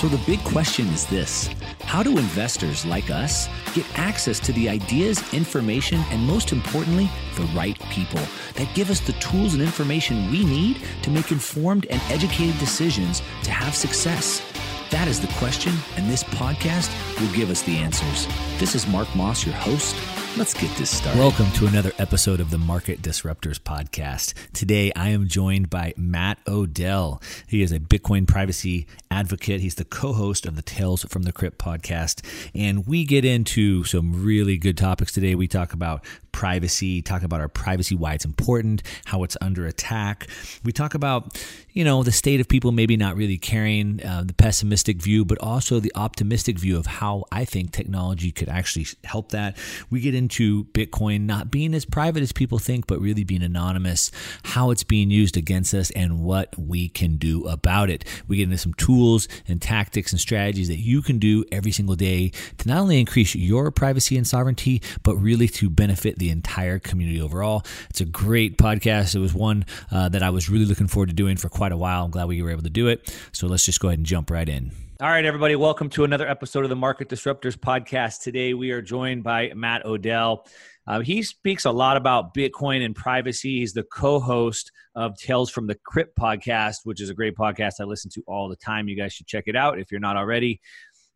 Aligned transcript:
So 0.00 0.08
the 0.08 0.24
big 0.24 0.42
question 0.44 0.86
is 0.88 1.04
this 1.04 1.50
How 1.80 2.02
do 2.02 2.16
investors 2.16 2.86
like 2.86 3.10
us 3.10 3.50
get 3.74 3.84
access 3.98 4.40
to 4.40 4.52
the 4.54 4.66
ideas, 4.66 5.22
information, 5.34 6.02
and 6.10 6.26
most 6.26 6.52
importantly, 6.52 7.10
the 7.36 7.42
right 7.54 7.78
people 7.90 8.22
that 8.54 8.74
give 8.74 8.88
us 8.88 9.00
the 9.00 9.12
tools 9.14 9.52
and 9.52 9.62
information 9.62 10.30
we 10.30 10.42
need 10.42 10.80
to 11.02 11.10
make 11.10 11.30
informed 11.30 11.84
and 11.90 12.00
educated 12.08 12.58
decisions 12.58 13.20
to 13.42 13.50
have 13.50 13.74
success? 13.74 14.40
That 14.88 15.06
is 15.06 15.20
the 15.20 15.32
question, 15.34 15.74
and 15.98 16.08
this 16.08 16.24
podcast 16.24 16.90
will 17.20 17.32
give 17.34 17.50
us 17.50 17.60
the 17.60 17.76
answers. 17.76 18.26
This 18.58 18.74
is 18.74 18.86
Mark 18.86 19.14
Moss, 19.14 19.44
your 19.44 19.54
host. 19.56 19.94
Let's 20.36 20.54
get 20.54 20.74
this 20.76 20.96
started. 20.96 21.18
Welcome 21.18 21.50
to 21.54 21.66
another 21.66 21.90
episode 21.98 22.38
of 22.38 22.50
the 22.50 22.56
Market 22.56 23.02
Disruptors 23.02 23.58
Podcast. 23.58 24.32
Today, 24.52 24.92
I 24.94 25.08
am 25.08 25.26
joined 25.26 25.70
by 25.70 25.92
Matt 25.96 26.38
Odell. 26.46 27.20
He 27.48 27.62
is 27.62 27.72
a 27.72 27.80
Bitcoin 27.80 28.28
privacy 28.28 28.86
advocate. 29.10 29.60
He's 29.60 29.74
the 29.74 29.84
co 29.84 30.12
host 30.12 30.46
of 30.46 30.54
the 30.54 30.62
Tales 30.62 31.02
from 31.02 31.24
the 31.24 31.32
Crypt 31.32 31.58
podcast. 31.58 32.24
And 32.54 32.86
we 32.86 33.04
get 33.04 33.24
into 33.24 33.82
some 33.82 34.24
really 34.24 34.56
good 34.56 34.78
topics 34.78 35.10
today. 35.10 35.34
We 35.34 35.48
talk 35.48 35.72
about 35.72 36.04
privacy, 36.32 37.02
talk 37.02 37.22
about 37.22 37.40
our 37.40 37.48
privacy, 37.48 37.94
why 37.94 38.14
it's 38.14 38.24
important, 38.24 38.82
how 39.06 39.22
it's 39.22 39.36
under 39.40 39.66
attack. 39.66 40.28
We 40.64 40.72
talk 40.72 40.94
about, 40.94 41.42
you 41.72 41.84
know, 41.84 42.02
the 42.02 42.12
state 42.12 42.40
of 42.40 42.48
people 42.48 42.72
maybe 42.72 42.96
not 42.96 43.16
really 43.16 43.38
caring, 43.38 44.04
uh, 44.04 44.24
the 44.26 44.34
pessimistic 44.34 45.00
view, 45.02 45.24
but 45.24 45.38
also 45.38 45.80
the 45.80 45.92
optimistic 45.94 46.58
view 46.58 46.76
of 46.78 46.86
how 46.86 47.24
I 47.32 47.44
think 47.44 47.72
technology 47.72 48.32
could 48.32 48.48
actually 48.48 48.86
help 49.04 49.30
that. 49.30 49.56
We 49.90 50.00
get 50.00 50.14
into 50.14 50.64
Bitcoin 50.66 51.22
not 51.22 51.50
being 51.50 51.74
as 51.74 51.84
private 51.84 52.22
as 52.22 52.32
people 52.32 52.58
think, 52.58 52.86
but 52.86 53.00
really 53.00 53.24
being 53.24 53.42
anonymous, 53.42 54.10
how 54.44 54.70
it's 54.70 54.84
being 54.84 55.10
used 55.10 55.36
against 55.36 55.74
us, 55.74 55.90
and 55.92 56.20
what 56.20 56.58
we 56.58 56.88
can 56.88 57.16
do 57.16 57.46
about 57.46 57.90
it. 57.90 58.04
We 58.28 58.36
get 58.36 58.44
into 58.44 58.58
some 58.58 58.74
tools 58.74 59.28
and 59.48 59.60
tactics 59.60 60.12
and 60.12 60.20
strategies 60.20 60.68
that 60.68 60.78
you 60.78 61.02
can 61.02 61.18
do 61.18 61.44
every 61.50 61.72
single 61.72 61.96
day 61.96 62.30
to 62.58 62.68
not 62.68 62.78
only 62.78 63.00
increase 63.00 63.34
your 63.34 63.70
privacy 63.70 64.16
and 64.16 64.26
sovereignty, 64.26 64.82
but 65.02 65.16
really 65.16 65.48
to 65.48 65.70
benefit 65.70 66.18
the 66.20 66.30
entire 66.30 66.78
community 66.78 67.20
overall. 67.20 67.64
It's 67.88 68.00
a 68.00 68.04
great 68.04 68.56
podcast. 68.56 69.16
It 69.16 69.18
was 69.18 69.34
one 69.34 69.64
uh, 69.90 70.08
that 70.10 70.22
I 70.22 70.30
was 70.30 70.48
really 70.48 70.66
looking 70.66 70.86
forward 70.86 71.08
to 71.08 71.14
doing 71.14 71.36
for 71.36 71.48
quite 71.48 71.72
a 71.72 71.76
while. 71.76 72.04
I'm 72.04 72.12
glad 72.12 72.28
we 72.28 72.40
were 72.42 72.50
able 72.50 72.62
to 72.62 72.70
do 72.70 72.86
it. 72.86 73.12
So 73.32 73.48
let's 73.48 73.64
just 73.64 73.80
go 73.80 73.88
ahead 73.88 73.98
and 73.98 74.06
jump 74.06 74.30
right 74.30 74.48
in. 74.48 74.70
All 75.00 75.08
right, 75.08 75.24
everybody, 75.24 75.56
welcome 75.56 75.88
to 75.90 76.04
another 76.04 76.28
episode 76.28 76.62
of 76.62 76.68
the 76.68 76.76
Market 76.76 77.08
Disruptors 77.08 77.56
podcast. 77.56 78.20
Today 78.20 78.52
we 78.52 78.70
are 78.70 78.82
joined 78.82 79.24
by 79.24 79.50
Matt 79.56 79.86
Odell. 79.86 80.46
Uh, 80.86 81.00
he 81.00 81.22
speaks 81.22 81.64
a 81.64 81.70
lot 81.70 81.96
about 81.96 82.34
Bitcoin 82.34 82.84
and 82.84 82.94
privacy. 82.94 83.60
He's 83.60 83.72
the 83.72 83.84
co 83.84 84.20
host 84.20 84.72
of 84.94 85.16
Tales 85.16 85.50
from 85.50 85.66
the 85.66 85.76
Crypt 85.86 86.18
podcast, 86.18 86.78
which 86.84 87.00
is 87.00 87.10
a 87.10 87.14
great 87.14 87.36
podcast 87.36 87.74
I 87.80 87.84
listen 87.84 88.10
to 88.10 88.22
all 88.26 88.48
the 88.48 88.56
time. 88.56 88.88
You 88.88 88.96
guys 88.96 89.12
should 89.12 89.26
check 89.26 89.44
it 89.46 89.56
out 89.56 89.78
if 89.78 89.90
you're 89.90 90.00
not 90.00 90.16
already. 90.16 90.60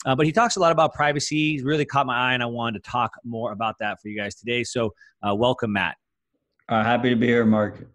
Uh, 0.05 0.15
but 0.15 0.27
he 0.27 0.33
talks 0.33 0.57
a 0.57 0.61
lot 0.61 0.73
about 0.73 0.93
privacy. 0.95 1.53
He's 1.53 1.63
really 1.63 1.85
caught 1.85 2.07
my 2.07 2.31
eye, 2.31 2.35
and 2.35 2.43
I 2.43 2.47
wanted 2.47 2.83
to 2.83 2.91
talk 2.91 3.13
more 3.25 3.53
about 3.53 3.77
that 3.81 4.01
for 4.01 4.09
you 4.09 4.17
guys 4.17 4.35
today. 4.35 4.65
So, 4.65 4.95
uh, 5.27 5.35
welcome, 5.35 5.73
Matt. 5.73 5.97
Uh, 6.69 6.83
happy 6.83 7.11
to 7.11 7.17
be 7.17 7.27
here, 7.27 7.45
Mark. 7.45 7.87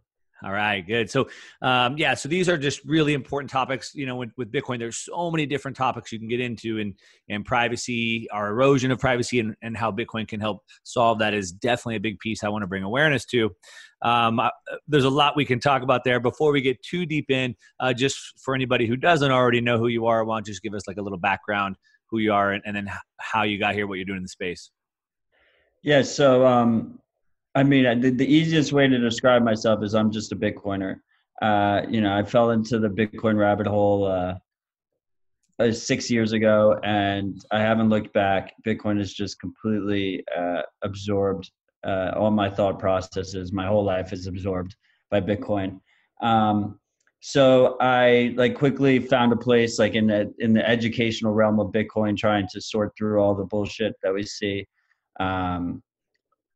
All 0.41 0.53
right, 0.53 0.85
good. 0.87 1.09
So, 1.09 1.27
um, 1.61 1.97
yeah, 1.97 2.13
so 2.13 2.29
these 2.29 2.47
are 2.47 2.57
just 2.57 2.81
really 2.85 3.13
important 3.13 3.51
topics. 3.51 3.93
You 3.93 4.05
know, 4.05 4.15
with, 4.15 4.29
with, 4.37 4.49
Bitcoin, 4.49 4.79
there's 4.79 4.97
so 4.97 5.29
many 5.29 5.45
different 5.45 5.75
topics 5.75 6.13
you 6.13 6.19
can 6.19 6.29
get 6.29 6.39
into, 6.39 6.79
and 6.79 6.93
and 7.27 7.43
privacy, 7.43 8.29
our 8.31 8.47
erosion 8.47 8.89
of 8.91 8.99
privacy, 8.99 9.41
and, 9.41 9.55
and 9.61 9.75
how 9.75 9.91
Bitcoin 9.91 10.25
can 10.27 10.39
help 10.39 10.63
solve 10.83 11.19
that 11.19 11.33
is 11.33 11.51
definitely 11.51 11.97
a 11.97 11.99
big 11.99 12.19
piece 12.19 12.43
I 12.43 12.49
want 12.49 12.63
to 12.63 12.67
bring 12.67 12.83
awareness 12.83 13.25
to. 13.25 13.51
Um, 14.01 14.39
uh, 14.39 14.49
there's 14.87 15.03
a 15.03 15.09
lot 15.09 15.35
we 15.35 15.43
can 15.43 15.59
talk 15.59 15.81
about 15.81 16.05
there. 16.05 16.21
Before 16.21 16.53
we 16.53 16.61
get 16.61 16.81
too 16.83 17.05
deep 17.05 17.29
in, 17.29 17.53
uh, 17.81 17.91
just 17.91 18.39
for 18.39 18.55
anybody 18.55 18.87
who 18.87 18.95
doesn't 18.95 19.31
already 19.31 19.59
know 19.59 19.77
who 19.77 19.87
you 19.87 20.05
are, 20.05 20.21
I 20.21 20.23
want 20.23 20.45
to 20.45 20.51
just 20.51 20.63
give 20.63 20.73
us 20.73 20.87
like 20.87 20.97
a 20.97 21.01
little 21.01 21.19
background, 21.19 21.75
who 22.09 22.19
you 22.19 22.33
are, 22.33 22.51
and, 22.51 22.63
and 22.65 22.75
then 22.75 22.89
how 23.19 23.43
you 23.43 23.59
got 23.59 23.73
here, 23.73 23.87
what 23.87 23.95
you're 23.95 24.05
doing 24.05 24.17
in 24.17 24.23
the 24.23 24.29
space. 24.29 24.71
Yeah. 25.81 26.01
So 26.01 26.45
um, 26.45 26.99
I 27.55 27.63
mean, 27.63 28.01
the, 28.01 28.11
the 28.11 28.25
easiest 28.25 28.71
way 28.73 28.87
to 28.87 28.97
describe 28.99 29.43
myself 29.43 29.83
is 29.83 29.95
I'm 29.95 30.11
just 30.11 30.31
a 30.31 30.35
Bitcoiner. 30.35 30.97
Uh, 31.41 31.81
you 31.89 32.01
know, 32.01 32.15
I 32.15 32.23
fell 32.23 32.51
into 32.51 32.79
the 32.79 32.89
Bitcoin 32.89 33.37
rabbit 33.37 33.67
hole 33.67 34.05
uh, 34.05 34.35
uh, 35.59 35.71
six 35.71 36.11
years 36.11 36.33
ago, 36.33 36.79
and 36.83 37.43
I 37.51 37.59
haven't 37.59 37.89
looked 37.89 38.13
back. 38.13 38.53
Bitcoin 38.65 38.97
has 38.99 39.13
just 39.13 39.39
completely 39.39 40.23
uh, 40.37 40.61
absorbed 40.83 41.49
uh, 41.85 42.11
all 42.15 42.31
my 42.31 42.49
thought 42.49 42.77
processes. 42.77 43.51
My 43.51 43.65
whole 43.65 43.83
life 43.83 44.13
is 44.13 44.27
absorbed 44.27 44.75
by 45.09 45.21
Bitcoin. 45.21 45.79
Um, 46.21 46.79
so 47.21 47.75
I 47.81 48.33
like 48.37 48.55
quickly 48.55 48.99
found 48.99 49.33
a 49.33 49.37
place 49.37 49.77
like 49.77 49.95
in 49.95 50.07
the 50.07 50.33
in 50.39 50.53
the 50.53 50.67
educational 50.67 51.33
realm 51.33 51.59
of 51.59 51.71
Bitcoin, 51.71 52.17
trying 52.17 52.47
to 52.53 52.61
sort 52.61 52.93
through 52.97 53.19
all 53.19 53.35
the 53.35 53.43
bullshit 53.43 53.93
that 54.03 54.13
we 54.13 54.23
see. 54.23 54.65
Um, 55.19 55.83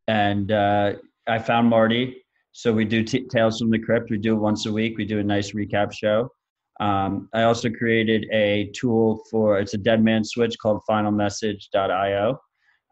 and 0.07 0.51
uh, 0.51 0.94
I 1.28 1.40
found 1.40 1.69
Marty. 1.69 2.24
So 2.53 2.72
we 2.72 2.85
do 2.85 3.03
t- 3.03 3.28
Tales 3.28 3.59
from 3.59 3.72
the 3.72 3.79
Crypt. 3.79 4.09
We 4.09 4.18
do 4.18 4.35
it 4.35 4.40
once 4.40 4.66
a 4.66 4.72
week. 4.72 4.97
We 4.97 5.06
do 5.06 5.19
a 5.19 5.24
nice 5.24 5.51
recap 5.51 5.91
show. 5.91 6.29
Um, 6.80 7.30
I 7.34 7.44
also 7.44 7.69
created 7.69 8.25
a 8.31 8.72
tool 8.75 9.22
for 9.30 9.59
it's 9.59 9.74
a 9.74 9.78
dead 9.78 10.03
man 10.03 10.24
switch 10.24 10.57
called 10.59 10.81
finalmessage.io, 10.90 12.40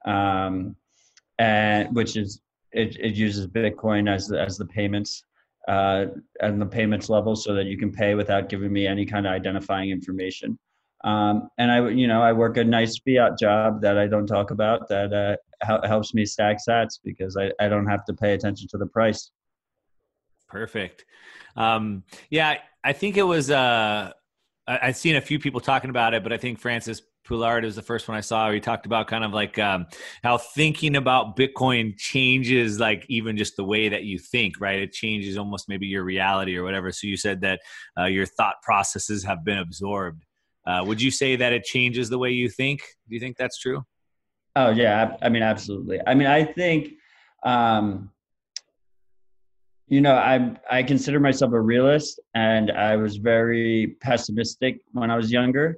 um, 0.05 0.75
and 1.39 1.95
which 1.95 2.17
is 2.17 2.41
it, 2.73 2.97
it 2.99 3.15
uses 3.15 3.47
Bitcoin 3.47 4.13
as 4.13 4.27
the, 4.27 4.39
as 4.39 4.57
the 4.57 4.65
payments 4.65 5.23
uh, 5.67 6.05
and 6.41 6.61
the 6.61 6.65
payments 6.65 7.09
level 7.09 7.35
so 7.35 7.53
that 7.53 7.65
you 7.65 7.77
can 7.77 7.91
pay 7.91 8.15
without 8.15 8.49
giving 8.49 8.71
me 8.71 8.87
any 8.87 9.05
kind 9.05 9.25
of 9.25 9.33
identifying 9.33 9.91
information. 9.91 10.57
Um, 11.03 11.49
and 11.57 11.71
I, 11.71 11.89
you 11.89 12.07
know, 12.07 12.21
I 12.21 12.31
work 12.31 12.57
a 12.57 12.63
nice 12.63 12.99
fiat 12.99 13.37
job 13.39 13.81
that 13.81 13.97
I 13.97 14.07
don't 14.07 14.27
talk 14.27 14.51
about 14.51 14.87
that 14.89 15.11
uh, 15.13 15.87
helps 15.87 16.13
me 16.13 16.25
stack 16.25 16.57
sats 16.67 16.99
because 17.03 17.37
I, 17.37 17.51
I 17.59 17.69
don't 17.69 17.87
have 17.87 18.05
to 18.05 18.13
pay 18.13 18.33
attention 18.33 18.67
to 18.69 18.77
the 18.77 18.85
price. 18.85 19.31
Perfect. 20.47 21.05
Um, 21.55 22.03
yeah, 22.29 22.57
I 22.83 22.93
think 22.93 23.17
it 23.17 23.23
was, 23.23 23.49
uh, 23.49 24.11
I've 24.67 24.95
seen 24.95 25.15
a 25.15 25.21
few 25.21 25.39
people 25.39 25.59
talking 25.59 25.89
about 25.89 26.13
it, 26.13 26.23
but 26.23 26.31
I 26.31 26.37
think 26.37 26.59
Francis 26.59 27.01
Poulard 27.23 27.63
is 27.63 27.75
the 27.75 27.81
first 27.81 28.07
one 28.07 28.17
I 28.17 28.21
saw. 28.21 28.51
He 28.51 28.59
talked 28.59 28.85
about 28.85 29.07
kind 29.07 29.23
of 29.23 29.31
like 29.31 29.59
um, 29.59 29.85
how 30.23 30.37
thinking 30.37 30.95
about 30.95 31.37
Bitcoin 31.37 31.95
changes, 31.97 32.79
like 32.79 33.05
even 33.09 33.37
just 33.37 33.55
the 33.55 33.63
way 33.63 33.89
that 33.89 34.03
you 34.03 34.17
think, 34.17 34.59
right? 34.59 34.79
It 34.79 34.91
changes 34.91 35.37
almost 35.37 35.69
maybe 35.69 35.87
your 35.87 36.03
reality 36.03 36.57
or 36.57 36.63
whatever. 36.63 36.91
So 36.91 37.07
you 37.07 37.17
said 37.17 37.41
that 37.41 37.59
uh, 37.97 38.05
your 38.05 38.25
thought 38.25 38.55
processes 38.63 39.23
have 39.23 39.45
been 39.45 39.59
absorbed. 39.59 40.25
Uh, 40.65 40.83
would 40.85 41.01
you 41.01 41.11
say 41.11 41.35
that 41.35 41.53
it 41.53 41.63
changes 41.63 42.09
the 42.09 42.17
way 42.17 42.31
you 42.31 42.49
think? 42.49 42.81
Do 43.07 43.15
you 43.15 43.19
think 43.19 43.37
that's 43.37 43.57
true? 43.59 43.83
Oh 44.55 44.69
yeah, 44.69 45.15
I 45.21 45.29
mean 45.29 45.43
absolutely. 45.43 45.99
I 46.05 46.13
mean 46.13 46.27
I 46.27 46.43
think, 46.43 46.93
um, 47.43 48.11
you 49.87 50.01
know, 50.01 50.15
I 50.15 50.55
I 50.69 50.83
consider 50.83 51.19
myself 51.19 51.53
a 51.53 51.59
realist, 51.59 52.19
and 52.33 52.71
I 52.71 52.95
was 52.95 53.17
very 53.17 53.97
pessimistic 54.01 54.81
when 54.91 55.09
I 55.09 55.15
was 55.15 55.31
younger. 55.31 55.77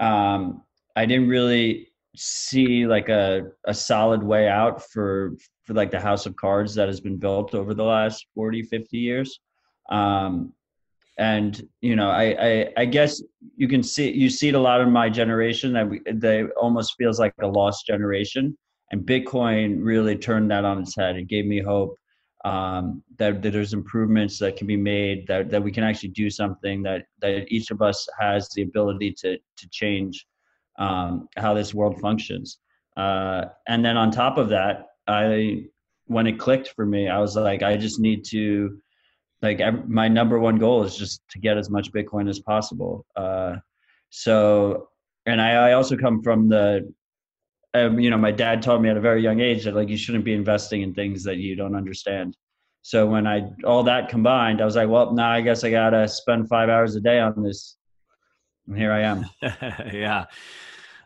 Um, 0.00 0.62
I 0.96 1.06
didn't 1.06 1.28
really 1.28 1.88
see 2.16 2.86
like 2.86 3.08
a 3.08 3.50
a 3.64 3.74
solid 3.74 4.22
way 4.22 4.48
out 4.48 4.82
for 4.90 5.32
for 5.64 5.74
like 5.74 5.90
the 5.90 6.00
house 6.00 6.26
of 6.26 6.36
cards 6.36 6.74
that 6.74 6.88
has 6.88 7.00
been 7.00 7.16
built 7.16 7.54
over 7.54 7.74
the 7.74 7.82
last 7.82 8.26
40 8.34 8.62
50 8.62 8.98
years. 8.98 9.40
Um 9.90 10.52
and 11.18 11.68
you 11.80 11.96
know 11.96 12.10
I, 12.10 12.36
I, 12.40 12.72
I 12.76 12.84
guess 12.84 13.22
you 13.56 13.68
can 13.68 13.82
see 13.82 14.10
you 14.12 14.28
see 14.30 14.48
it 14.48 14.54
a 14.54 14.60
lot 14.60 14.80
in 14.80 14.90
my 14.90 15.08
generation 15.08 15.72
that 15.72 15.88
we, 15.88 16.00
they 16.12 16.44
almost 16.60 16.94
feels 16.96 17.18
like 17.18 17.34
a 17.40 17.46
lost 17.46 17.86
generation. 17.86 18.56
And 18.90 19.04
bitcoin 19.04 19.78
really 19.80 20.16
turned 20.16 20.50
that 20.50 20.64
on 20.64 20.80
its 20.80 20.94
head. 20.94 21.16
It 21.16 21.26
gave 21.26 21.46
me 21.46 21.60
hope 21.60 21.96
um, 22.44 23.02
that, 23.16 23.42
that 23.42 23.52
there's 23.52 23.72
improvements 23.72 24.38
that 24.38 24.56
can 24.56 24.66
be 24.66 24.76
made 24.76 25.26
that, 25.26 25.50
that 25.50 25.62
we 25.62 25.72
can 25.72 25.82
actually 25.82 26.10
do 26.10 26.30
something 26.30 26.82
that 26.82 27.06
that 27.20 27.46
each 27.48 27.70
of 27.70 27.82
us 27.82 28.06
has 28.20 28.48
the 28.50 28.62
ability 28.62 29.12
to 29.20 29.38
to 29.56 29.68
change 29.70 30.26
um, 30.78 31.28
how 31.36 31.54
this 31.54 31.74
world 31.74 32.00
functions 32.00 32.58
uh, 32.96 33.46
and 33.68 33.84
then 33.84 33.96
on 33.96 34.10
top 34.10 34.38
of 34.38 34.48
that 34.48 34.86
i 35.06 35.62
when 36.06 36.26
it 36.26 36.38
clicked 36.38 36.68
for 36.68 36.86
me 36.86 37.08
i 37.08 37.18
was 37.18 37.36
like 37.36 37.62
i 37.62 37.76
just 37.76 38.00
need 38.00 38.24
to 38.24 38.78
like 39.44 39.60
my 39.86 40.08
number 40.08 40.38
one 40.38 40.56
goal 40.56 40.82
is 40.84 40.96
just 40.96 41.22
to 41.28 41.38
get 41.38 41.58
as 41.58 41.68
much 41.68 41.92
Bitcoin 41.92 42.28
as 42.28 42.40
possible. 42.40 43.04
Uh, 43.14 43.56
so, 44.08 44.88
and 45.26 45.40
I, 45.40 45.68
I, 45.68 45.72
also 45.74 45.96
come 45.96 46.22
from 46.22 46.48
the, 46.48 46.92
um, 47.74 48.00
you 48.00 48.08
know, 48.08 48.16
my 48.16 48.30
dad 48.30 48.62
taught 48.62 48.80
me 48.80 48.88
at 48.88 48.96
a 48.96 49.00
very 49.00 49.22
young 49.22 49.40
age 49.40 49.64
that 49.64 49.74
like 49.74 49.90
you 49.90 49.98
shouldn't 49.98 50.24
be 50.24 50.32
investing 50.32 50.80
in 50.80 50.94
things 50.94 51.22
that 51.24 51.36
you 51.36 51.56
don't 51.56 51.76
understand. 51.76 52.36
So 52.82 53.06
when 53.06 53.26
I 53.26 53.50
all 53.64 53.82
that 53.84 54.08
combined, 54.08 54.62
I 54.62 54.64
was 54.64 54.76
like, 54.76 54.88
well, 54.88 55.12
now 55.12 55.30
I 55.30 55.42
guess 55.42 55.62
I 55.62 55.70
gotta 55.70 56.08
spend 56.08 56.48
five 56.48 56.68
hours 56.68 56.94
a 56.96 57.00
day 57.00 57.18
on 57.18 57.42
this, 57.42 57.76
and 58.66 58.76
here 58.76 58.92
I 58.92 59.00
am. 59.00 59.26
yeah. 59.92 60.24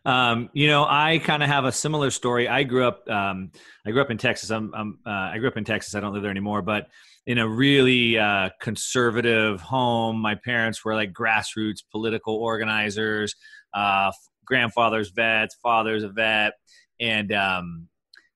Um, 0.08 0.48
you 0.54 0.68
know, 0.68 0.86
I 0.88 1.20
kind 1.22 1.42
of 1.42 1.50
have 1.50 1.66
a 1.66 1.72
similar 1.72 2.10
story. 2.10 2.48
I 2.48 2.62
grew 2.62 2.86
up, 2.86 3.06
um, 3.10 3.52
I 3.86 3.90
grew 3.90 4.00
up 4.00 4.10
in 4.10 4.16
Texas. 4.16 4.50
I'm, 4.50 4.72
I'm 4.74 4.98
uh, 5.06 5.10
I 5.10 5.36
grew 5.36 5.48
up 5.48 5.58
in 5.58 5.64
Texas. 5.64 5.94
I 5.94 6.00
don't 6.00 6.14
live 6.14 6.22
there 6.22 6.30
anymore, 6.30 6.62
but 6.62 6.86
in 7.26 7.36
a 7.36 7.46
really 7.46 8.18
uh, 8.18 8.48
conservative 8.58 9.60
home. 9.60 10.18
My 10.18 10.34
parents 10.34 10.82
were 10.82 10.94
like 10.94 11.12
grassroots 11.12 11.80
political 11.92 12.36
organizers. 12.36 13.34
Uh, 13.74 14.10
grandfather's 14.46 15.10
vets, 15.10 15.56
father's 15.62 16.04
a 16.04 16.08
vet, 16.08 16.54
and 16.98 17.30
um, 17.34 17.88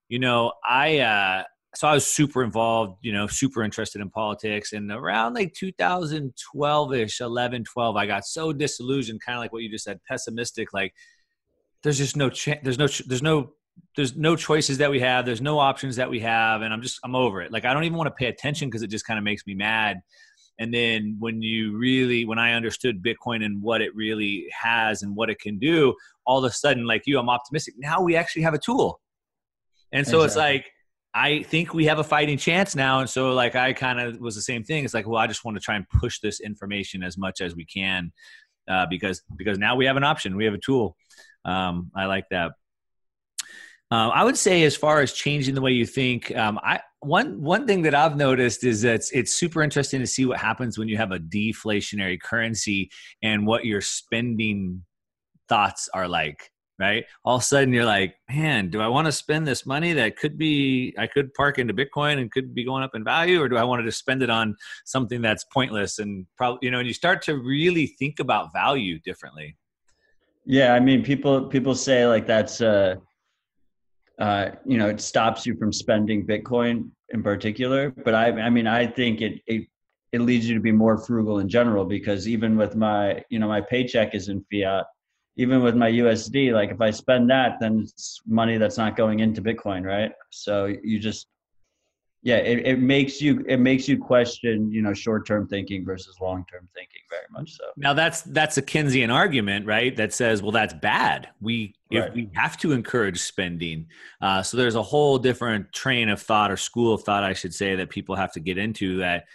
you 0.09 0.19
know, 0.19 0.51
I 0.63 0.99
uh, 0.99 1.43
so 1.75 1.87
I 1.87 1.93
was 1.95 2.05
super 2.05 2.43
involved, 2.43 2.99
you 3.01 3.13
know, 3.13 3.25
super 3.25 3.63
interested 3.63 3.99
in 3.99 4.11
politics. 4.11 4.73
And 4.73 4.91
around 4.91 5.33
like 5.33 5.53
2012 5.55 6.93
ish, 6.93 7.19
11, 7.19 7.63
12, 7.63 7.95
I 7.95 8.05
got 8.05 8.25
so 8.25 8.53
disillusioned, 8.53 9.21
kind 9.21 9.37
of 9.37 9.41
like 9.41 9.51
what 9.51 9.63
you 9.63 9.71
just 9.71 9.85
said, 9.85 9.99
pessimistic. 10.07 10.71
Like, 10.71 10.93
there's 11.83 11.97
just 11.97 12.15
no 12.15 12.29
chance, 12.29 12.61
there's 12.63 12.79
no, 12.79 12.87
there's 13.07 13.21
no, 13.21 13.53
there's 13.95 14.15
no 14.15 14.35
choices 14.35 14.77
that 14.79 14.89
we 14.89 14.99
have. 14.99 15.25
There's 15.25 15.41
no 15.41 15.59
options 15.59 15.95
that 15.97 16.09
we 16.09 16.19
have. 16.21 16.61
And 16.61 16.73
I'm 16.73 16.81
just, 16.81 16.99
I'm 17.03 17.15
over 17.15 17.41
it. 17.41 17.51
Like, 17.51 17.65
I 17.65 17.73
don't 17.73 17.83
even 17.83 17.97
want 17.97 18.07
to 18.07 18.11
pay 18.11 18.27
attention 18.27 18.69
because 18.69 18.83
it 18.83 18.87
just 18.87 19.05
kind 19.05 19.17
of 19.17 19.23
makes 19.23 19.45
me 19.45 19.53
mad. 19.53 20.01
And 20.59 20.73
then 20.73 21.17
when 21.19 21.41
you 21.41 21.77
really, 21.77 22.25
when 22.25 22.39
I 22.39 22.53
understood 22.53 23.03
Bitcoin 23.03 23.43
and 23.43 23.61
what 23.61 23.81
it 23.81 23.93
really 23.95 24.45
has 24.59 25.01
and 25.01 25.15
what 25.15 25.29
it 25.29 25.39
can 25.39 25.57
do, 25.57 25.95
all 26.25 26.43
of 26.43 26.49
a 26.49 26.53
sudden, 26.53 26.85
like 26.85 27.03
you, 27.05 27.19
I'm 27.19 27.29
optimistic. 27.29 27.73
Now 27.77 28.01
we 28.01 28.15
actually 28.15 28.43
have 28.43 28.53
a 28.53 28.59
tool. 28.59 28.99
And 29.91 30.07
so 30.07 30.21
exactly. 30.21 30.25
it's 30.25 30.35
like, 30.35 30.65
I 31.15 31.43
think 31.43 31.73
we 31.73 31.85
have 31.85 31.99
a 31.99 32.03
fighting 32.03 32.37
chance 32.37 32.75
now. 32.75 32.99
And 32.99 33.09
so, 33.09 33.33
like, 33.33 33.55
I 33.55 33.73
kind 33.73 33.99
of 33.99 34.19
was 34.19 34.33
the 34.33 34.41
same 34.41 34.63
thing. 34.63 34.83
It's 34.83 34.95
like, 34.95 35.07
well, 35.07 35.19
I 35.19 35.27
just 35.27 35.45
want 35.45 35.55
to 35.57 35.61
try 35.61 35.75
and 35.75 35.87
push 35.89 36.19
this 36.19 36.39
information 36.39 37.03
as 37.03 37.17
much 37.17 37.41
as 37.41 37.55
we 37.55 37.65
can 37.65 38.11
uh, 38.67 38.85
because 38.89 39.21
because 39.35 39.57
now 39.57 39.75
we 39.75 39.85
have 39.85 39.97
an 39.97 40.03
option, 40.03 40.35
we 40.35 40.45
have 40.45 40.53
a 40.53 40.59
tool. 40.59 40.95
Um, 41.45 41.91
I 41.95 42.05
like 42.05 42.25
that. 42.31 42.51
Uh, 43.91 44.09
I 44.09 44.23
would 44.23 44.37
say, 44.37 44.63
as 44.63 44.75
far 44.75 45.01
as 45.01 45.13
changing 45.13 45.53
the 45.53 45.61
way 45.61 45.71
you 45.71 45.85
think, 45.85 46.35
um, 46.35 46.59
I 46.63 46.79
one 47.01 47.41
one 47.41 47.67
thing 47.67 47.83
that 47.83 47.93
I've 47.93 48.15
noticed 48.15 48.63
is 48.63 48.81
that 48.81 48.95
it's, 48.95 49.11
it's 49.11 49.33
super 49.33 49.61
interesting 49.61 49.99
to 49.99 50.07
see 50.07 50.25
what 50.25 50.39
happens 50.39 50.77
when 50.77 50.87
you 50.87 50.97
have 50.97 51.11
a 51.11 51.19
deflationary 51.19 52.19
currency 52.19 52.89
and 53.21 53.45
what 53.45 53.65
your 53.65 53.81
spending 53.81 54.83
thoughts 55.47 55.89
are 55.93 56.07
like 56.07 56.49
right? 56.79 57.05
All 57.23 57.35
of 57.35 57.41
a 57.41 57.45
sudden 57.45 57.73
you're 57.73 57.85
like, 57.85 58.15
man, 58.29 58.69
do 58.69 58.81
I 58.81 58.87
want 58.87 59.05
to 59.05 59.11
spend 59.11 59.47
this 59.47 59.65
money 59.65 59.93
that 59.93 60.17
could 60.17 60.37
be, 60.37 60.93
I 60.97 61.07
could 61.07 61.33
park 61.33 61.59
into 61.59 61.73
Bitcoin 61.73 62.19
and 62.19 62.31
could 62.31 62.53
be 62.53 62.65
going 62.65 62.83
up 62.83 62.95
in 62.95 63.03
value, 63.03 63.41
or 63.41 63.47
do 63.47 63.57
I 63.57 63.63
want 63.63 63.81
to 63.81 63.85
just 63.85 63.99
spend 63.99 64.23
it 64.23 64.29
on 64.29 64.55
something 64.85 65.21
that's 65.21 65.45
pointless 65.45 65.99
and 65.99 66.25
probably, 66.37 66.59
you 66.63 66.71
know, 66.71 66.79
and 66.79 66.87
you 66.87 66.93
start 66.93 67.21
to 67.23 67.37
really 67.37 67.87
think 67.87 68.19
about 68.19 68.51
value 68.53 68.99
differently. 68.99 69.55
Yeah. 70.45 70.73
I 70.73 70.79
mean, 70.79 71.03
people, 71.03 71.45
people 71.47 71.75
say 71.75 72.05
like 72.05 72.27
that's, 72.27 72.61
uh, 72.61 72.95
uh, 74.19 74.49
you 74.65 74.77
know, 74.77 74.89
it 74.89 75.01
stops 75.01 75.45
you 75.45 75.55
from 75.55 75.73
spending 75.73 76.25
Bitcoin 76.25 76.89
in 77.09 77.23
particular. 77.23 77.89
But 77.91 78.13
I, 78.13 78.31
I 78.31 78.49
mean, 78.49 78.67
I 78.67 78.85
think 78.87 79.21
it, 79.21 79.41
it, 79.47 79.67
it 80.11 80.21
leads 80.21 80.47
you 80.47 80.53
to 80.55 80.61
be 80.61 80.71
more 80.71 80.97
frugal 80.97 81.39
in 81.39 81.49
general 81.49 81.85
because 81.85 82.27
even 82.27 82.55
with 82.55 82.75
my, 82.75 83.23
you 83.29 83.39
know, 83.39 83.47
my 83.47 83.61
paycheck 83.61 84.13
is 84.13 84.29
in 84.29 84.45
fiat 84.51 84.85
even 85.35 85.63
with 85.63 85.75
my 85.75 85.89
USD, 85.91 86.53
like 86.53 86.69
if 86.69 86.79
I 86.79 86.91
spend 86.91 87.29
that, 87.31 87.57
then 87.59 87.79
it's 87.81 88.21
money 88.27 88.57
that's 88.57 88.77
not 88.77 88.95
going 88.95 89.19
into 89.19 89.41
Bitcoin, 89.41 89.83
right? 89.83 90.11
So 90.29 90.73
you 90.83 90.99
just, 90.99 91.27
yeah, 92.23 92.37
it, 92.37 92.65
it 92.65 92.79
makes 92.79 93.21
you 93.21 93.43
it 93.49 93.57
makes 93.57 93.87
you 93.87 93.97
question, 93.97 94.71
you 94.71 94.81
know, 94.81 94.93
short 94.93 95.27
term 95.27 95.45
thinking 95.45 95.83
versus 95.83 96.15
long 96.21 96.45
term 96.49 96.69
thinking 96.73 97.01
very 97.09 97.25
much 97.31 97.51
so. 97.51 97.65
Now 97.75 97.93
that's 97.93 98.21
that's 98.21 98.57
a 98.57 98.61
Keynesian 98.61 99.13
argument, 99.13 99.65
right? 99.65 99.93
That 99.95 100.13
says, 100.13 100.41
well, 100.41 100.51
that's 100.51 100.73
bad. 100.73 101.27
We 101.41 101.75
right. 101.93 102.07
if 102.07 102.13
we 102.13 102.29
have 102.33 102.55
to 102.57 102.71
encourage 102.71 103.19
spending. 103.19 103.87
Uh, 104.21 104.41
so 104.41 104.55
there's 104.55 104.75
a 104.75 104.81
whole 104.81 105.17
different 105.17 105.73
train 105.73 106.07
of 106.07 106.21
thought 106.21 106.49
or 106.49 106.55
school 106.55 106.93
of 106.93 107.03
thought, 107.03 107.25
I 107.25 107.33
should 107.33 107.53
say, 107.53 107.75
that 107.75 107.89
people 107.89 108.15
have 108.15 108.31
to 108.33 108.39
get 108.39 108.57
into 108.57 108.97
that 108.97 109.25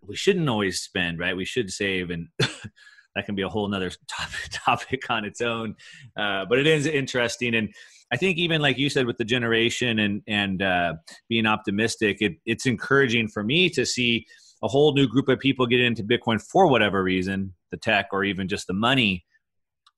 we 0.00 0.16
shouldn't 0.16 0.48
always 0.48 0.80
spend, 0.80 1.18
right? 1.18 1.36
We 1.36 1.44
should 1.44 1.70
save 1.70 2.10
and 2.10 2.28
that 2.38 3.26
can 3.26 3.34
be 3.34 3.42
a 3.42 3.48
whole 3.48 3.68
nother 3.68 3.90
topic, 4.08 4.50
topic 4.50 5.10
on 5.10 5.24
its 5.26 5.40
own. 5.40 5.74
Uh, 6.16 6.46
but 6.48 6.58
it 6.58 6.66
is 6.66 6.86
interesting. 6.86 7.54
And 7.54 7.68
I 8.10 8.16
think 8.16 8.38
even 8.38 8.62
like 8.62 8.78
you 8.78 8.88
said 8.88 9.06
with 9.06 9.18
the 9.18 9.24
generation 9.24 9.98
and, 9.98 10.22
and 10.26 10.62
uh, 10.62 10.94
being 11.28 11.46
optimistic, 11.46 12.18
it, 12.20 12.36
it's 12.46 12.66
encouraging 12.66 13.28
for 13.28 13.42
me 13.42 13.68
to 13.70 13.84
see 13.84 14.26
a 14.62 14.68
whole 14.68 14.94
new 14.94 15.06
group 15.06 15.28
of 15.28 15.38
people 15.38 15.66
get 15.66 15.80
into 15.80 16.02
Bitcoin 16.02 16.40
for 16.40 16.66
whatever 16.66 17.02
reason, 17.02 17.54
the 17.70 17.76
tech 17.76 18.08
or 18.12 18.24
even 18.24 18.48
just 18.48 18.66
the 18.66 18.72
money. 18.72 19.24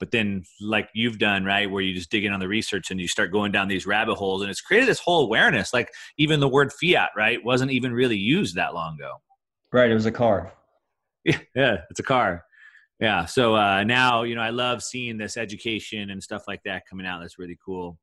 But 0.00 0.10
then, 0.12 0.44
like 0.62 0.88
you've 0.94 1.18
done, 1.18 1.44
right, 1.44 1.70
where 1.70 1.82
you 1.82 1.94
just 1.94 2.10
dig 2.10 2.24
in 2.24 2.32
on 2.32 2.40
the 2.40 2.48
research 2.48 2.90
and 2.90 2.98
you 2.98 3.06
start 3.06 3.32
going 3.32 3.52
down 3.52 3.68
these 3.68 3.86
rabbit 3.86 4.14
holes, 4.14 4.40
and 4.40 4.50
it's 4.50 4.62
created 4.62 4.88
this 4.88 4.98
whole 4.98 5.24
awareness. 5.24 5.74
Like 5.74 5.90
even 6.16 6.40
the 6.40 6.48
word 6.48 6.72
fiat, 6.72 7.10
right, 7.14 7.44
wasn't 7.44 7.70
even 7.70 7.92
really 7.92 8.16
used 8.16 8.56
that 8.56 8.72
long 8.72 8.94
ago. 8.94 9.16
Right, 9.72 9.90
it 9.90 9.94
was 9.94 10.06
a 10.06 10.10
car. 10.10 10.54
Yeah, 11.24 11.38
yeah, 11.54 11.76
it's 11.90 12.00
a 12.00 12.04
car 12.04 12.44
yeah 13.00 13.24
so 13.24 13.54
uh, 13.56 13.82
now 13.84 14.22
you 14.22 14.34
know 14.34 14.42
i 14.42 14.50
love 14.50 14.82
seeing 14.82 15.16
this 15.16 15.36
education 15.36 16.10
and 16.10 16.22
stuff 16.22 16.44
like 16.46 16.62
that 16.64 16.86
coming 16.88 17.06
out. 17.06 17.20
That's 17.20 17.38
really 17.38 17.58
cool. 17.64 17.98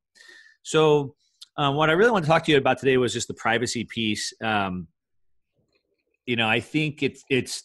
So 0.62 1.14
um, 1.56 1.76
what 1.76 1.90
i 1.90 1.92
really 1.92 2.10
want 2.10 2.24
to 2.24 2.30
talk 2.30 2.44
to 2.44 2.52
you 2.52 2.58
about 2.58 2.78
today 2.78 2.96
was 2.96 3.12
just 3.12 3.28
the 3.28 3.34
privacy 3.34 3.84
piece. 3.84 4.32
Um, 4.42 4.88
you 6.28 6.36
know 6.36 6.48
i 6.48 6.60
think 6.60 7.02
it's 7.02 7.24
it's 7.30 7.64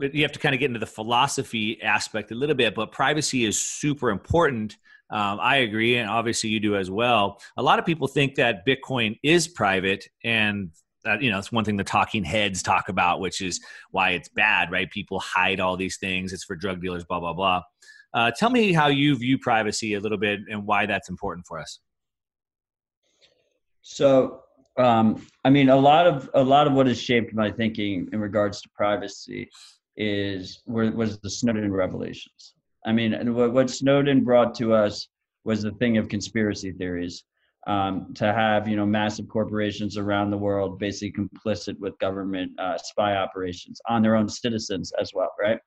you 0.00 0.22
have 0.22 0.32
to 0.32 0.38
kind 0.38 0.54
of 0.54 0.58
get 0.58 0.66
into 0.66 0.80
the 0.80 0.86
philosophy 0.86 1.80
aspect 1.82 2.32
a 2.32 2.34
little 2.34 2.56
bit 2.56 2.74
but 2.74 2.90
privacy 2.90 3.44
is 3.44 3.62
super 3.62 4.10
important. 4.10 4.76
Um, 5.10 5.38
i 5.40 5.58
agree 5.58 5.96
and 5.96 6.08
obviously 6.08 6.50
you 6.50 6.60
do 6.60 6.76
as 6.76 6.90
well. 6.90 7.40
A 7.56 7.62
lot 7.62 7.78
of 7.78 7.84
people 7.84 8.06
think 8.08 8.34
that 8.36 8.66
bitcoin 8.66 9.18
is 9.22 9.46
private 9.48 10.06
and 10.24 10.70
that 11.04 11.22
you 11.22 11.30
know 11.30 11.38
it's 11.38 11.52
one 11.52 11.64
thing 11.64 11.76
the 11.76 11.84
talking 11.84 12.24
heads 12.24 12.62
talk 12.62 12.88
about 12.88 13.20
which 13.20 13.40
is 13.40 13.60
why 13.90 14.10
it's 14.10 14.28
bad 14.28 14.70
right? 14.70 14.90
People 14.90 15.20
hide 15.20 15.60
all 15.60 15.76
these 15.76 15.98
things. 15.98 16.32
It's 16.32 16.44
for 16.44 16.56
drug 16.56 16.80
dealers 16.80 17.04
blah 17.04 17.20
blah 17.20 17.32
blah. 17.32 17.62
Uh, 18.12 18.30
tell 18.36 18.50
me 18.50 18.72
how 18.72 18.88
you 18.88 19.16
view 19.16 19.38
privacy 19.38 19.94
a 19.94 20.00
little 20.00 20.18
bit 20.18 20.40
and 20.50 20.66
why 20.66 20.86
that's 20.86 21.08
important 21.08 21.46
for 21.46 21.60
us. 21.60 21.78
So 23.82 24.42
um, 24.76 25.26
i 25.44 25.50
mean 25.50 25.68
a 25.68 25.76
lot 25.76 26.06
of 26.06 26.30
a 26.34 26.42
lot 26.42 26.66
of 26.66 26.72
what 26.72 26.86
has 26.86 27.00
shaped 27.00 27.34
my 27.34 27.50
thinking 27.50 28.08
in 28.12 28.20
regards 28.20 28.62
to 28.62 28.68
privacy 28.74 29.50
is 29.96 30.62
was 30.66 31.18
the 31.18 31.30
snowden 31.30 31.72
revelations. 31.72 32.54
I 32.86 32.92
mean 32.92 33.34
what 33.34 33.70
snowden 33.70 34.24
brought 34.24 34.54
to 34.56 34.72
us 34.74 35.08
was 35.44 35.62
the 35.62 35.72
thing 35.72 35.96
of 35.96 36.08
conspiracy 36.08 36.72
theories 36.72 37.24
um, 37.66 38.12
to 38.14 38.32
have 38.32 38.66
you 38.66 38.76
know 38.76 38.86
massive 38.86 39.28
corporations 39.28 39.96
around 39.96 40.30
the 40.30 40.38
world 40.38 40.78
basically 40.78 41.12
complicit 41.12 41.78
with 41.78 41.98
government 41.98 42.52
uh, 42.58 42.78
spy 42.78 43.16
operations 43.16 43.80
on 43.88 44.02
their 44.02 44.16
own 44.16 44.28
citizens 44.28 44.92
as 45.00 45.12
well, 45.14 45.30
right? 45.38 45.58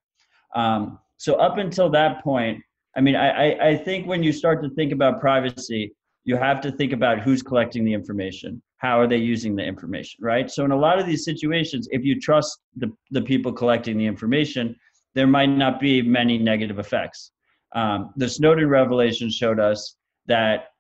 Um, 0.56 1.00
so 1.18 1.36
up 1.36 1.58
until 1.58 1.90
that 1.92 2.24
point, 2.24 2.62
I 2.96 3.02
mean, 3.02 3.16
I, 3.16 3.70
I 3.70 3.76
think 3.78 4.08
when 4.08 4.22
you 4.24 4.32
start 4.32 4.62
to 4.64 4.70
think 4.72 4.92
about 4.92 5.20
privacy, 5.20 5.96
you 6.26 6.36
have 6.38 6.62
to 6.62 6.72
think 6.72 6.94
about 6.94 7.20
who's 7.20 7.42
collecting 7.42 7.84
the 7.84 7.94
information, 7.94 8.62
how 8.78 9.00
are 9.00 9.08
they 9.08 9.18
using 9.18 9.56
the 9.56 9.64
information, 9.64 10.20
right? 10.22 10.50
So 10.50 10.64
in 10.64 10.72
a 10.72 10.78
lot 10.78 11.00
of 11.00 11.06
these 11.06 11.26
situations, 11.26 11.88
if 11.92 12.04
you 12.04 12.20
trust 12.20 12.60
the, 12.76 12.92
the 13.12 13.22
people 13.22 13.52
collecting 13.52 13.98
the 13.98 14.06
information, 14.06 14.76
there 15.16 15.28
might 15.28 15.48
not 15.48 15.80
be 15.80 16.02
many 16.02 16.38
negative 16.38 16.80
effects. 16.80 17.32
Um, 17.76 18.14
the 18.16 18.30
Snowden 18.30 18.70
revelation 18.70 19.30
showed 19.30 19.60
us 19.60 19.96
that 20.28 20.73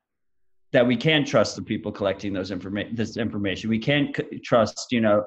that 0.74 0.86
we 0.86 0.98
can 0.98 1.24
trust 1.24 1.56
the 1.56 1.62
people 1.62 1.92
collecting 1.92 2.34
those 2.34 2.51
information 2.51 2.96
this 2.96 3.15
information. 3.15 3.70
We 3.70 3.80
can't 3.80 4.15
c- 4.15 4.39
trust 4.39 4.88
you 4.92 5.00
know 5.00 5.24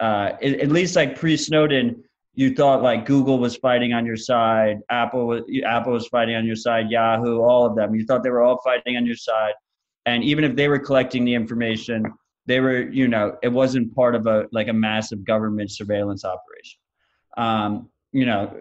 uh, 0.00 0.32
at, 0.42 0.68
least 0.68 0.96
like 0.96 1.16
pre-snowden 1.18 2.02
you 2.34 2.54
thought 2.54 2.82
like 2.82 3.06
google 3.06 3.38
was 3.38 3.56
fighting 3.56 3.92
on 3.92 4.04
your 4.04 4.16
side 4.16 4.78
apple 4.90 5.26
was 5.26 5.42
apple 5.64 5.92
was 5.92 6.08
fighting 6.08 6.34
on 6.34 6.44
your 6.44 6.56
side 6.56 6.90
yahoo 6.90 7.40
all 7.40 7.64
of 7.64 7.76
them. 7.76 7.94
You 7.94 8.04
thought 8.04 8.22
they 8.22 8.30
were 8.30 8.42
all 8.42 8.60
fighting 8.62 8.96
on 8.96 9.06
your 9.06 9.16
side. 9.16 9.54
And 10.04 10.24
even 10.24 10.42
if 10.44 10.56
they 10.56 10.68
were 10.68 10.78
collecting 10.78 11.24
the 11.24 11.34
information 11.34 12.04
they 12.46 12.58
were 12.60 12.82
you 12.90 13.06
know 13.06 13.36
it 13.42 13.48
wasn't 13.48 13.94
part 13.94 14.14
of 14.14 14.26
a 14.26 14.46
like 14.50 14.68
a 14.68 14.72
massive 14.72 15.24
government 15.24 15.70
surveillance 15.70 16.24
operation. 16.24 16.78
Um, 17.36 17.88
you 18.12 18.26
know 18.26 18.60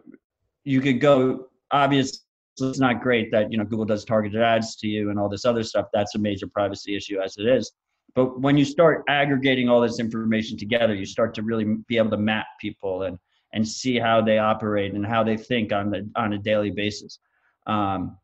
you 0.63 0.79
could 0.81 1.01
go 1.01 1.47
obviously 1.71 2.19
so 2.55 2.69
it's 2.69 2.79
not 2.79 3.01
great 3.01 3.31
that 3.31 3.51
you 3.51 3.57
know 3.57 3.63
Google 3.63 3.85
does 3.85 4.05
targeted 4.05 4.41
ads 4.41 4.75
to 4.77 4.87
you 4.87 5.09
and 5.09 5.19
all 5.19 5.29
this 5.29 5.45
other 5.45 5.63
stuff. 5.63 5.87
That's 5.93 6.15
a 6.15 6.19
major 6.19 6.47
privacy 6.47 6.95
issue 6.95 7.19
as 7.19 7.37
it 7.37 7.47
is. 7.47 7.71
But 8.13 8.41
when 8.41 8.57
you 8.57 8.65
start 8.65 9.03
aggregating 9.07 9.69
all 9.69 9.81
this 9.81 9.99
information 9.99 10.57
together, 10.57 10.93
you 10.93 11.05
start 11.05 11.33
to 11.35 11.43
really 11.43 11.77
be 11.87 11.97
able 11.97 12.09
to 12.11 12.17
map 12.17 12.45
people 12.59 13.03
and 13.03 13.17
and 13.53 13.67
see 13.67 13.99
how 13.99 14.21
they 14.21 14.37
operate 14.37 14.93
and 14.93 15.05
how 15.05 15.23
they 15.23 15.37
think 15.37 15.73
on 15.73 15.89
the 15.89 16.09
on 16.15 16.33
a 16.33 16.37
daily 16.37 16.71
basis. 16.71 17.19
Um, 17.67 18.17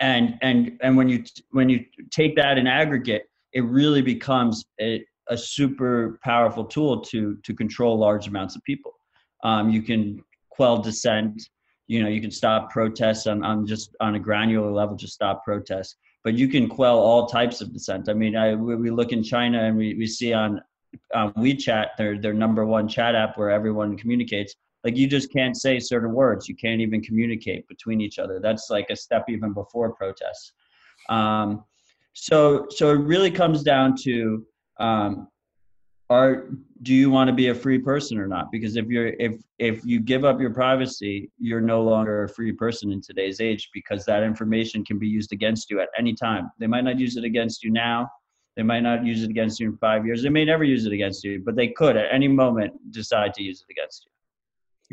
and 0.00 0.38
and 0.42 0.78
and 0.82 0.96
when 0.96 1.08
you 1.08 1.24
when 1.50 1.68
you 1.68 1.84
take 2.10 2.36
that 2.36 2.58
in 2.58 2.66
aggregate, 2.66 3.24
it 3.52 3.64
really 3.64 4.02
becomes 4.02 4.64
a, 4.80 5.04
a 5.28 5.36
super 5.36 6.18
powerful 6.24 6.64
tool 6.64 7.00
to 7.00 7.36
to 7.44 7.54
control 7.54 7.98
large 7.98 8.26
amounts 8.28 8.56
of 8.56 8.62
people. 8.64 8.92
Um, 9.44 9.70
you 9.70 9.82
can 9.82 10.22
quell 10.50 10.78
dissent 10.78 11.42
you 11.92 12.02
know 12.02 12.08
you 12.08 12.20
can 12.20 12.30
stop 12.30 12.70
protests 12.70 13.26
on, 13.26 13.44
on 13.44 13.66
just 13.66 13.94
on 14.00 14.14
a 14.14 14.18
granular 14.18 14.72
level 14.72 14.96
just 14.96 15.14
stop 15.14 15.44
protests 15.44 15.96
but 16.24 16.34
you 16.34 16.48
can 16.48 16.68
quell 16.68 16.98
all 16.98 17.26
types 17.26 17.60
of 17.60 17.72
dissent 17.72 18.08
i 18.08 18.14
mean 18.14 18.34
I, 18.36 18.54
we 18.54 18.90
look 18.90 19.12
in 19.12 19.22
china 19.22 19.62
and 19.64 19.76
we, 19.76 19.94
we 19.94 20.06
see 20.06 20.32
on 20.32 20.60
WeChat, 21.14 21.96
their 21.96 22.18
their 22.18 22.34
number 22.34 22.64
one 22.66 22.88
chat 22.88 23.14
app 23.14 23.38
where 23.38 23.50
everyone 23.50 23.96
communicates. 23.96 24.54
Like 24.84 24.96
you 24.96 25.06
just 25.06 25.32
can't 25.32 25.56
say 25.56 25.78
certain 25.78 26.12
words. 26.12 26.48
You 26.48 26.56
can't 26.56 26.80
even 26.80 27.00
communicate 27.00 27.66
between 27.68 28.00
each 28.00 28.18
other. 28.18 28.40
That's 28.40 28.68
like 28.68 28.86
a 28.90 28.96
step 28.96 29.24
even 29.28 29.52
before 29.52 29.92
protests. 29.94 30.52
Um, 31.08 31.64
so 32.14 32.66
so 32.70 32.90
it 32.90 33.00
really 33.00 33.30
comes 33.30 33.62
down 33.62 33.96
to 34.02 34.46
um, 34.80 35.28
are 36.10 36.46
do 36.82 36.92
you 36.92 37.10
want 37.10 37.28
to 37.28 37.34
be 37.34 37.48
a 37.48 37.54
free 37.54 37.78
person 37.78 38.18
or 38.18 38.26
not? 38.26 38.50
Because 38.50 38.76
if 38.76 38.86
you're 38.86 39.08
if 39.18 39.40
if 39.58 39.84
you 39.84 40.00
give 40.00 40.24
up 40.24 40.40
your 40.40 40.52
privacy 40.52 41.30
you're 41.38 41.60
no 41.60 41.82
longer 41.82 42.24
a 42.24 42.28
free 42.28 42.52
person 42.52 42.92
in 42.92 43.00
today's 43.00 43.40
age 43.40 43.70
because 43.72 44.04
that 44.04 44.22
information 44.22 44.84
can 44.84 44.98
be 44.98 45.08
used 45.08 45.32
against 45.32 45.70
you 45.70 45.80
at 45.80 45.88
any 45.96 46.14
time. 46.14 46.50
They 46.58 46.66
might 46.66 46.84
not 46.84 46.98
use 46.98 47.16
it 47.16 47.24
against 47.24 47.62
you 47.62 47.70
now. 47.70 48.08
They 48.56 48.62
might 48.62 48.80
not 48.80 49.06
use 49.06 49.22
it 49.22 49.30
against 49.30 49.60
you 49.60 49.70
in 49.70 49.76
five 49.78 50.04
years. 50.04 50.22
They 50.22 50.28
may 50.28 50.44
never 50.44 50.64
use 50.64 50.84
it 50.86 50.92
against 50.92 51.24
you 51.24 51.42
but 51.44 51.56
they 51.56 51.68
could 51.68 51.96
at 51.96 52.12
any 52.12 52.28
moment 52.28 52.72
decide 52.90 53.32
to 53.34 53.42
use 53.42 53.64
it 53.66 53.72
against 53.72 54.04
you. 54.04 54.10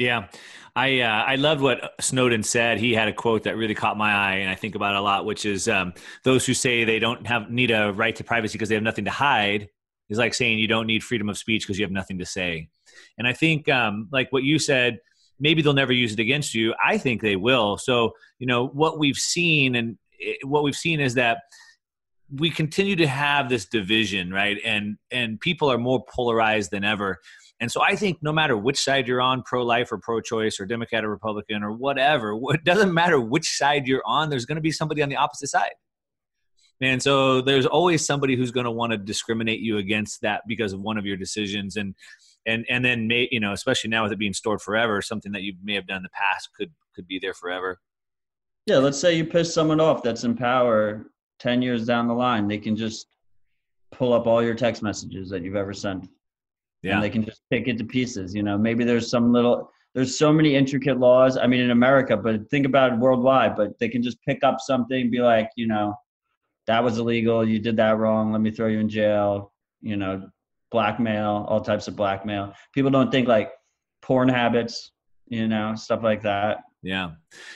Yeah. 0.06 0.28
I 0.75 1.01
uh, 1.01 1.24
i 1.25 1.36
loved 1.36 1.62
what 1.62 1.96
snowden 2.00 2.44
said. 2.44 2.78
He 2.78 2.94
had 2.94 3.08
a 3.08 3.13
quote 3.13 3.44
that 3.44 3.58
really 3.58 3.75
caught 3.75 3.98
my 3.98 4.13
eye 4.13 4.36
and 4.36 4.50
i 4.50 4.56
think 4.56 4.75
about 4.75 4.94
it 4.94 5.00
a 5.00 5.01
lot 5.01 5.25
which 5.25 5.44
is 5.46 5.68
um, 5.68 5.94
those 6.24 6.46
who 6.46 6.54
say 6.54 6.84
they 6.84 7.00
don't 7.00 7.25
have 7.25 7.50
need 7.50 7.72
a 7.72 7.92
right 7.92 8.16
to 8.16 8.24
privacy 8.24 8.54
because 8.54 8.70
they 8.70 8.75
have 8.75 8.84
nothing 8.84 9.06
to 9.06 9.12
hide 9.12 9.70
is 10.10 10.18
like 10.18 10.34
saying 10.34 10.60
you 10.60 10.68
don't 10.68 10.88
need 10.88 11.04
freedom 11.04 11.30
of 11.30 11.38
speech 11.38 11.63
because 11.63 11.78
you 11.78 11.86
have 11.86 11.92
nothing 11.92 12.18
to 12.20 12.25
say. 12.25 12.70
And 13.18 13.28
I 13.28 13.34
think, 13.34 13.70
um, 13.70 14.08
like 14.12 14.32
what 14.32 14.44
you 14.44 14.60
said, 14.60 15.00
maybe 15.39 15.62
they'll 15.62 15.74
never 15.74 15.94
use 15.94 16.13
it 16.13 16.20
against 16.20 16.54
you. 16.54 16.74
I 16.84 16.98
think 16.98 17.22
they 17.22 17.36
will. 17.36 17.78
So, 17.78 18.13
you 18.39 18.48
know, 18.48 18.68
what 18.68 19.00
we've 19.00 19.18
seen 19.18 19.75
and 19.75 19.98
eh, 20.22 20.34
what 20.44 20.63
we've 20.63 20.75
seen 20.75 21.00
is 21.00 21.13
that 21.16 21.39
we 22.32 22.50
continue 22.50 22.96
to 22.96 23.08
have 23.08 23.50
this 23.50 23.66
division, 23.66 24.32
right? 24.32 24.58
And 24.63 24.98
and 25.12 25.39
people 25.39 25.72
are 25.72 25.78
more 25.78 26.04
polarized 26.13 26.72
than 26.72 26.84
ever. 26.84 27.18
And 27.60 27.72
so 27.72 27.82
I 27.82 27.96
think 27.96 28.20
no 28.22 28.32
matter 28.32 28.56
which 28.56 28.80
side 28.80 29.08
you're 29.08 29.22
on, 29.22 29.44
pro-life 29.44 29.92
or 29.92 29.98
pro-choice 29.98 30.60
or 30.62 30.66
Democrat 30.66 31.04
or 31.04 31.10
Republican 31.10 31.62
or 31.62 31.74
whatever, 31.74 32.38
it 32.50 32.63
doesn't 32.63 32.94
matter 32.94 33.20
which 33.20 33.58
side 33.58 33.88
you're 33.88 34.04
on. 34.06 34.30
There's 34.30 34.46
going 34.46 34.56
to 34.58 34.62
be 34.62 34.72
somebody 34.72 35.01
on 35.01 35.10
the 35.10 35.18
opposite 35.18 35.50
side. 35.50 35.74
And 36.81 37.01
so 37.01 37.41
there's 37.41 37.65
always 37.65 38.05
somebody 38.05 38.36
who's 38.36 38.51
going 38.51 38.65
to 38.65 38.71
want 38.71 38.91
to 38.91 38.98
discriminate 38.98 39.59
you 39.59 39.77
against 39.77 40.21
that 40.21 40.43
because 40.48 40.71
of 40.74 40.81
one 40.81 40.98
of 40.98 41.05
your 41.05 41.17
decisions. 41.17 41.75
And 41.75 41.93
and 42.45 42.65
and 42.69 42.83
then 42.83 43.07
may 43.07 43.27
you 43.31 43.39
know, 43.39 43.53
especially 43.53 43.89
now 43.89 44.03
with 44.03 44.12
it 44.12 44.19
being 44.19 44.33
stored 44.33 44.62
forever, 44.62 45.01
something 45.01 45.31
that 45.33 45.41
you 45.41 45.53
may 45.63 45.75
have 45.75 45.88
done 45.88 45.98
in 45.98 46.03
the 46.03 46.09
past 46.09 46.50
could 46.55 46.71
could 46.95 47.07
be 47.07 47.19
there 47.19 47.33
forever. 47.33 47.79
Yeah, 48.65 48.77
let's 48.77 49.00
say 49.00 49.15
you 49.15 49.25
piss 49.25 49.53
someone 49.53 49.79
off 49.79 50.03
that's 50.03 50.24
in 50.24 50.36
power 50.36 51.12
ten 51.39 51.62
years 51.62 51.86
down 51.86 52.07
the 52.07 52.13
line, 52.13 52.48
they 52.48 52.57
can 52.57 52.75
just 52.75 53.07
pull 53.91 54.13
up 54.13 54.27
all 54.27 54.43
your 54.43 54.53
text 54.53 54.83
messages 54.83 55.29
that 55.29 55.41
you've 55.41 55.55
ever 55.55 55.74
sent. 55.74 56.07
Yeah. 56.83 56.95
And 56.95 57.03
they 57.03 57.09
can 57.09 57.25
just 57.25 57.41
pick 57.50 57.67
it 57.67 57.77
to 57.79 57.83
pieces. 57.83 58.33
You 58.33 58.43
know, 58.43 58.57
maybe 58.57 58.83
there's 58.83 59.09
some 59.09 59.33
little 59.33 59.69
there's 59.95 60.17
so 60.17 60.31
many 60.31 60.55
intricate 60.55 61.00
laws. 61.00 61.38
I 61.38 61.48
mean 61.48 61.62
in 61.62 61.71
America, 61.71 62.15
but 62.15 62.50
think 62.50 62.65
about 62.65 62.93
it 62.93 63.00
worldwide, 63.00 63.55
but 63.55 63.77
they 63.79 63.89
can 63.89 64.03
just 64.03 64.21
pick 64.21 64.43
up 64.43 64.57
something, 64.59 65.09
be 65.09 65.19
like, 65.19 65.50
you 65.55 65.67
know, 65.67 65.95
that 66.70 66.84
was 66.84 67.00
illegal. 67.00 67.44
You 67.48 67.58
did 67.58 67.78
that 67.78 67.98
wrong. 67.98 68.32
Let 68.32 68.42
me 68.42 68.52
throw 68.52 68.68
you 68.68 68.80
in 68.80 68.90
jail. 68.90 69.52
You 69.82 69.98
know, 69.98 70.30
blackmail, 70.70 71.48
all 71.50 71.62
types 71.62 71.88
of 71.88 71.96
blackmail. 71.96 72.54
People 72.76 72.92
don't 72.92 73.12
think 73.12 73.28
like 73.28 73.52
porn 74.04 74.30
habits, 74.30 74.92
you 75.26 75.48
know, 75.48 75.74
stuff 75.74 76.04
like 76.04 76.22
that. 76.22 76.60
Yeah. 76.84 77.14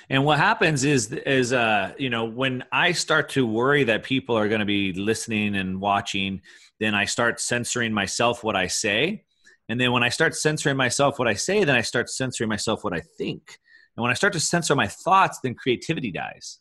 And 0.09 0.25
what 0.25 0.39
happens 0.39 0.83
is 0.83 1.11
is 1.11 1.53
uh 1.53 1.93
you 1.99 2.09
know 2.09 2.25
when 2.25 2.63
I 2.71 2.91
start 2.91 3.29
to 3.29 3.45
worry 3.45 3.83
that 3.83 4.01
people 4.03 4.35
are 4.35 4.47
going 4.47 4.61
to 4.61 4.65
be 4.65 4.93
listening 4.93 5.55
and 5.55 5.79
watching, 5.79 6.41
then 6.79 6.95
I 6.95 7.05
start 7.05 7.39
censoring 7.39 7.93
myself 7.93 8.43
what 8.43 8.55
I 8.55 8.65
say. 8.65 9.25
And 9.69 9.79
then 9.79 9.91
when 9.91 10.01
I 10.01 10.09
start 10.09 10.35
censoring 10.35 10.75
myself 10.75 11.19
what 11.19 11.27
I 11.27 11.35
say, 11.35 11.63
then 11.63 11.75
I 11.75 11.81
start 11.81 12.09
censoring 12.09 12.49
myself 12.49 12.83
what 12.83 12.93
I 12.93 13.01
think. 13.17 13.59
And 13.95 14.01
when 14.01 14.09
I 14.09 14.15
start 14.15 14.33
to 14.33 14.39
censor 14.39 14.75
my 14.75 14.87
thoughts, 14.87 15.39
then 15.43 15.53
creativity 15.53 16.11
dies. 16.11 16.59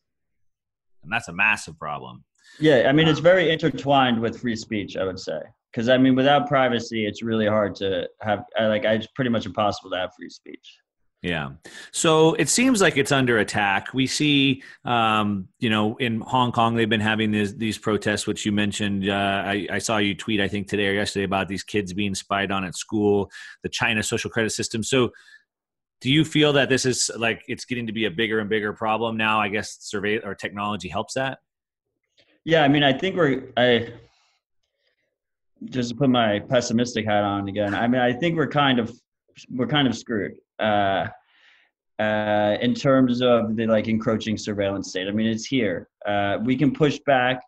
And 1.03 1.11
that's 1.11 1.29
a 1.29 1.33
massive 1.33 1.79
problem. 1.79 2.25
Yeah, 2.59 2.89
I 2.89 2.93
mean, 2.93 3.09
it's 3.09 3.21
very 3.21 3.51
intertwined 3.51 4.21
with 4.21 4.41
free 4.41 4.57
speech, 4.57 4.97
I 4.97 5.05
would 5.05 5.19
say. 5.19 5.41
Because, 5.71 5.89
I 5.89 5.97
mean, 5.97 6.15
without 6.15 6.49
privacy, 6.49 7.07
it's 7.07 7.23
really 7.23 7.47
hard 7.47 7.75
to 7.77 8.07
have, 8.21 8.45
like, 8.61 8.85
it's 8.85 9.07
pretty 9.15 9.31
much 9.31 9.47
impossible 9.47 9.91
to 9.91 9.97
have 9.97 10.11
free 10.15 10.29
speech. 10.29 10.79
Yeah. 11.23 11.51
So 11.93 12.35
it 12.35 12.49
seems 12.49 12.81
like 12.81 12.97
it's 12.97 13.13
under 13.13 13.39
attack. 13.39 13.95
We 13.95 14.09
see, 14.09 14.65
um, 14.85 15.47
you 15.61 15.71
know, 15.71 15.97
in 15.99 16.21
Hong 16.21 16.51
Kong, 16.51 16.75
they've 16.75 16.89
been 16.89 17.01
having 17.01 17.31
these, 17.31 17.57
these 17.57 17.79
protests, 17.79 18.27
which 18.27 18.45
you 18.45 18.51
mentioned. 18.51 19.09
Uh, 19.09 19.43
I, 19.47 19.69
I, 19.71 19.79
saw 19.79 19.99
you 19.99 20.17
tweet, 20.17 20.41
I 20.41 20.49
think, 20.49 20.67
today 20.67 20.89
or 20.89 20.93
yesterday 20.93 21.23
about 21.23 21.47
these 21.47 21.63
kids 21.63 21.93
being 21.93 22.17
spied 22.17 22.51
on 22.51 22.65
at 22.65 22.75
school, 22.75 23.31
the 23.63 23.69
China 23.69 24.03
social 24.03 24.31
credit 24.31 24.51
system. 24.51 24.83
So 24.83 25.13
do 26.01 26.11
you 26.11 26.25
feel 26.25 26.53
that 26.55 26.69
this 26.69 26.85
is 26.85 27.09
like 27.17 27.45
it's 27.47 27.65
getting 27.65 27.87
to 27.87 27.93
be 27.93 28.07
a 28.07 28.11
bigger 28.11 28.41
and 28.41 28.51
bigger 28.51 28.73
problem 28.73 29.17
now? 29.17 29.41
I 29.41 29.49
guess 29.49 29.77
survey 29.81 30.19
or 30.19 30.35
technology 30.35 30.89
helps 30.89 31.15
that. 31.15 31.39
Yeah, 32.45 32.63
I 32.63 32.69
mean, 32.69 32.83
I 32.83 32.93
think 32.93 33.17
we're 33.17 33.53
I 33.57 33.93
just 35.67 35.91
to 35.91 35.97
put 35.97 36.11
my 36.11 36.41
pessimistic 36.41 37.05
hat 37.07 37.23
on 37.23 37.49
again. 37.49 37.75
I 37.75 37.87
mean, 37.87 38.01
I 38.01 38.13
think 38.13 38.37
we're 38.37 38.49
kind 38.49 38.79
of 38.79 38.93
we're 39.51 39.69
kind 39.69 39.87
of 39.87 39.97
screwed 39.97 40.33
uh, 40.59 41.07
uh, 41.99 42.57
in 42.61 42.75
terms 42.75 43.23
of 43.23 43.57
the 43.57 43.67
like 43.67 43.89
encroaching 43.89 44.37
surveillance 44.37 44.89
state. 44.89 45.07
I 45.07 45.13
mean, 45.13 45.29
it's 45.29 45.45
here. 45.45 45.89
Uh, 46.07 46.39
we 46.45 46.57
can 46.57 46.73
push 46.73 46.99
back. 47.07 47.41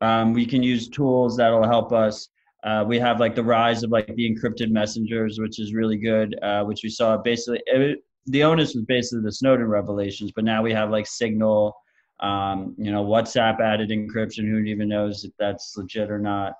Um, 0.00 0.32
we 0.32 0.46
can 0.46 0.62
use 0.62 0.88
tools 0.88 1.36
that'll 1.36 1.66
help 1.66 1.92
us. 1.92 2.28
Uh, 2.64 2.82
we 2.86 2.98
have 2.98 3.20
like 3.20 3.34
the 3.34 3.44
rise 3.44 3.82
of 3.82 3.90
like 3.90 4.06
the 4.06 4.30
encrypted 4.30 4.70
messengers, 4.70 5.38
which 5.38 5.60
is 5.60 5.74
really 5.74 5.98
good. 5.98 6.34
Uh, 6.42 6.64
which 6.64 6.80
we 6.82 6.88
saw 6.88 7.16
basically. 7.18 7.62
It, 7.66 7.98
the 8.26 8.42
onus 8.42 8.74
was 8.74 8.84
basically 8.84 9.22
the 9.22 9.32
Snowden 9.32 9.66
revelations, 9.66 10.32
but 10.34 10.44
now 10.44 10.62
we 10.62 10.72
have 10.72 10.88
like 10.88 11.06
Signal 11.06 11.76
um, 12.24 12.74
you 12.78 12.90
know, 12.90 13.04
WhatsApp 13.04 13.60
added 13.60 13.90
encryption. 13.90 14.48
Who 14.48 14.58
even 14.58 14.88
knows 14.88 15.24
if 15.24 15.32
that's 15.38 15.76
legit 15.76 16.10
or 16.10 16.18
not? 16.18 16.54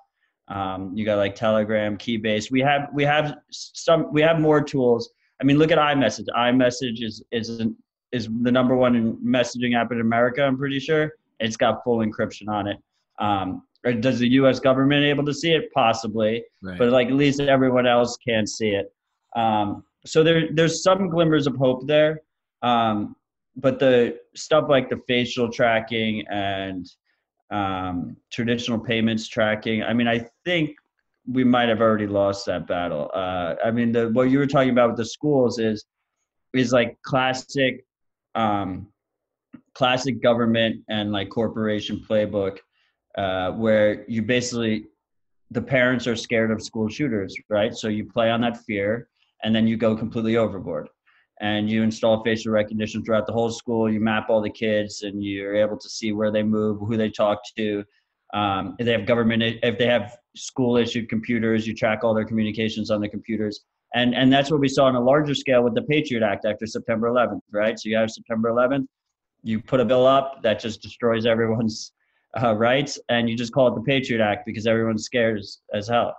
Um, 0.47 0.91
you 0.93 1.05
got 1.05 1.17
like 1.17 1.33
Telegram, 1.33 1.97
Keybase. 1.97 2.51
We 2.51 2.61
have 2.61 2.89
we 2.93 3.03
have 3.03 3.37
some 3.49 4.13
we 4.13 4.21
have 4.21 4.39
more 4.39 4.61
tools. 4.61 5.09
I 5.41 5.43
mean, 5.43 5.57
look 5.57 5.71
at 5.71 5.79
iMessage. 5.79 6.27
iMessage 6.37 7.03
is 7.03 7.23
is 7.31 7.63
is 8.11 8.29
the 8.43 8.51
number 8.51 8.75
one 8.75 9.17
messaging 9.25 9.75
app 9.75 9.91
in 9.91 10.01
America. 10.01 10.43
I'm 10.43 10.57
pretty 10.57 10.79
sure 10.79 11.11
it's 11.39 11.57
got 11.57 11.83
full 11.83 11.97
encryption 11.97 12.47
on 12.47 12.67
it. 12.67 12.77
Um, 13.19 13.63
does 13.99 14.19
the 14.19 14.29
U.S. 14.29 14.59
government 14.59 15.03
able 15.03 15.25
to 15.25 15.33
see 15.33 15.51
it? 15.51 15.71
Possibly, 15.73 16.43
right. 16.61 16.77
but 16.77 16.89
like 16.89 17.07
at 17.07 17.13
least 17.13 17.39
everyone 17.39 17.87
else 17.87 18.17
can 18.17 18.45
see 18.45 18.69
it. 18.69 18.93
Um, 19.35 19.83
so 20.05 20.23
there 20.23 20.47
there's 20.53 20.83
some 20.83 21.09
glimmers 21.09 21.47
of 21.47 21.55
hope 21.55 21.87
there. 21.87 22.21
Um, 22.61 23.15
but 23.55 23.79
the 23.79 24.19
stuff 24.35 24.65
like 24.69 24.89
the 24.89 25.01
facial 25.07 25.49
tracking 25.49 26.25
and 26.27 26.85
um, 27.51 28.17
traditional 28.31 28.79
payments 28.79 29.27
tracking, 29.27 29.83
I 29.83 29.93
mean, 29.93 30.07
I 30.07 30.27
think 30.43 30.75
we 31.27 31.43
might 31.43 31.69
have 31.69 31.81
already 31.81 32.07
lost 32.07 32.45
that 32.47 32.67
battle. 32.67 33.09
Uh, 33.13 33.55
I 33.63 33.71
mean, 33.71 33.91
the 33.91 34.09
what 34.09 34.29
you 34.29 34.39
were 34.39 34.47
talking 34.47 34.71
about 34.71 34.89
with 34.89 34.97
the 34.97 35.05
schools 35.05 35.57
is 35.59 35.85
is 36.53 36.71
like 36.71 37.01
classic, 37.01 37.85
um, 38.35 38.87
classic 39.73 40.21
government 40.21 40.83
and 40.89 41.11
like 41.11 41.29
corporation 41.29 42.03
playbook, 42.07 42.57
uh, 43.17 43.51
where 43.51 44.05
you 44.09 44.21
basically 44.21 44.85
the 45.51 45.61
parents 45.61 46.07
are 46.07 46.15
scared 46.15 46.51
of 46.51 46.61
school 46.61 46.89
shooters, 46.89 47.35
right? 47.49 47.73
So 47.73 47.87
you 47.87 48.05
play 48.05 48.29
on 48.29 48.41
that 48.41 48.57
fear, 48.65 49.07
and 49.43 49.55
then 49.55 49.65
you 49.67 49.77
go 49.77 49.95
completely 49.95 50.37
overboard 50.37 50.89
and 51.41 51.69
you 51.69 51.83
install 51.83 52.23
facial 52.23 52.51
recognition 52.51 53.03
throughout 53.03 53.27
the 53.27 53.33
whole 53.33 53.51
school. 53.51 53.91
You 53.91 53.99
map 53.99 54.29
all 54.29 54.41
the 54.41 54.49
kids, 54.49 55.01
and 55.03 55.23
you're 55.23 55.55
able 55.55 55.77
to 55.77 55.89
see 55.89 56.11
where 56.11 56.31
they 56.31 56.43
move, 56.43 56.79
who 56.79 56.97
they 56.97 57.09
talk 57.09 57.39
to. 57.57 57.83
Um, 58.33 58.75
if 58.79 58.85
they 58.85 58.91
have 58.91 59.05
government, 59.05 59.43
if 59.63 59.77
they 59.77 59.87
have 59.87 60.17
school 60.35 60.77
issued 60.77 61.09
computers, 61.09 61.67
you 61.67 61.73
track 61.73 62.03
all 62.03 62.13
their 62.13 62.25
communications 62.25 62.91
on 62.91 63.01
the 63.01 63.09
computers. 63.09 63.61
And, 63.93 64.13
and 64.13 64.31
that's 64.31 64.51
what 64.51 64.59
we 64.59 64.67
saw 64.67 64.85
on 64.85 64.95
a 64.95 64.99
larger 64.99 65.33
scale 65.33 65.63
with 65.63 65.73
the 65.73 65.83
Patriot 65.83 66.21
Act 66.21 66.45
after 66.45 66.65
September 66.65 67.09
11th, 67.09 67.39
right? 67.53 67.79
So 67.79 67.87
you 67.87 67.95
have 67.95 68.11
September 68.11 68.51
11th, 68.51 68.85
you 69.41 69.61
put 69.61 69.79
a 69.79 69.85
bill 69.85 70.05
up 70.05 70.41
that 70.43 70.59
just 70.59 70.81
destroys 70.81 71.25
everyone's 71.25 71.93
uh, 72.41 72.53
rights, 72.55 72.99
and 73.07 73.29
you 73.29 73.37
just 73.37 73.53
call 73.53 73.67
it 73.69 73.75
the 73.75 73.83
Patriot 73.83 74.21
Act 74.21 74.45
because 74.45 74.67
everyone's 74.67 75.05
scared 75.05 75.39
as, 75.39 75.59
as 75.73 75.87
hell. 75.87 76.13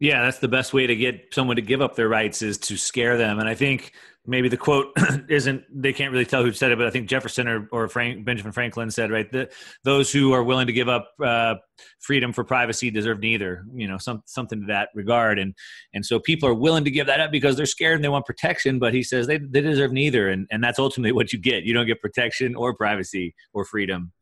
Yeah, 0.00 0.22
that's 0.22 0.38
the 0.38 0.48
best 0.48 0.74
way 0.74 0.86
to 0.86 0.94
get 0.94 1.32
someone 1.32 1.56
to 1.56 1.62
give 1.62 1.80
up 1.80 1.96
their 1.96 2.08
rights 2.08 2.42
is 2.42 2.58
to 2.58 2.76
scare 2.76 3.16
them. 3.16 3.38
And 3.38 3.48
I 3.48 3.54
think 3.54 3.92
maybe 4.28 4.48
the 4.48 4.56
quote 4.56 4.92
isn't 5.28 5.64
they 5.70 5.92
can't 5.92 6.12
really 6.12 6.24
tell 6.24 6.44
who 6.44 6.52
said 6.52 6.70
it 6.70 6.78
but 6.78 6.86
i 6.86 6.90
think 6.90 7.08
jefferson 7.08 7.48
or, 7.48 7.68
or 7.72 7.88
Frank, 7.88 8.24
benjamin 8.24 8.52
franklin 8.52 8.90
said 8.90 9.10
right 9.10 9.30
that 9.32 9.52
those 9.84 10.12
who 10.12 10.32
are 10.32 10.44
willing 10.44 10.66
to 10.66 10.72
give 10.72 10.88
up 10.88 11.12
uh, 11.24 11.54
freedom 12.00 12.32
for 12.32 12.44
privacy 12.44 12.90
deserve 12.90 13.20
neither 13.20 13.64
you 13.74 13.88
know 13.88 13.98
some, 13.98 14.22
something 14.26 14.60
to 14.60 14.66
that 14.66 14.88
regard. 14.94 15.38
And 15.38 15.54
and 15.94 16.04
so 16.04 16.18
people 16.18 16.48
are 16.48 16.54
willing 16.54 16.84
to 16.84 16.90
give 16.90 17.06
that 17.06 17.20
up 17.20 17.30
because 17.30 17.56
they're 17.56 17.66
scared 17.66 17.96
and 17.96 18.04
they 18.04 18.08
want 18.08 18.26
protection 18.26 18.78
but 18.78 18.94
he 18.94 19.02
says 19.02 19.26
they, 19.26 19.38
they 19.38 19.60
deserve 19.60 19.92
neither. 19.92 20.28
And, 20.28 20.46
and 20.50 20.62
that's 20.62 20.78
ultimately 20.78 21.12
what 21.12 21.32
you 21.32 21.38
get. 21.38 21.64
You 21.64 21.74
don't 21.74 21.86
get 21.86 22.00
protection 22.00 22.54
or 22.54 22.74
privacy 22.74 23.34
or 23.52 23.64
freedom. 23.64 24.12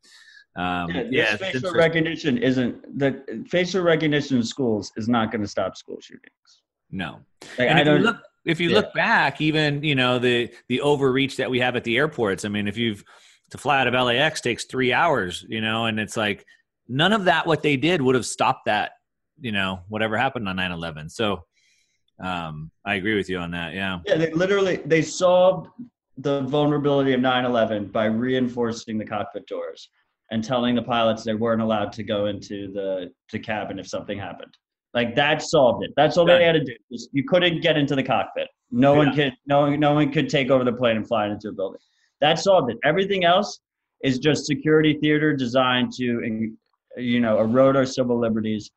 Um, 0.57 0.91
yeah, 0.91 1.03
yeah 1.11 1.37
facial 1.37 1.73
recognition 1.73 2.39
isn't 2.39 2.99
the 2.99 3.45
facial 3.49 3.83
recognition 3.83 4.39
in 4.39 4.43
schools 4.43 4.91
is 4.97 5.09
not 5.09 5.31
going 5.31 5.43
to 5.43 5.49
stop 5.49 5.77
school 5.77 5.99
shootings. 6.01 6.63
No, 6.91 7.19
like, 7.59 7.69
I 7.69 7.83
don't. 7.83 8.03
Look, 8.03 8.17
if 8.47 8.61
you 8.61 8.71
yeah. 8.71 8.77
look 8.77 8.95
back, 8.95 9.41
even 9.41 9.83
you 9.83 9.95
know 9.95 10.19
the 10.19 10.51
the 10.69 10.81
overreach 10.81 11.37
that 11.37 11.51
we 11.51 11.61
have 11.61 11.77
at 11.77 11.85
the 11.85 11.97
airports. 11.97 12.45
I 12.45 12.49
mean, 12.49 12.69
if 12.69 12.77
you've 12.77 13.05
to 13.51 13.59
fly 13.59 13.81
out 13.81 13.87
of 13.87 13.95
LAX 13.95 14.41
takes 14.41 14.65
three 14.65 14.93
hours, 14.93 15.45
you 15.49 15.61
know, 15.61 15.87
and 15.87 16.01
it's 16.01 16.17
like 16.17 16.45
none 16.89 17.13
of 17.13 17.25
that 17.25 17.47
what 17.47 17.63
they 17.63 17.77
did 17.77 18.01
would 18.03 18.15
have 18.15 18.27
stopped 18.27 18.67
that, 18.67 18.93
you 19.41 19.53
know, 19.53 19.81
whatever 19.89 20.17
happened 20.17 20.49
on 20.49 20.57
9-11. 20.57 21.11
So 21.11 21.45
um, 22.23 22.71
I 22.85 22.95
agree 22.95 23.17
with 23.17 23.29
you 23.29 23.39
on 23.39 23.53
that. 23.53 23.75
Yeah. 23.75 24.01
Yeah, 24.07 24.17
they 24.17 24.33
literally 24.33 24.77
they 24.85 25.03
solved 25.03 25.69
the 26.19 26.43
vulnerability 26.43 27.13
of 27.13 27.21
9-11 27.21 27.93
by 27.93 28.07
reinforcing 28.07 28.99
the 28.99 29.05
cockpit 29.05 29.47
doors 29.47 29.91
and 30.31 30.43
telling 30.43 30.75
the 30.75 30.83
pilots 30.83 31.23
they 31.23 31.35
weren't 31.35 31.63
allowed 31.63 31.93
to 31.93 32.03
go 32.03 32.27
into 32.27 32.73
the, 32.73 33.13
the 33.31 33.39
cabin 33.39 33.79
if 33.79 33.87
something 33.87 34.19
happened. 34.19 34.57
Like 34.97 35.15
that 35.15 35.43
solved 35.43 35.85
it. 35.85 35.91
That's 35.95 36.17
all 36.17 36.25
they 36.25 36.43
had 36.43 36.53
to 36.53 36.65
do. 36.65 36.73
You 37.13 37.23
couldn't 37.25 37.61
get 37.61 37.77
into 37.77 37.95
the 37.95 38.03
cockpit. 38.03 38.49
No 38.71 38.93
yeah. 38.93 38.99
one 38.99 39.15
could. 39.15 39.33
No, 39.47 39.77
no 39.77 39.93
one 39.93 40.11
could 40.11 40.31
take 40.31 40.51
over 40.51 40.65
the 40.65 40.73
plane 40.73 40.97
and 40.97 41.07
fly 41.07 41.27
it 41.27 41.33
into 41.33 41.51
a 41.51 41.53
building. 41.53 41.81
That 42.23 42.39
solved 42.39 42.71
it. 42.71 42.79
Everything 42.83 43.27
else 43.27 43.61
is 44.03 44.19
just 44.19 44.47
security 44.47 44.95
theater 44.95 45.37
designed 45.37 45.93
to, 45.99 46.51
you 46.97 47.21
know, 47.21 47.39
erode 47.41 47.77
our 47.77 47.85
civil 47.85 48.19
liberties. 48.19 48.71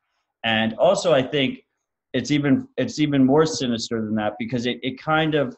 And 0.44 0.74
also, 0.74 1.14
I 1.14 1.22
think 1.22 1.64
it's 2.12 2.30
even 2.30 2.68
it's 2.76 2.98
even 2.98 3.24
more 3.24 3.46
sinister 3.46 4.02
than 4.04 4.14
that 4.16 4.34
because 4.38 4.66
it, 4.66 4.78
it 4.82 5.00
kind 5.00 5.34
of 5.34 5.56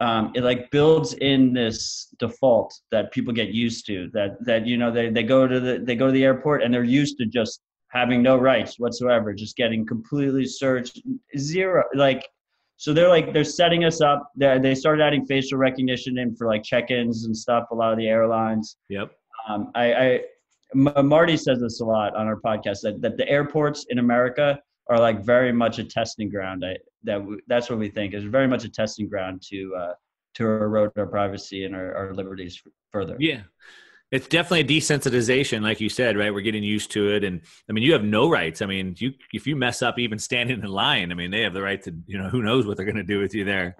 um, 0.00 0.32
it 0.34 0.42
like 0.44 0.70
builds 0.70 1.12
in 1.12 1.52
this 1.52 2.08
default 2.18 2.74
that 2.90 3.12
people 3.12 3.34
get 3.34 3.50
used 3.50 3.84
to 3.88 4.08
that 4.14 4.42
that 4.46 4.66
you 4.66 4.78
know 4.78 4.90
they, 4.90 5.10
they 5.10 5.22
go 5.22 5.46
to 5.46 5.60
the 5.60 5.78
they 5.78 5.94
go 5.94 6.06
to 6.06 6.12
the 6.12 6.24
airport 6.24 6.62
and 6.62 6.72
they're 6.72 6.84
used 6.84 7.18
to 7.18 7.26
just 7.26 7.60
having 7.92 8.22
no 8.22 8.38
rights 8.38 8.78
whatsoever, 8.78 9.34
just 9.34 9.54
getting 9.56 9.86
completely 9.86 10.46
searched, 10.46 11.00
zero. 11.36 11.84
Like, 11.94 12.26
so 12.78 12.92
they're 12.92 13.08
like 13.08 13.32
they're 13.32 13.44
setting 13.44 13.84
us 13.84 14.00
up. 14.00 14.30
They 14.34 14.58
they 14.58 14.74
started 14.74 15.04
adding 15.04 15.26
facial 15.26 15.58
recognition 15.58 16.18
in 16.18 16.34
for 16.34 16.46
like 16.46 16.64
check-ins 16.64 17.26
and 17.26 17.36
stuff. 17.36 17.64
A 17.70 17.74
lot 17.74 17.92
of 17.92 17.98
the 17.98 18.08
airlines. 18.08 18.76
Yep. 18.88 19.12
Um, 19.48 19.70
I, 19.74 19.94
I 19.94 20.20
M- 20.74 21.06
Marty 21.06 21.36
says 21.36 21.60
this 21.60 21.80
a 21.80 21.84
lot 21.84 22.16
on 22.16 22.26
our 22.26 22.40
podcast 22.40 22.80
that 22.82 23.00
that 23.02 23.16
the 23.18 23.28
airports 23.28 23.86
in 23.90 23.98
America 23.98 24.58
are 24.88 24.98
like 24.98 25.24
very 25.24 25.52
much 25.52 25.78
a 25.78 25.84
testing 25.84 26.28
ground. 26.28 26.64
I, 26.64 26.76
that 27.04 27.18
w- 27.18 27.40
that's 27.46 27.70
what 27.70 27.78
we 27.78 27.88
think 27.88 28.14
is 28.14 28.24
very 28.24 28.48
much 28.48 28.64
a 28.64 28.68
testing 28.68 29.08
ground 29.08 29.42
to 29.50 29.74
uh, 29.78 29.92
to 30.34 30.44
erode 30.46 30.92
our 30.96 31.06
privacy 31.06 31.66
and 31.66 31.76
our, 31.76 31.94
our 31.94 32.14
liberties 32.14 32.60
f- 32.64 32.72
further. 32.90 33.16
Yeah, 33.20 33.42
it's 34.12 34.28
definitely 34.28 34.60
a 34.60 34.80
desensitization, 34.80 35.62
like 35.62 35.80
you 35.80 35.88
said, 35.88 36.18
right? 36.18 36.32
We're 36.32 36.42
getting 36.42 36.62
used 36.62 36.90
to 36.92 37.14
it, 37.14 37.24
and 37.24 37.40
I 37.68 37.72
mean, 37.72 37.82
you 37.82 37.94
have 37.94 38.04
no 38.04 38.28
rights. 38.28 38.60
I 38.60 38.66
mean, 38.66 38.94
you 38.98 39.14
if 39.32 39.46
you 39.46 39.56
mess 39.56 39.80
up 39.80 39.98
even 39.98 40.18
standing 40.18 40.60
in 40.60 40.66
line, 40.68 41.10
I 41.10 41.14
mean, 41.14 41.30
they 41.30 41.40
have 41.40 41.54
the 41.54 41.62
right 41.62 41.82
to, 41.84 41.94
you 42.06 42.18
know, 42.18 42.28
who 42.28 42.42
knows 42.42 42.66
what 42.66 42.76
they're 42.76 42.86
going 42.86 42.96
to 42.96 43.02
do 43.02 43.18
with 43.18 43.34
you 43.34 43.44
there. 43.44 43.74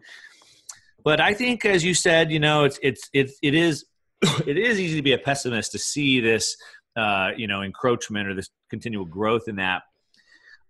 But 1.04 1.20
I 1.20 1.34
think, 1.34 1.66
as 1.66 1.84
you 1.84 1.92
said, 1.92 2.32
you 2.32 2.40
know, 2.40 2.64
it's 2.64 2.78
it's 2.82 3.10
it's 3.12 3.38
it 3.42 3.54
is 3.54 3.84
it 4.46 4.56
is 4.56 4.80
easy 4.80 4.96
to 4.96 5.02
be 5.02 5.12
a 5.12 5.18
pessimist 5.18 5.72
to 5.72 5.78
see 5.78 6.20
this, 6.20 6.56
uh, 6.96 7.32
you 7.36 7.46
know, 7.46 7.60
encroachment 7.60 8.26
or 8.26 8.34
this 8.34 8.48
continual 8.70 9.04
growth 9.04 9.48
in 9.48 9.56
that. 9.56 9.82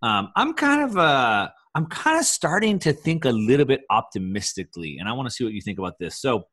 Um, 0.02 0.33
I'm 0.35 0.54
kind 0.54 0.83
of 0.83 0.99
uh, 0.99 1.49
I'm 1.76 1.87
kind 1.87 2.19
of 2.19 2.25
starting 2.25 2.81
to 2.81 2.92
think 2.92 3.25
a 3.25 3.31
little 3.31 3.66
bit 3.66 3.83
optimistically, 3.90 4.99
and 4.99 5.09
I 5.09 5.12
want 5.12 5.28
to 5.28 5.33
see 5.33 5.45
what 5.45 5.52
you 5.52 5.61
think 5.61 5.78
about 5.78 6.00
this. 6.00 6.21
So 6.21 6.47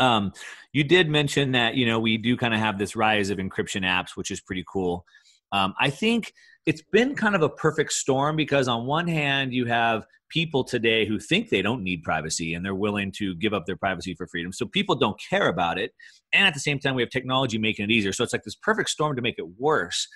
um, 0.00 0.32
you 0.72 0.84
did 0.84 1.08
mention 1.08 1.52
that 1.52 1.74
you 1.74 1.86
know 1.86 1.98
we 1.98 2.16
do 2.18 2.36
kind 2.36 2.54
of 2.54 2.60
have 2.60 2.78
this 2.78 2.96
rise 2.96 3.30
of 3.30 3.38
encryption 3.38 3.82
apps, 3.82 4.10
which 4.16 4.30
is 4.30 4.40
pretty 4.40 4.64
cool. 4.70 5.04
Um, 5.52 5.74
I 5.80 5.90
think 5.90 6.32
it's 6.66 6.82
been 6.92 7.14
kind 7.14 7.34
of 7.34 7.42
a 7.42 7.48
perfect 7.48 7.92
storm 7.92 8.36
because 8.36 8.68
on 8.68 8.86
one 8.86 9.08
hand 9.08 9.52
you 9.52 9.64
have 9.66 10.04
people 10.28 10.62
today 10.62 11.06
who 11.06 11.18
think 11.18 11.48
they 11.48 11.62
don't 11.62 11.82
need 11.82 12.02
privacy 12.02 12.52
and 12.52 12.62
they're 12.62 12.74
willing 12.74 13.10
to 13.10 13.34
give 13.36 13.54
up 13.54 13.64
their 13.64 13.76
privacy 13.76 14.14
for 14.14 14.26
freedom. 14.26 14.52
So 14.52 14.66
people 14.66 14.94
don't 14.94 15.18
care 15.18 15.48
about 15.48 15.78
it, 15.78 15.92
and 16.32 16.46
at 16.46 16.54
the 16.54 16.60
same 16.60 16.78
time 16.78 16.94
we 16.94 17.02
have 17.02 17.10
technology 17.10 17.58
making 17.58 17.84
it 17.84 17.90
easier. 17.90 18.12
So 18.12 18.24
it's 18.24 18.32
like 18.32 18.44
this 18.44 18.56
perfect 18.56 18.90
storm 18.90 19.16
to 19.16 19.22
make 19.22 19.38
it 19.38 19.46
worse. 19.58 20.06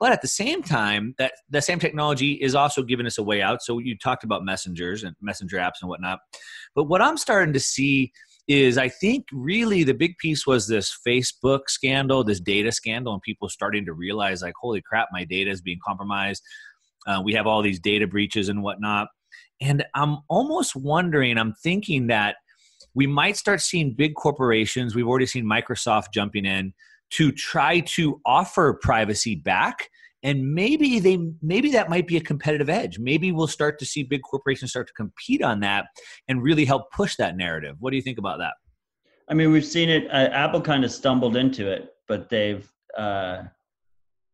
But 0.00 0.12
at 0.12 0.22
the 0.22 0.28
same 0.28 0.62
time, 0.62 1.14
that 1.18 1.34
the 1.50 1.60
same 1.60 1.78
technology 1.78 2.32
is 2.32 2.54
also 2.54 2.82
giving 2.82 3.04
us 3.04 3.18
a 3.18 3.22
way 3.22 3.42
out. 3.42 3.62
So 3.62 3.78
you 3.78 3.98
talked 3.98 4.24
about 4.24 4.42
messengers 4.42 5.04
and 5.04 5.14
messenger 5.20 5.58
apps 5.58 5.82
and 5.82 5.90
whatnot. 5.90 6.20
But 6.74 6.84
what 6.84 7.02
I'm 7.02 7.18
starting 7.18 7.52
to 7.52 7.60
see 7.60 8.10
is 8.50 8.76
I 8.78 8.88
think 8.88 9.26
really 9.32 9.84
the 9.84 9.94
big 9.94 10.18
piece 10.18 10.44
was 10.44 10.66
this 10.66 10.98
Facebook 11.06 11.68
scandal, 11.68 12.24
this 12.24 12.40
data 12.40 12.72
scandal, 12.72 13.12
and 13.12 13.22
people 13.22 13.48
starting 13.48 13.86
to 13.86 13.92
realize 13.92 14.42
like, 14.42 14.54
holy 14.60 14.82
crap, 14.82 15.06
my 15.12 15.22
data 15.22 15.52
is 15.52 15.60
being 15.60 15.78
compromised. 15.86 16.42
Uh, 17.06 17.22
we 17.24 17.32
have 17.32 17.46
all 17.46 17.62
these 17.62 17.78
data 17.78 18.08
breaches 18.08 18.48
and 18.48 18.60
whatnot. 18.60 19.06
And 19.60 19.84
I'm 19.94 20.18
almost 20.28 20.74
wondering, 20.74 21.38
I'm 21.38 21.54
thinking 21.62 22.08
that 22.08 22.38
we 22.92 23.06
might 23.06 23.36
start 23.36 23.60
seeing 23.60 23.94
big 23.94 24.16
corporations. 24.16 24.96
We've 24.96 25.06
already 25.06 25.26
seen 25.26 25.44
Microsoft 25.44 26.06
jumping 26.12 26.44
in 26.44 26.74
to 27.10 27.30
try 27.30 27.80
to 27.80 28.20
offer 28.26 28.74
privacy 28.82 29.36
back 29.36 29.88
and 30.22 30.54
maybe 30.54 31.00
they 31.00 31.18
maybe 31.42 31.70
that 31.72 31.88
might 31.88 32.06
be 32.06 32.16
a 32.16 32.20
competitive 32.20 32.68
edge. 32.68 32.98
Maybe 32.98 33.32
we'll 33.32 33.46
start 33.46 33.78
to 33.78 33.86
see 33.86 34.02
big 34.02 34.22
corporations 34.22 34.70
start 34.70 34.86
to 34.88 34.92
compete 34.92 35.42
on 35.42 35.60
that 35.60 35.86
and 36.28 36.42
really 36.42 36.64
help 36.64 36.90
push 36.92 37.16
that 37.16 37.36
narrative. 37.36 37.76
What 37.78 37.90
do 37.90 37.96
you 37.96 38.02
think 38.02 38.18
about 38.18 38.38
that? 38.38 38.54
I 39.28 39.34
mean 39.34 39.52
we've 39.52 39.64
seen 39.64 39.88
it 39.88 40.10
uh, 40.10 40.28
apple 40.32 40.60
kind 40.60 40.84
of 40.84 40.90
stumbled 40.90 41.36
into 41.36 41.70
it 41.70 41.94
but 42.08 42.28
they've 42.28 42.68
uh, 42.98 43.44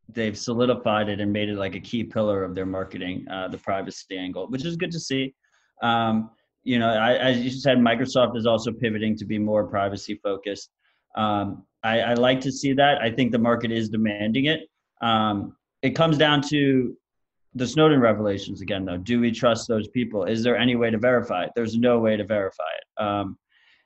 they've 0.08 0.36
solidified 0.36 1.08
it 1.08 1.20
and 1.20 1.32
made 1.32 1.50
it 1.50 1.56
like 1.56 1.74
a 1.74 1.80
key 1.80 2.02
pillar 2.02 2.42
of 2.42 2.54
their 2.54 2.66
marketing 2.66 3.26
uh, 3.30 3.48
the 3.48 3.58
privacy 3.58 4.16
angle 4.16 4.48
which 4.48 4.64
is 4.64 4.76
good 4.76 4.90
to 4.90 5.00
see. 5.00 5.34
Um, 5.82 6.30
you 6.64 6.78
know 6.78 6.88
I, 6.88 7.14
as 7.16 7.40
you 7.40 7.50
said 7.50 7.78
microsoft 7.78 8.36
is 8.36 8.46
also 8.46 8.72
pivoting 8.72 9.16
to 9.18 9.24
be 9.24 9.38
more 9.38 9.66
privacy 9.66 10.18
focused. 10.22 10.70
Um, 11.16 11.64
I, 11.82 12.00
I, 12.00 12.14
like 12.14 12.42
to 12.42 12.52
see 12.52 12.74
that. 12.74 13.00
I 13.00 13.10
think 13.10 13.32
the 13.32 13.38
market 13.38 13.72
is 13.72 13.88
demanding 13.88 14.46
it. 14.46 14.68
Um, 15.00 15.55
it 15.82 15.90
comes 15.90 16.18
down 16.18 16.42
to 16.48 16.96
the 17.54 17.66
Snowden 17.66 18.00
revelations 18.00 18.60
again, 18.60 18.84
though. 18.84 18.98
Do 18.98 19.20
we 19.20 19.30
trust 19.30 19.66
those 19.66 19.88
people? 19.88 20.24
Is 20.24 20.42
there 20.42 20.56
any 20.56 20.76
way 20.76 20.90
to 20.90 20.98
verify 20.98 21.44
it? 21.44 21.52
There's 21.56 21.76
no 21.76 21.98
way 21.98 22.16
to 22.16 22.24
verify 22.24 22.64
it. 22.78 23.02
Um, 23.02 23.38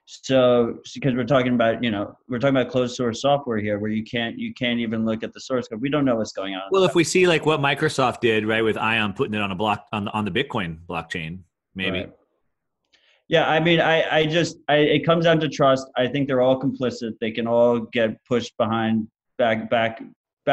so, 0.07 0.79
because 0.93 1.15
we're 1.15 1.25
talking 1.25 1.55
about, 1.55 1.85
you 1.85 1.93
know, 1.93 2.17
we're 2.29 2.41
talking 2.41 2.57
about 2.57 2.73
closed 2.73 2.97
source 2.97 3.23
software 3.23 3.59
here, 3.59 3.79
where 3.79 3.91
you 3.93 4.03
can't, 4.03 4.37
you 4.37 4.53
can't 4.55 4.81
even 4.81 5.05
look 5.05 5.23
at 5.23 5.33
the 5.33 5.41
source 5.41 5.69
code. 5.69 5.81
We 5.81 5.89
don't 5.89 6.05
know 6.05 6.17
what's 6.17 6.33
going 6.33 6.55
on. 6.55 6.63
Well, 6.73 6.83
if 6.83 6.97
we 6.97 7.05
see 7.05 7.29
like 7.29 7.47
what 7.47 7.61
Microsoft 7.61 8.19
did, 8.19 8.45
right, 8.45 8.63
with 8.63 8.77
Ion 8.77 9.13
putting 9.13 9.35
it 9.35 9.41
on 9.41 9.53
a 9.53 9.55
block 9.55 9.87
on 9.93 10.07
the, 10.07 10.11
on 10.11 10.25
the 10.25 10.33
Bitcoin 10.33 10.79
blockchain, 10.89 11.41
maybe. 11.77 12.01
Right. 12.01 12.13
Yeah, 13.29 13.49
I 13.49 13.61
mean, 13.61 13.81
I, 13.81 14.17
I 14.17 14.27
just, 14.27 14.57
I, 14.69 14.79
it 14.79 15.07
comes 15.07 15.27
down 15.27 15.39
to 15.39 15.49
trust. 15.49 15.89
I 15.97 16.09
think 16.09 16.27
they're 16.27 16.41
all 16.41 16.61
complicit. 16.61 17.13
They 17.21 17.31
can 17.31 17.47
all 17.47 17.79
get 17.79 18.17
pushed 18.25 18.57
behind 18.57 19.07
back, 19.39 19.71
back, 19.71 20.03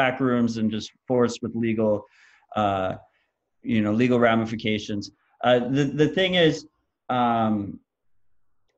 back 0.02 0.20
rooms 0.20 0.58
and 0.58 0.70
just 0.70 0.92
forced 1.08 1.38
with 1.42 1.52
legal, 1.56 2.04
uh, 2.54 2.90
you 3.62 3.80
know, 3.82 3.92
legal 4.02 4.20
ramifications. 4.30 5.10
Uh, 5.42 5.58
the 5.76 5.84
the 6.02 6.08
thing 6.18 6.32
is, 6.34 6.54
um, 7.08 7.80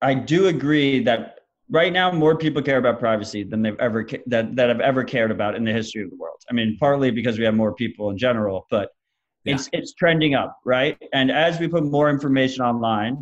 I 0.00 0.12
do 0.14 0.40
agree 0.54 1.04
that 1.09 1.20
right 1.78 1.92
now 1.92 2.11
more 2.24 2.37
people 2.44 2.62
care 2.62 2.78
about 2.85 2.98
privacy 2.98 3.42
than 3.50 3.61
they've 3.62 3.83
ever 3.88 4.00
that 4.33 4.56
that 4.56 4.68
have 4.72 4.80
ever 4.80 5.02
cared 5.04 5.30
about 5.37 5.52
in 5.59 5.62
the 5.68 5.74
history 5.80 6.02
of 6.04 6.11
the 6.12 6.16
world. 6.16 6.40
I 6.50 6.52
mean, 6.59 6.70
partly 6.85 7.11
because 7.11 7.38
we 7.38 7.44
have 7.48 7.54
more 7.64 7.74
people 7.83 8.04
in 8.12 8.16
general, 8.16 8.66
but 8.70 8.87
yeah. 9.44 9.54
it's 9.54 9.68
it's 9.78 9.92
trending 10.02 10.35
up, 10.42 10.52
right? 10.64 10.96
And 11.12 11.30
as 11.30 11.61
we 11.61 11.68
put 11.68 11.85
more 11.98 12.09
information 12.16 12.61
online, 12.72 13.14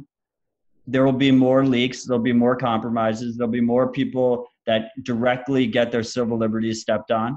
there 0.86 1.04
will 1.04 1.20
be 1.28 1.32
more 1.32 1.62
leaks, 1.76 1.98
there'll 2.06 2.28
be 2.32 2.38
more 2.46 2.56
compromises, 2.70 3.36
there'll 3.36 3.58
be 3.62 3.68
more 3.74 3.86
people 4.00 4.46
that 4.68 4.82
directly 5.10 5.66
get 5.66 5.90
their 5.90 6.06
civil 6.16 6.38
liberties 6.44 6.80
stepped 6.86 7.10
on 7.10 7.30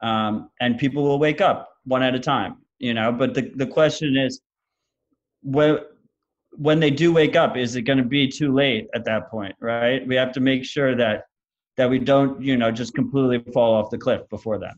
um, 0.00 0.50
and 0.60 0.78
people 0.78 1.02
will 1.02 1.18
wake 1.18 1.40
up 1.40 1.68
one 1.84 2.02
at 2.02 2.14
a 2.14 2.20
time 2.20 2.56
you 2.78 2.94
know 2.94 3.12
but 3.12 3.34
the, 3.34 3.50
the 3.56 3.66
question 3.66 4.16
is 4.16 4.40
when 5.42 5.78
when 6.52 6.80
they 6.80 6.90
do 6.90 7.12
wake 7.12 7.36
up 7.36 7.56
is 7.56 7.76
it 7.76 7.82
going 7.82 7.98
to 7.98 8.04
be 8.04 8.28
too 8.28 8.52
late 8.52 8.88
at 8.94 9.04
that 9.04 9.30
point 9.30 9.54
right 9.60 10.06
we 10.06 10.14
have 10.14 10.32
to 10.32 10.40
make 10.40 10.64
sure 10.64 10.94
that 10.94 11.24
that 11.76 11.88
we 11.88 11.98
don't 11.98 12.40
you 12.42 12.56
know 12.56 12.70
just 12.70 12.94
completely 12.94 13.38
fall 13.52 13.74
off 13.74 13.90
the 13.90 13.98
cliff 13.98 14.28
before 14.28 14.58
then 14.58 14.74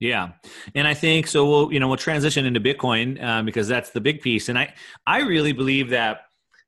yeah, 0.00 0.32
and 0.74 0.86
I 0.86 0.92
think 0.92 1.26
so. 1.26 1.48
We'll 1.48 1.72
you 1.72 1.80
know 1.80 1.88
we'll 1.88 1.96
transition 1.96 2.44
into 2.44 2.60
Bitcoin 2.60 3.22
um, 3.22 3.46
because 3.46 3.68
that's 3.68 3.90
the 3.90 4.00
big 4.00 4.20
piece, 4.20 4.48
and 4.48 4.58
I 4.58 4.74
I 5.06 5.20
really 5.20 5.52
believe 5.52 5.90
that 5.90 6.22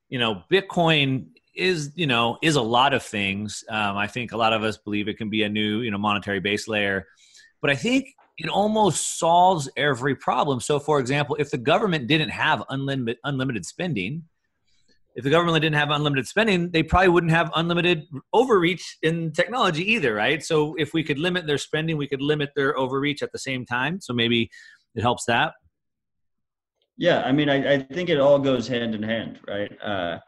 you 0.08 0.18
know 0.18 0.42
Bitcoin 0.50 1.26
is 1.54 1.92
you 1.96 2.06
know 2.06 2.38
is 2.40 2.56
a 2.56 2.62
lot 2.62 2.94
of 2.94 3.02
things. 3.02 3.64
Um, 3.68 3.96
I 3.96 4.06
think 4.06 4.32
a 4.32 4.36
lot 4.36 4.52
of 4.52 4.62
us 4.62 4.78
believe 4.78 5.08
it 5.08 5.18
can 5.18 5.28
be 5.28 5.42
a 5.42 5.48
new 5.48 5.80
you 5.80 5.90
know 5.90 5.98
monetary 5.98 6.40
base 6.40 6.68
layer 6.68 7.06
but 7.60 7.70
I 7.70 7.76
think 7.76 8.14
it 8.38 8.48
almost 8.48 9.18
solves 9.18 9.68
every 9.76 10.14
problem. 10.14 10.60
So, 10.60 10.78
for 10.78 11.00
example, 11.00 11.36
if 11.38 11.50
the 11.50 11.58
government 11.58 12.06
didn't 12.06 12.30
have 12.30 12.62
unlimited 12.68 13.18
unlimited 13.24 13.64
spending, 13.64 14.24
if 15.14 15.24
the 15.24 15.30
government 15.30 15.62
didn't 15.62 15.76
have 15.76 15.90
unlimited 15.90 16.28
spending, 16.28 16.70
they 16.70 16.82
probably 16.82 17.08
wouldn't 17.08 17.32
have 17.32 17.50
unlimited 17.56 18.04
overreach 18.34 18.98
in 19.02 19.32
technology 19.32 19.90
either, 19.92 20.14
right? 20.14 20.42
So 20.42 20.74
if 20.74 20.92
we 20.92 21.02
could 21.02 21.18
limit 21.18 21.46
their 21.46 21.56
spending, 21.56 21.96
we 21.96 22.06
could 22.06 22.20
limit 22.20 22.50
their 22.54 22.78
overreach 22.78 23.22
at 23.22 23.32
the 23.32 23.38
same 23.38 23.64
time. 23.64 24.00
So 24.02 24.12
maybe 24.12 24.50
it 24.94 25.00
helps 25.00 25.24
that. 25.24 25.54
Yeah, 26.98 27.22
I 27.22 27.32
mean, 27.32 27.48
I, 27.48 27.74
I 27.74 27.78
think 27.78 28.10
it 28.10 28.18
all 28.18 28.38
goes 28.38 28.68
hand 28.68 28.94
in 28.94 29.02
hand, 29.02 29.40
right? 29.48 29.72
Uh, 29.82 30.18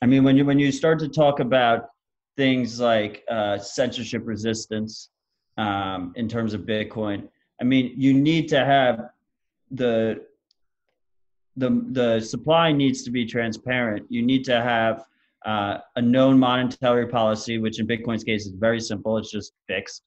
I 0.00 0.06
mean, 0.06 0.24
when 0.24 0.36
you 0.36 0.44
when 0.44 0.58
you 0.58 0.72
start 0.72 0.98
to 1.00 1.08
talk 1.08 1.40
about 1.40 1.86
things 2.36 2.80
like 2.80 3.24
uh, 3.28 3.58
censorship 3.58 4.22
resistance 4.24 5.10
um, 5.58 6.12
in 6.16 6.28
terms 6.28 6.54
of 6.54 6.62
Bitcoin, 6.62 7.28
I 7.60 7.64
mean, 7.64 7.92
you 7.96 8.14
need 8.14 8.48
to 8.48 8.64
have 8.64 9.10
the 9.70 10.24
the 11.56 11.84
the 11.90 12.20
supply 12.20 12.72
needs 12.72 13.02
to 13.02 13.10
be 13.10 13.26
transparent. 13.26 14.06
You 14.08 14.22
need 14.22 14.44
to 14.44 14.62
have 14.62 15.04
uh, 15.44 15.78
a 15.96 16.02
known 16.02 16.38
monetary 16.38 17.08
policy, 17.08 17.58
which 17.58 17.80
in 17.80 17.86
Bitcoin's 17.86 18.24
case 18.24 18.46
is 18.46 18.52
very 18.52 18.80
simple. 18.80 19.18
It's 19.18 19.30
just 19.30 19.52
fixed, 19.66 20.02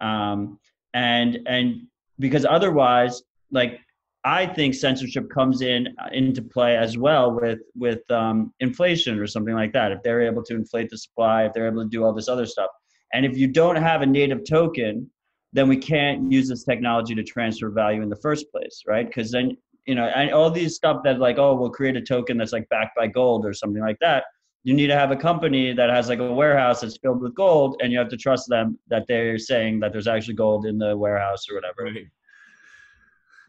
um, 0.00 0.58
and 0.94 1.38
and 1.46 1.86
because 2.18 2.44
otherwise, 2.44 3.22
like 3.52 3.80
I 4.24 4.44
think 4.44 4.74
censorship 4.74 5.30
comes 5.30 5.62
in 5.62 5.94
uh, 6.02 6.08
into 6.12 6.42
play 6.42 6.76
as 6.76 6.98
well 6.98 7.30
with 7.30 7.60
with 7.76 8.10
um, 8.10 8.52
inflation 8.58 9.20
or 9.20 9.28
something 9.28 9.54
like 9.54 9.72
that. 9.74 9.92
If 9.92 10.02
they're 10.02 10.22
able 10.22 10.42
to 10.44 10.54
inflate 10.54 10.90
the 10.90 10.98
supply, 10.98 11.44
if 11.44 11.52
they're 11.52 11.68
able 11.68 11.84
to 11.84 11.88
do 11.88 12.04
all 12.04 12.12
this 12.12 12.28
other 12.28 12.46
stuff, 12.46 12.70
and 13.12 13.24
if 13.24 13.36
you 13.36 13.46
don't 13.46 13.76
have 13.76 14.02
a 14.02 14.06
native 14.06 14.44
token, 14.48 15.10
then 15.52 15.68
we 15.68 15.76
can't 15.76 16.30
use 16.30 16.48
this 16.48 16.64
technology 16.64 17.14
to 17.14 17.22
transfer 17.22 17.70
value 17.70 18.02
in 18.02 18.08
the 18.08 18.16
first 18.16 18.50
place, 18.50 18.82
right? 18.86 19.06
Because 19.06 19.30
then 19.30 19.56
you 19.86 19.94
know, 19.94 20.06
and 20.06 20.32
all 20.32 20.50
these 20.50 20.74
stuff 20.74 21.02
that 21.04 21.20
like, 21.20 21.38
oh, 21.38 21.54
we'll 21.54 21.70
create 21.70 21.96
a 21.96 22.00
token 22.00 22.36
that's 22.36 22.52
like 22.52 22.68
backed 22.68 22.96
by 22.96 23.06
gold 23.06 23.46
or 23.46 23.52
something 23.52 23.82
like 23.82 23.98
that. 24.00 24.24
You 24.64 24.74
need 24.74 24.88
to 24.88 24.96
have 24.96 25.12
a 25.12 25.16
company 25.16 25.72
that 25.72 25.90
has 25.90 26.08
like 26.08 26.18
a 26.18 26.32
warehouse 26.32 26.80
that's 26.80 26.98
filled 26.98 27.22
with 27.22 27.36
gold, 27.36 27.76
and 27.80 27.92
you 27.92 27.98
have 27.98 28.08
to 28.08 28.16
trust 28.16 28.48
them 28.48 28.78
that 28.88 29.04
they're 29.06 29.38
saying 29.38 29.78
that 29.80 29.92
there's 29.92 30.08
actually 30.08 30.34
gold 30.34 30.66
in 30.66 30.76
the 30.76 30.96
warehouse 30.96 31.48
or 31.48 31.54
whatever. 31.54 31.84
Right. 31.84 32.06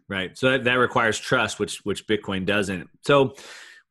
Right. 0.09 0.37
So 0.37 0.51
that, 0.51 0.63
that 0.63 0.75
requires 0.75 1.19
trust, 1.19 1.59
which 1.59 1.83
which 1.83 2.07
Bitcoin 2.07 2.45
doesn't. 2.45 2.87
So 3.01 3.33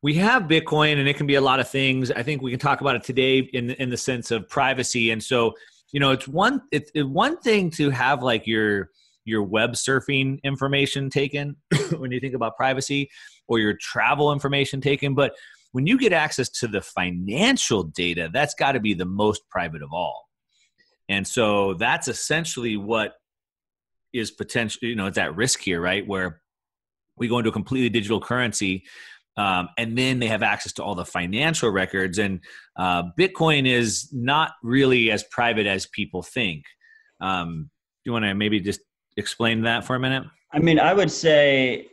we 0.03 0.13
have 0.15 0.43
Bitcoin, 0.43 0.99
and 0.99 1.07
it 1.07 1.15
can 1.15 1.27
be 1.27 1.35
a 1.35 1.41
lot 1.41 1.59
of 1.59 1.67
things. 1.69 2.11
I 2.11 2.23
think 2.23 2.41
we 2.41 2.51
can 2.51 2.59
talk 2.59 2.81
about 2.81 2.95
it 2.95 3.03
today 3.03 3.39
in 3.39 3.71
in 3.71 3.89
the 3.89 3.97
sense 3.97 4.31
of 4.31 4.47
privacy. 4.49 5.11
And 5.11 5.23
so, 5.23 5.53
you 5.91 5.99
know, 5.99 6.11
it's 6.11 6.27
one 6.27 6.61
it's, 6.71 6.91
one 6.95 7.37
thing 7.39 7.71
to 7.71 7.89
have 7.89 8.21
like 8.21 8.45
your 8.45 8.89
your 9.25 9.43
web 9.43 9.73
surfing 9.73 10.41
information 10.43 11.09
taken 11.09 11.55
when 11.97 12.11
you 12.11 12.19
think 12.19 12.33
about 12.33 12.55
privacy 12.55 13.09
or 13.47 13.59
your 13.59 13.73
travel 13.73 14.31
information 14.31 14.81
taken. 14.81 15.15
But 15.15 15.33
when 15.71 15.85
you 15.85 15.97
get 15.97 16.13
access 16.13 16.49
to 16.49 16.67
the 16.67 16.81
financial 16.81 17.83
data, 17.83 18.29
that's 18.31 18.53
got 18.53 18.73
to 18.73 18.79
be 18.79 18.93
the 18.93 19.05
most 19.05 19.47
private 19.49 19.81
of 19.81 19.91
all. 19.91 20.27
And 21.09 21.27
so 21.27 21.73
that's 21.73 22.07
essentially 22.07 22.77
what 22.77 23.13
is 24.13 24.31
potential, 24.31 24.79
you 24.81 24.95
know, 24.95 25.07
it's 25.07 25.17
at 25.17 25.35
risk 25.35 25.61
here, 25.61 25.81
right? 25.81 26.05
Where 26.05 26.41
we 27.17 27.27
go 27.27 27.37
into 27.37 27.49
a 27.49 27.53
completely 27.53 27.89
digital 27.89 28.21
currency. 28.21 28.85
Um, 29.37 29.69
and 29.77 29.97
then 29.97 30.19
they 30.19 30.27
have 30.27 30.43
access 30.43 30.73
to 30.73 30.83
all 30.83 30.95
the 30.95 31.05
financial 31.05 31.69
records. 31.69 32.17
And 32.17 32.39
uh, 32.75 33.03
Bitcoin 33.17 33.67
is 33.67 34.09
not 34.11 34.51
really 34.63 35.11
as 35.11 35.23
private 35.29 35.67
as 35.67 35.85
people 35.85 36.23
think. 36.23 36.63
Um, 37.21 37.69
do 38.03 38.09
you 38.09 38.13
want 38.13 38.25
to 38.25 38.33
maybe 38.33 38.59
just 38.59 38.81
explain 39.15 39.61
that 39.63 39.85
for 39.85 39.95
a 39.95 39.99
minute? 39.99 40.23
I 40.53 40.59
mean, 40.59 40.79
I 40.79 40.93
would 40.93 41.11
say, 41.11 41.87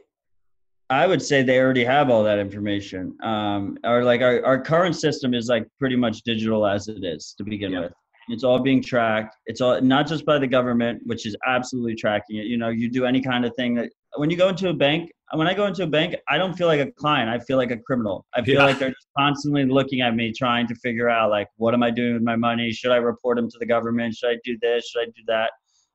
I 0.90 1.06
would 1.06 1.22
say 1.22 1.42
they 1.42 1.58
already 1.58 1.84
have 1.84 2.10
all 2.10 2.22
that 2.24 2.38
information. 2.38 3.16
Um, 3.22 3.78
or 3.84 4.04
like 4.04 4.20
our, 4.20 4.44
our 4.44 4.60
current 4.60 4.96
system 4.96 5.34
is 5.34 5.48
like 5.48 5.66
pretty 5.78 5.96
much 5.96 6.22
digital 6.22 6.66
as 6.66 6.88
it 6.88 7.04
is 7.04 7.34
to 7.38 7.44
begin 7.44 7.78
with. 7.78 7.92
It's 8.28 8.44
all 8.44 8.58
being 8.58 8.82
tracked. 8.82 9.36
It's 9.46 9.60
all 9.60 9.80
not 9.82 10.06
just 10.06 10.24
by 10.24 10.38
the 10.38 10.46
government, 10.46 11.02
which 11.04 11.26
is 11.26 11.36
absolutely 11.46 11.94
tracking 11.94 12.36
it. 12.36 12.46
You 12.46 12.56
know, 12.56 12.70
you 12.70 12.90
do 12.90 13.04
any 13.04 13.20
kind 13.20 13.44
of 13.44 13.54
thing 13.54 13.74
that 13.74 13.90
when 14.16 14.30
you 14.30 14.36
go 14.36 14.48
into 14.48 14.68
a 14.68 14.74
bank, 14.74 15.10
when 15.32 15.46
I 15.46 15.54
go 15.54 15.66
into 15.66 15.82
a 15.82 15.86
bank, 15.86 16.14
I 16.28 16.38
don't 16.38 16.54
feel 16.54 16.66
like 16.66 16.80
a 16.80 16.90
client. 16.92 17.28
I 17.28 17.38
feel 17.38 17.56
like 17.56 17.70
a 17.70 17.78
criminal. 17.78 18.24
I 18.34 18.42
feel 18.42 18.56
yeah. 18.56 18.64
like 18.64 18.78
they're 18.78 18.90
just 18.90 19.08
constantly 19.18 19.64
looking 19.64 20.00
at 20.00 20.14
me, 20.14 20.32
trying 20.32 20.66
to 20.68 20.74
figure 20.76 21.08
out 21.08 21.30
like, 21.30 21.48
what 21.56 21.74
am 21.74 21.82
I 21.82 21.90
doing 21.90 22.14
with 22.14 22.22
my 22.22 22.36
money? 22.36 22.70
Should 22.72 22.92
I 22.92 22.96
report 22.96 23.36
them 23.36 23.50
to 23.50 23.58
the 23.58 23.66
government? 23.66 24.14
Should 24.14 24.30
I 24.30 24.36
do 24.44 24.56
this? 24.60 24.88
Should 24.88 25.02
I 25.02 25.06
do 25.06 25.22
that? 25.26 25.50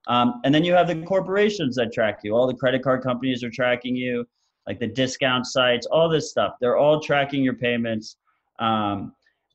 Um, 0.07 0.41
and 0.43 0.53
then 0.53 0.63
you 0.63 0.73
have 0.73 0.87
the 0.87 1.01
corporations 1.03 1.75
that 1.75 1.93
track 1.93 2.19
you. 2.23 2.35
All 2.35 2.47
the 2.47 2.55
credit 2.55 2.83
card 2.83 3.03
companies 3.03 3.43
are 3.43 3.51
tracking 3.51 3.95
you, 3.95 4.25
like 4.67 4.79
the 4.79 4.87
discount 4.87 5.45
sites, 5.45 5.85
all 5.87 6.09
this 6.09 6.31
stuff. 6.31 6.53
They're 6.59 6.77
all 6.77 6.99
tracking 6.99 7.43
your 7.43 7.55
payments. 7.55 8.17
Um, 8.59 9.13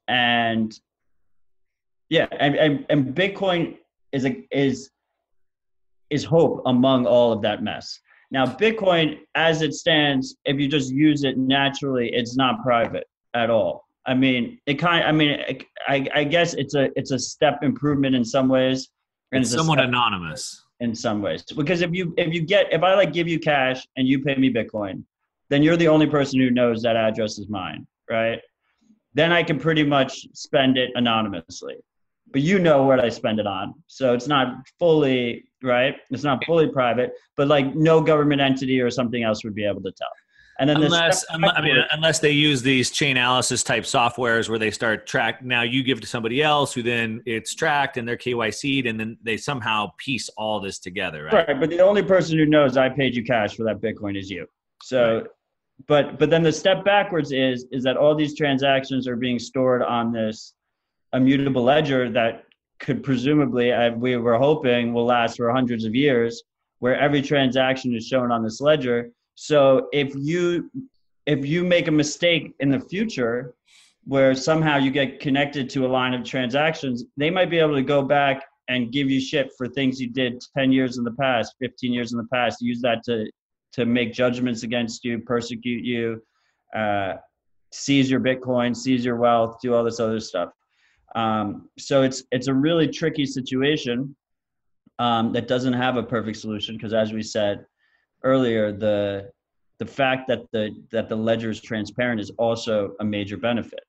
and 0.09 0.73
yeah, 2.09 2.27
and, 2.39 2.55
and, 2.57 2.87
and 2.89 3.15
Bitcoin 3.15 3.79
is 4.13 4.25
a, 4.25 4.47
is 4.51 4.91
is 6.11 6.23
hope 6.23 6.63
among 6.67 7.07
all 7.07 7.33
of 7.33 7.43
that 7.43 7.63
mess. 7.63 7.99
Now, 8.31 8.47
Bitcoin, 8.47 9.21
as 9.35 9.63
it 9.63 9.75
stands, 9.75 10.37
if 10.45 10.59
you 10.59 10.69
just 10.69 10.91
use 10.91 11.25
it 11.25 11.39
naturally, 11.39 12.11
it's 12.13 12.37
not 12.37 12.63
private 12.63 13.07
at 13.35 13.51
all. 13.51 13.87
I 14.07 14.15
mean, 14.15 14.59
it 14.67 14.75
kind. 14.75 15.05
I 15.05 15.13
mean, 15.13 15.39
I, 15.89 16.07
I 16.15 16.25
guess 16.25 16.55
it's 16.55 16.75
a 16.75 16.91
it's 16.99 17.11
a 17.11 17.19
step 17.19 17.63
improvement 17.63 18.15
in 18.15 18.25
some 18.25 18.49
ways 18.49 18.91
it's 19.35 19.51
somewhat 19.51 19.81
anonymous 19.81 20.63
in 20.81 20.95
some 20.95 21.23
ways 21.23 21.43
because 21.43 21.81
if 21.83 21.93
you 21.93 22.15
if 22.17 22.33
you 22.33 22.43
get 22.43 22.73
if 22.73 22.83
I 22.83 22.95
like 22.95 23.13
give 23.13 23.29
you 23.29 23.39
cash 23.39 23.87
and 23.97 24.07
you 24.07 24.23
pay 24.23 24.35
me 24.37 24.53
Bitcoin, 24.53 25.05
then 25.49 25.63
you're 25.63 25.77
the 25.77 25.89
only 25.89 26.07
person 26.07 26.41
who 26.41 26.51
knows 26.51 26.83
that 26.83 26.97
address 26.97 27.39
is 27.39 27.49
mine, 27.49 27.87
right? 28.11 28.41
Then 29.15 29.33
I 29.33 29.43
can 29.43 29.59
pretty 29.59 29.85
much 29.85 30.27
spend 30.35 30.77
it 30.77 30.91
anonymously, 30.95 31.77
but 32.33 32.43
you 32.43 32.59
know 32.59 32.83
what 32.85 33.01
I 33.01 33.09
spend 33.09 33.39
it 33.39 33.47
on, 33.47 33.75
so 33.87 34.15
it's 34.15 34.27
not 34.27 34.67
fully 34.79 35.45
right. 35.65 35.97
It's 36.11 36.23
not 36.23 36.45
fully 36.45 36.69
private, 36.69 37.13
but 37.37 37.49
like 37.49 37.75
no 37.75 38.01
government 38.01 38.41
entity 38.41 38.81
or 38.81 38.91
something 38.91 39.23
else 39.23 39.43
would 39.45 39.55
be 39.55 39.65
able 39.65 39.83
to 39.83 39.93
tell. 39.93 40.09
And 40.61 40.71
then 40.71 40.83
unless, 40.83 41.25
I 41.31 41.37
mean, 41.37 41.77
unless 41.91 42.21
they 42.21 42.31
use 42.31 42.63
these 42.63 42.93
chain 42.93 43.17
analysis 43.17 43.65
type 43.65 43.83
softwares 43.83 44.49
where 44.49 44.59
they 44.59 44.71
start 44.71 45.05
track. 45.07 45.43
Now 45.43 45.63
you 45.63 45.83
give 45.83 46.01
to 46.01 46.07
somebody 46.07 46.43
else 46.43 46.73
who 46.73 46.83
then 46.83 47.23
it's 47.27 47.55
tracked 47.55 47.97
and 47.97 48.07
they're 48.07 48.17
KYC'd, 48.17 48.87
and 48.87 48.99
then 48.99 49.19
they 49.23 49.37
somehow 49.37 49.91
piece 49.99 50.29
all 50.37 50.61
this 50.61 50.79
together, 50.79 51.25
right? 51.25 51.49
Right. 51.49 51.59
But 51.61 51.71
the 51.71 51.81
only 51.81 52.03
person 52.03 52.39
who 52.39 52.47
knows 52.47 52.77
I 52.77 52.89
paid 52.89 53.17
you 53.17 53.25
cash 53.25 53.57
for 53.57 53.65
that 53.65 53.81
Bitcoin 53.81 54.17
is 54.17 54.31
you. 54.31 54.47
So, 54.81 55.17
right. 55.17 55.27
but 55.89 56.19
but 56.21 56.31
then 56.31 56.45
the 56.45 56.53
step 56.53 56.85
backwards 56.85 57.33
is 57.33 57.67
is 57.73 57.83
that 57.83 57.97
all 57.97 58.15
these 58.15 58.37
transactions 58.37 59.09
are 59.09 59.17
being 59.17 59.41
stored 59.41 59.83
on 59.83 60.13
this 60.13 60.55
immutable 61.13 61.65
ledger 61.65 62.11
that 62.11 62.45
could 62.79 63.03
presumably, 63.03 63.73
we 63.97 64.17
were 64.17 64.39
hoping, 64.39 64.93
will 64.93 65.07
last 65.07 65.37
for 65.37 65.53
hundreds 65.53 65.85
of 65.85 65.95
years, 65.95 66.43
where 66.81 66.99
every 66.99 67.23
transaction 67.23 67.95
is 67.95 68.07
shown 68.07 68.31
on 68.31 68.43
this 68.43 68.61
ledger 68.61 69.11
so 69.35 69.89
if 69.93 70.13
you 70.15 70.71
if 71.27 71.45
you 71.47 71.65
make 71.65 71.89
a 71.89 71.93
mistake 71.93 72.55
in 72.61 72.71
the 72.71 72.81
future 72.81 73.55
where 74.05 74.35
somehow 74.35 74.77
you 74.77 74.91
get 74.91 75.21
connected 75.21 75.71
to 75.71 75.87
a 75.87 75.89
line 75.89 76.13
of 76.13 76.23
transactions, 76.23 77.05
they 77.17 77.31
might 77.31 77.49
be 77.49 77.59
able 77.59 77.75
to 77.75 77.83
go 77.83 78.03
back 78.03 78.45
and 78.69 78.93
give 78.93 79.11
you 79.11 79.19
shit 79.19 79.51
for 79.57 79.67
things 79.67 79.99
you 79.99 80.11
did 80.11 80.43
10 80.57 80.71
years 80.71 80.99
in 80.99 81.05
the 81.05 81.13
past, 81.13 81.55
15 81.61 81.93
years 81.93 82.13
in 82.13 82.19
the 82.19 82.27
past, 82.33 82.61
use 82.61 82.81
that 82.83 83.03
to 83.05 83.31
to 83.73 83.87
make 83.87 84.13
judgments 84.13 84.63
against 84.63 85.05
you, 85.05 85.19
persecute 85.19 85.85
you, 85.85 86.23
uh, 86.77 87.15
seize 87.73 88.09
your 88.09 88.21
Bitcoin, 88.21 88.77
seize 88.77 89.05
your 89.05 89.17
wealth, 89.17 89.57
do 89.61 89.75
all 89.75 89.83
this 89.83 89.99
other 89.99 90.21
stuff. 90.21 90.51
Um, 91.15 91.69
so 91.79 92.03
it's 92.03 92.25
it's 92.33 92.49
a 92.49 92.55
really 92.55 92.89
tricky 92.89 93.27
situation 93.27 94.15
um, 94.99 95.33
that 95.33 95.49
doesn't 95.49 95.73
have 95.73 95.97
a 95.97 96.03
perfect 96.03 96.39
solution 96.39 96.77
because, 96.77 96.93
as 96.93 97.13
we 97.13 97.23
said, 97.23 97.67
earlier, 98.23 98.73
the 98.73 99.31
the 99.79 99.87
fact 99.87 100.29
that 100.29 100.51
the 100.53 100.71
that 100.91 101.09
the 101.09 101.17
ledger 101.17 101.51
is 101.51 101.61
transparent 101.61 102.21
is 102.21 102.31
also 102.39 102.95
a 103.01 103.05
major 103.05 103.37
benefit. 103.37 103.81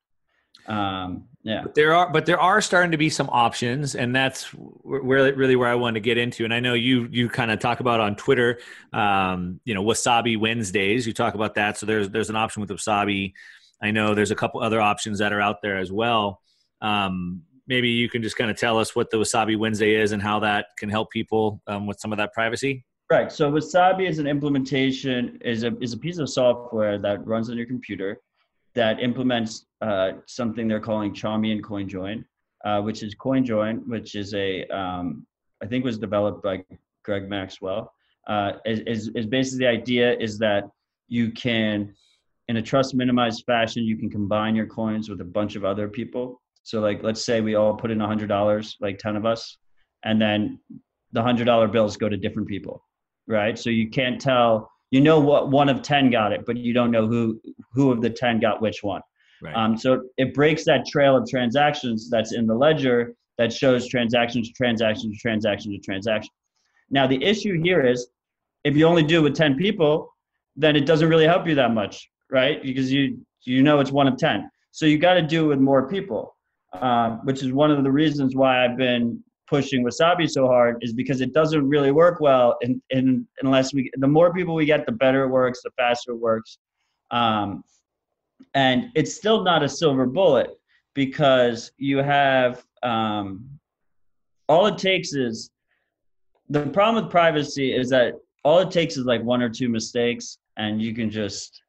Um, 0.66 1.24
yeah, 1.42 1.62
but 1.62 1.74
there 1.74 1.94
are 1.94 2.10
but 2.10 2.26
there 2.26 2.40
are 2.40 2.60
starting 2.60 2.90
to 2.90 2.96
be 2.96 3.08
some 3.08 3.28
options, 3.30 3.94
and 3.94 4.14
that's 4.14 4.44
where 4.52 5.32
really 5.34 5.54
where 5.54 5.68
I 5.68 5.76
want 5.76 5.94
to 5.94 6.00
get 6.00 6.18
into. 6.18 6.44
And 6.44 6.52
I 6.52 6.60
know 6.60 6.74
you 6.74 7.08
you 7.10 7.28
kind 7.28 7.50
of 7.50 7.60
talk 7.60 7.80
about 7.80 8.00
on 8.00 8.16
Twitter, 8.16 8.58
um, 8.92 9.60
you 9.64 9.74
know, 9.74 9.82
Wasabi 9.82 10.38
Wednesdays. 10.38 11.06
You 11.06 11.12
talk 11.12 11.34
about 11.34 11.54
that. 11.54 11.78
So 11.78 11.86
there's 11.86 12.10
there's 12.10 12.30
an 12.30 12.36
option 12.36 12.60
with 12.60 12.70
Wasabi. 12.70 13.32
I 13.80 13.92
know 13.92 14.14
there's 14.14 14.32
a 14.32 14.34
couple 14.34 14.60
other 14.60 14.80
options 14.80 15.20
that 15.20 15.32
are 15.32 15.40
out 15.40 15.62
there 15.62 15.78
as 15.78 15.92
well. 15.92 16.40
Um, 16.80 17.42
maybe 17.66 17.88
you 17.88 18.08
can 18.08 18.22
just 18.22 18.36
kind 18.36 18.50
of 18.50 18.56
tell 18.56 18.78
us 18.78 18.94
what 18.94 19.10
the 19.10 19.16
Wasabi 19.16 19.58
Wednesday 19.58 19.94
is 19.94 20.12
and 20.12 20.22
how 20.22 20.40
that 20.40 20.66
can 20.78 20.88
help 20.88 21.10
people 21.10 21.60
um, 21.66 21.86
with 21.86 21.98
some 22.00 22.12
of 22.12 22.18
that 22.18 22.32
privacy. 22.32 22.84
Right. 23.10 23.30
So 23.30 23.50
Wasabi 23.50 24.08
is 24.08 24.18
an 24.18 24.26
implementation 24.26 25.38
is 25.44 25.62
a 25.62 25.76
is 25.80 25.92
a 25.92 25.98
piece 25.98 26.18
of 26.18 26.28
software 26.28 26.98
that 26.98 27.24
runs 27.24 27.50
on 27.50 27.56
your 27.56 27.66
computer 27.66 28.20
that 28.74 29.00
implements 29.00 29.66
uh, 29.80 30.12
something 30.26 30.66
they're 30.66 30.80
calling 30.80 31.14
Chaumian 31.14 31.60
CoinJoin, 31.60 32.24
uh, 32.64 32.82
which 32.82 33.02
is 33.02 33.14
CoinJoin, 33.14 33.86
which 33.86 34.16
is 34.16 34.34
a 34.34 34.66
um, 34.66 35.24
I 35.62 35.66
think 35.66 35.84
was 35.84 35.98
developed 35.98 36.42
by 36.42 36.64
Greg 37.04 37.28
Maxwell. 37.28 37.92
Uh, 38.26 38.54
is, 38.64 38.80
is 38.80 39.08
is 39.14 39.26
basically 39.26 39.66
the 39.66 39.70
idea 39.70 40.16
is 40.18 40.36
that 40.38 40.64
you 41.06 41.30
can 41.30 41.94
in 42.48 42.56
a 42.56 42.62
trust 42.62 42.94
minimized 42.94 43.44
fashion, 43.46 43.84
you 43.84 43.96
can 43.96 44.10
combine 44.10 44.54
your 44.54 44.66
coins 44.66 45.08
with 45.08 45.20
a 45.20 45.24
bunch 45.24 45.56
of 45.56 45.64
other 45.64 45.88
people. 45.88 46.40
So 46.66 46.80
like, 46.80 47.04
let's 47.04 47.24
say 47.24 47.40
we 47.40 47.54
all 47.54 47.74
put 47.74 47.92
in 47.92 48.00
a 48.00 48.06
hundred 48.08 48.28
dollars, 48.28 48.76
like 48.80 48.98
10 48.98 49.14
of 49.14 49.24
us, 49.24 49.56
and 50.04 50.20
then 50.20 50.58
the 51.12 51.22
hundred 51.22 51.44
dollar 51.44 51.68
bills 51.68 51.96
go 51.96 52.08
to 52.08 52.16
different 52.16 52.48
people, 52.48 52.82
right? 53.28 53.56
So 53.56 53.70
you 53.70 53.88
can't 53.88 54.20
tell, 54.20 54.68
you 54.90 55.00
know 55.00 55.20
what 55.20 55.48
one 55.48 55.68
of 55.68 55.82
10 55.82 56.10
got 56.10 56.32
it, 56.32 56.44
but 56.44 56.56
you 56.56 56.72
don't 56.72 56.90
know 56.90 57.06
who, 57.06 57.40
who 57.72 57.92
of 57.92 58.02
the 58.02 58.10
10 58.10 58.40
got 58.40 58.60
which 58.60 58.82
one. 58.82 59.00
Right. 59.40 59.54
Um, 59.54 59.78
so 59.78 60.08
it 60.16 60.34
breaks 60.34 60.64
that 60.64 60.84
trail 60.86 61.16
of 61.16 61.28
transactions 61.30 62.10
that's 62.10 62.34
in 62.34 62.48
the 62.48 62.54
ledger 62.56 63.14
that 63.38 63.52
shows 63.52 63.86
transactions, 63.86 64.52
transactions, 64.52 65.20
transactions, 65.20 65.84
transactions. 65.84 66.32
Now 66.90 67.06
the 67.06 67.22
issue 67.22 67.62
here 67.62 67.86
is 67.86 68.08
if 68.64 68.76
you 68.76 68.86
only 68.86 69.04
do 69.04 69.20
it 69.20 69.22
with 69.22 69.36
10 69.36 69.54
people, 69.54 70.12
then 70.56 70.74
it 70.74 70.84
doesn't 70.84 71.08
really 71.08 71.26
help 71.26 71.46
you 71.46 71.54
that 71.54 71.72
much, 71.72 72.10
right? 72.28 72.60
Because 72.60 72.92
you 72.92 73.24
you 73.44 73.62
know 73.62 73.78
it's 73.78 73.92
one 73.92 74.08
of 74.08 74.16
10. 74.16 74.50
So 74.72 74.84
you 74.84 74.98
got 74.98 75.14
to 75.14 75.22
do 75.22 75.44
it 75.44 75.48
with 75.48 75.60
more 75.60 75.88
people, 75.88 76.35
uh, 76.82 77.16
which 77.24 77.42
is 77.42 77.52
one 77.52 77.70
of 77.70 77.82
the 77.82 77.90
reasons 77.90 78.34
why 78.34 78.64
I've 78.64 78.76
been 78.76 79.22
pushing 79.46 79.84
Wasabi 79.84 80.28
so 80.28 80.46
hard 80.46 80.78
is 80.82 80.92
because 80.92 81.20
it 81.20 81.32
doesn't 81.32 81.68
really 81.68 81.92
work 81.92 82.20
well 82.20 82.56
in 82.90 83.26
unless 83.42 83.72
we 83.72 83.90
the 83.96 84.08
more 84.08 84.32
people 84.32 84.54
we 84.54 84.66
get, 84.66 84.86
the 84.86 84.92
better 84.92 85.24
it 85.24 85.28
works, 85.28 85.62
the 85.62 85.70
faster 85.76 86.12
it 86.12 86.16
works. 86.16 86.58
Um, 87.10 87.62
and 88.54 88.90
it's 88.94 89.14
still 89.14 89.44
not 89.44 89.62
a 89.62 89.68
silver 89.68 90.06
bullet 90.06 90.50
because 90.94 91.70
you 91.78 91.98
have 91.98 92.64
um, 92.82 93.48
all 94.48 94.66
it 94.66 94.78
takes 94.78 95.12
is 95.12 95.50
the 96.48 96.66
problem 96.66 97.04
with 97.04 97.10
privacy 97.10 97.74
is 97.74 97.88
that 97.90 98.14
all 98.44 98.60
it 98.60 98.70
takes 98.70 98.96
is 98.96 99.04
like 99.04 99.22
one 99.22 99.42
or 99.42 99.48
two 99.48 99.68
mistakes 99.68 100.38
and 100.56 100.80
you 100.80 100.94
can 100.94 101.10
just 101.10 101.62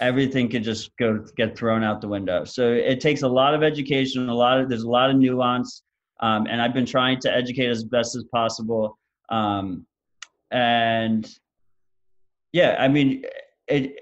everything 0.00 0.48
could 0.48 0.62
just 0.62 0.96
go 0.96 1.24
get 1.36 1.56
thrown 1.56 1.82
out 1.82 2.00
the 2.00 2.08
window. 2.08 2.44
So 2.44 2.72
it 2.72 3.00
takes 3.00 3.22
a 3.22 3.28
lot 3.28 3.54
of 3.54 3.62
education 3.62 4.28
a 4.28 4.34
lot 4.34 4.60
of 4.60 4.68
there's 4.68 4.84
a 4.84 4.90
lot 4.90 5.10
of 5.10 5.16
nuance 5.16 5.82
um, 6.20 6.46
and 6.46 6.60
i've 6.60 6.74
been 6.74 6.86
trying 6.86 7.18
to 7.20 7.32
educate 7.32 7.68
as 7.68 7.84
best 7.84 8.16
as 8.16 8.24
possible 8.24 8.98
um, 9.28 9.86
and 10.50 11.28
yeah 12.52 12.76
i 12.78 12.88
mean 12.88 13.24
it 13.66 13.96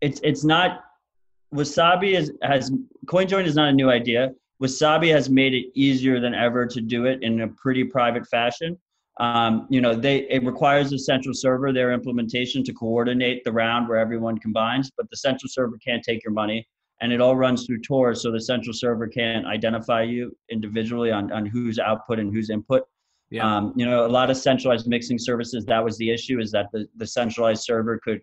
it's 0.00 0.20
it's 0.22 0.44
not 0.44 0.84
wasabi 1.54 2.16
is 2.16 2.32
has 2.42 2.70
coinjoin 3.06 3.46
is 3.46 3.54
not 3.54 3.68
a 3.68 3.72
new 3.72 3.90
idea. 3.90 4.32
Wasabi 4.62 5.10
has 5.12 5.28
made 5.28 5.54
it 5.54 5.66
easier 5.74 6.18
than 6.18 6.34
ever 6.34 6.66
to 6.66 6.80
do 6.80 7.04
it 7.04 7.22
in 7.22 7.42
a 7.42 7.48
pretty 7.48 7.84
private 7.84 8.26
fashion 8.28 8.78
um, 9.18 9.66
you 9.70 9.80
know, 9.80 9.94
they 9.94 10.28
it 10.28 10.44
requires 10.44 10.92
a 10.92 10.98
central 10.98 11.34
server, 11.34 11.72
their 11.72 11.92
implementation, 11.92 12.62
to 12.64 12.72
coordinate 12.72 13.44
the 13.44 13.52
round 13.52 13.88
where 13.88 13.98
everyone 13.98 14.38
combines. 14.38 14.90
But 14.96 15.08
the 15.10 15.16
central 15.16 15.48
server 15.48 15.78
can't 15.78 16.02
take 16.02 16.22
your 16.22 16.34
money, 16.34 16.68
and 17.00 17.12
it 17.12 17.20
all 17.20 17.34
runs 17.34 17.66
through 17.66 17.80
Tor, 17.80 18.14
so 18.14 18.30
the 18.30 18.40
central 18.40 18.74
server 18.74 19.08
can't 19.08 19.46
identify 19.46 20.02
you 20.02 20.36
individually 20.50 21.10
on 21.10 21.32
on 21.32 21.46
whose 21.46 21.78
output 21.78 22.18
and 22.18 22.32
whose 22.32 22.50
input. 22.50 22.82
Yeah. 23.30 23.56
Um, 23.56 23.72
you 23.74 23.86
know, 23.86 24.06
a 24.06 24.08
lot 24.08 24.30
of 24.30 24.36
centralized 24.36 24.86
mixing 24.86 25.18
services. 25.18 25.64
That 25.64 25.82
was 25.82 25.96
the 25.96 26.10
issue: 26.10 26.38
is 26.38 26.50
that 26.52 26.66
the 26.72 26.86
the 26.96 27.06
centralized 27.06 27.64
server 27.64 27.98
could 27.98 28.20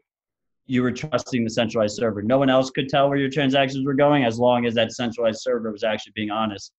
you 0.65 0.83
were 0.83 0.91
trusting 0.91 1.43
the 1.43 1.49
centralized 1.49 1.95
server. 1.95 2.21
No 2.21 2.37
one 2.37 2.49
else 2.49 2.69
could 2.69 2.87
tell 2.87 3.09
where 3.09 3.17
your 3.17 3.29
transactions 3.29 3.85
were 3.85 3.95
going 3.95 4.23
as 4.23 4.39
long 4.39 4.65
as 4.65 4.75
that 4.75 4.93
centralized 4.93 5.41
server 5.41 5.71
was 5.71 5.83
actually 5.83 6.13
being 6.15 6.31
honest 6.31 6.71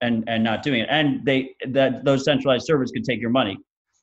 and 0.00 0.24
and 0.26 0.42
not 0.42 0.62
doing 0.62 0.80
it. 0.80 0.88
And 0.90 1.24
they 1.24 1.54
that 1.68 2.04
those 2.04 2.24
centralized 2.24 2.66
servers 2.66 2.90
can 2.90 3.02
take 3.02 3.20
your 3.20 3.30
money. 3.30 3.58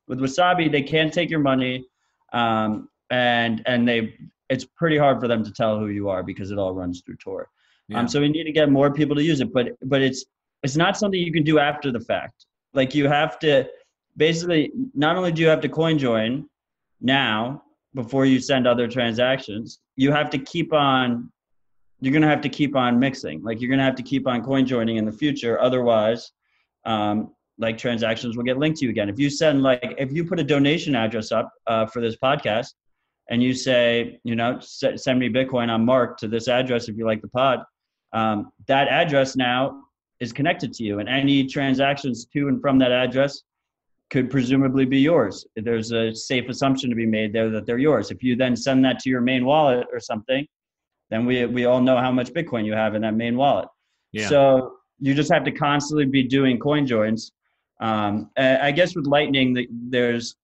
With 0.07 0.19
Wasabi, 0.19 0.71
they 0.71 0.81
can't 0.81 1.13
take 1.13 1.29
your 1.29 1.39
money, 1.39 1.85
um, 2.33 2.89
and 3.09 3.61
and 3.65 3.87
they 3.87 4.15
it's 4.49 4.65
pretty 4.65 4.97
hard 4.97 5.19
for 5.19 5.27
them 5.27 5.43
to 5.43 5.51
tell 5.51 5.79
who 5.79 5.87
you 5.87 6.09
are 6.09 6.23
because 6.23 6.51
it 6.51 6.57
all 6.57 6.73
runs 6.73 7.01
through 7.05 7.17
Tor. 7.17 7.49
Yeah. 7.87 7.99
Um, 7.99 8.07
so 8.07 8.21
we 8.21 8.29
need 8.29 8.43
to 8.43 8.51
get 8.51 8.69
more 8.69 8.91
people 8.91 9.15
to 9.15 9.23
use 9.23 9.39
it, 9.39 9.53
but 9.53 9.69
but 9.83 10.01
it's 10.01 10.25
it's 10.63 10.75
not 10.75 10.97
something 10.97 11.19
you 11.19 11.33
can 11.33 11.43
do 11.43 11.59
after 11.59 11.91
the 11.91 11.99
fact. 11.99 12.45
Like 12.73 12.95
you 12.95 13.07
have 13.07 13.39
to 13.39 13.65
basically 14.17 14.71
not 14.93 15.15
only 15.15 15.31
do 15.31 15.41
you 15.41 15.47
have 15.47 15.61
to 15.61 15.69
coin 15.69 15.97
join 15.97 16.47
now 17.01 17.63
before 17.93 18.25
you 18.25 18.39
send 18.39 18.67
other 18.67 18.87
transactions, 18.87 19.79
you 19.95 20.11
have 20.11 20.29
to 20.31 20.37
keep 20.37 20.73
on 20.73 21.31
you're 22.03 22.11
going 22.11 22.21
to 22.21 22.27
have 22.27 22.41
to 22.41 22.49
keep 22.49 22.75
on 22.75 22.99
mixing. 22.99 23.41
Like 23.43 23.61
you're 23.61 23.69
going 23.69 23.79
to 23.79 23.85
have 23.85 23.95
to 23.95 24.03
keep 24.03 24.27
on 24.27 24.43
coin 24.43 24.65
joining 24.65 24.97
in 24.97 25.05
the 25.05 25.11
future. 25.11 25.57
Otherwise, 25.61 26.33
um, 26.85 27.33
like 27.57 27.77
transactions 27.77 28.35
will 28.35 28.43
get 28.43 28.57
linked 28.57 28.79
to 28.79 28.85
you 28.85 28.91
again. 28.91 29.07
If 29.07 29.17
you 29.19 29.29
send 29.29 29.63
like 29.63 29.95
if 29.97 30.11
you 30.11 30.25
put 30.25 30.37
a 30.37 30.43
donation 30.43 30.95
address 30.95 31.31
up 31.31 31.49
uh, 31.65 31.85
for 31.85 32.01
this 32.01 32.17
podcast, 32.17 32.73
and 33.29 33.41
you 33.41 33.53
say, 33.53 34.19
you 34.25 34.35
know, 34.35 34.59
send 34.59 35.17
me 35.17 35.29
Bitcoin 35.29 35.69
on 35.69 35.85
Mark 35.85 36.17
to 36.17 36.27
this 36.27 36.49
address 36.49 36.89
if 36.89 36.97
you 36.97 37.05
like 37.05 37.21
the 37.21 37.29
pod, 37.29 37.59
um, 38.11 38.51
that 38.67 38.89
address 38.89 39.37
now 39.37 39.83
is 40.19 40.33
connected 40.33 40.73
to 40.73 40.83
you, 40.83 40.99
and 40.99 41.07
any 41.07 41.47
transactions 41.47 42.25
to 42.25 42.49
and 42.49 42.59
from 42.59 42.77
that 42.79 42.91
address 42.91 43.43
could 44.09 44.29
presumably 44.29 44.83
be 44.83 44.99
yours. 44.99 45.47
There's 45.55 45.93
a 45.93 46.13
safe 46.13 46.49
assumption 46.49 46.89
to 46.89 46.97
be 46.97 47.05
made 47.05 47.31
there 47.31 47.49
that 47.49 47.65
they're 47.65 47.77
yours. 47.77 48.11
If 48.11 48.21
you 48.21 48.35
then 48.35 48.57
send 48.57 48.83
that 48.83 48.99
to 48.99 49.09
your 49.09 49.21
main 49.21 49.45
wallet 49.45 49.87
or 49.93 50.01
something, 50.01 50.45
then 51.13 51.27
we 51.27 51.45
we 51.45 51.65
all 51.65 51.79
know 51.79 51.97
how 51.97 52.11
much 52.11 52.33
Bitcoin 52.33 52.65
you 52.65 52.73
have 52.73 52.95
in 52.95 53.03
that 53.03 53.13
main 53.13 53.37
wallet. 53.37 53.67
Yeah. 54.11 54.29
So 54.29 54.77
you 54.99 55.13
just 55.13 55.31
have 55.31 55.43
to 55.43 55.51
constantly 55.51 56.05
be 56.05 56.23
doing 56.23 56.57
coin 56.59 56.87
joins. 56.87 57.31
Um, 57.79 58.31
I 58.35 58.71
guess 58.71 58.95
with 58.95 59.05
Lightning, 59.05 59.67
there's 59.89 60.35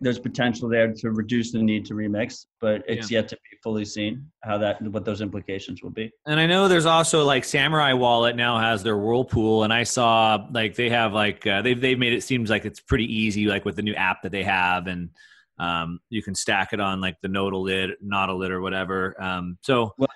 there's 0.00 0.18
potential 0.18 0.68
there 0.68 0.92
to 0.92 1.10
reduce 1.10 1.50
the 1.50 1.58
need 1.58 1.86
to 1.86 1.94
remix, 1.94 2.46
but 2.60 2.82
it's 2.86 3.10
yeah. 3.10 3.18
yet 3.20 3.28
to 3.28 3.36
be 3.36 3.56
fully 3.62 3.84
seen 3.84 4.30
how 4.42 4.58
that 4.58 4.80
what 4.82 5.04
those 5.04 5.20
implications 5.20 5.82
will 5.82 5.90
be. 5.90 6.12
And 6.26 6.38
I 6.38 6.46
know 6.46 6.68
there's 6.68 6.86
also 6.86 7.24
like 7.24 7.42
Samurai 7.42 7.94
Wallet 7.94 8.36
now 8.36 8.58
has 8.58 8.84
their 8.84 8.96
Whirlpool, 8.96 9.64
and 9.64 9.72
I 9.72 9.82
saw 9.82 10.46
like 10.52 10.76
they 10.76 10.90
have 10.90 11.12
like 11.12 11.44
uh, 11.48 11.62
they've 11.62 11.80
they've 11.80 11.98
made 11.98 12.12
it 12.12 12.22
seems 12.22 12.48
like 12.48 12.64
it's 12.64 12.80
pretty 12.80 13.12
easy 13.12 13.46
like 13.46 13.64
with 13.64 13.74
the 13.74 13.82
new 13.82 13.94
app 13.94 14.22
that 14.22 14.30
they 14.30 14.44
have 14.44 14.86
and 14.86 15.10
um, 15.58 16.00
you 16.10 16.22
can 16.22 16.34
stack 16.34 16.72
it 16.72 16.80
on 16.80 17.00
like 17.00 17.16
the 17.22 17.28
nodal 17.28 17.62
lid, 17.62 17.90
nodal 18.00 18.38
lid, 18.38 18.50
or 18.50 18.60
whatever. 18.60 19.20
Um, 19.22 19.58
so 19.60 19.94
well, 19.98 20.08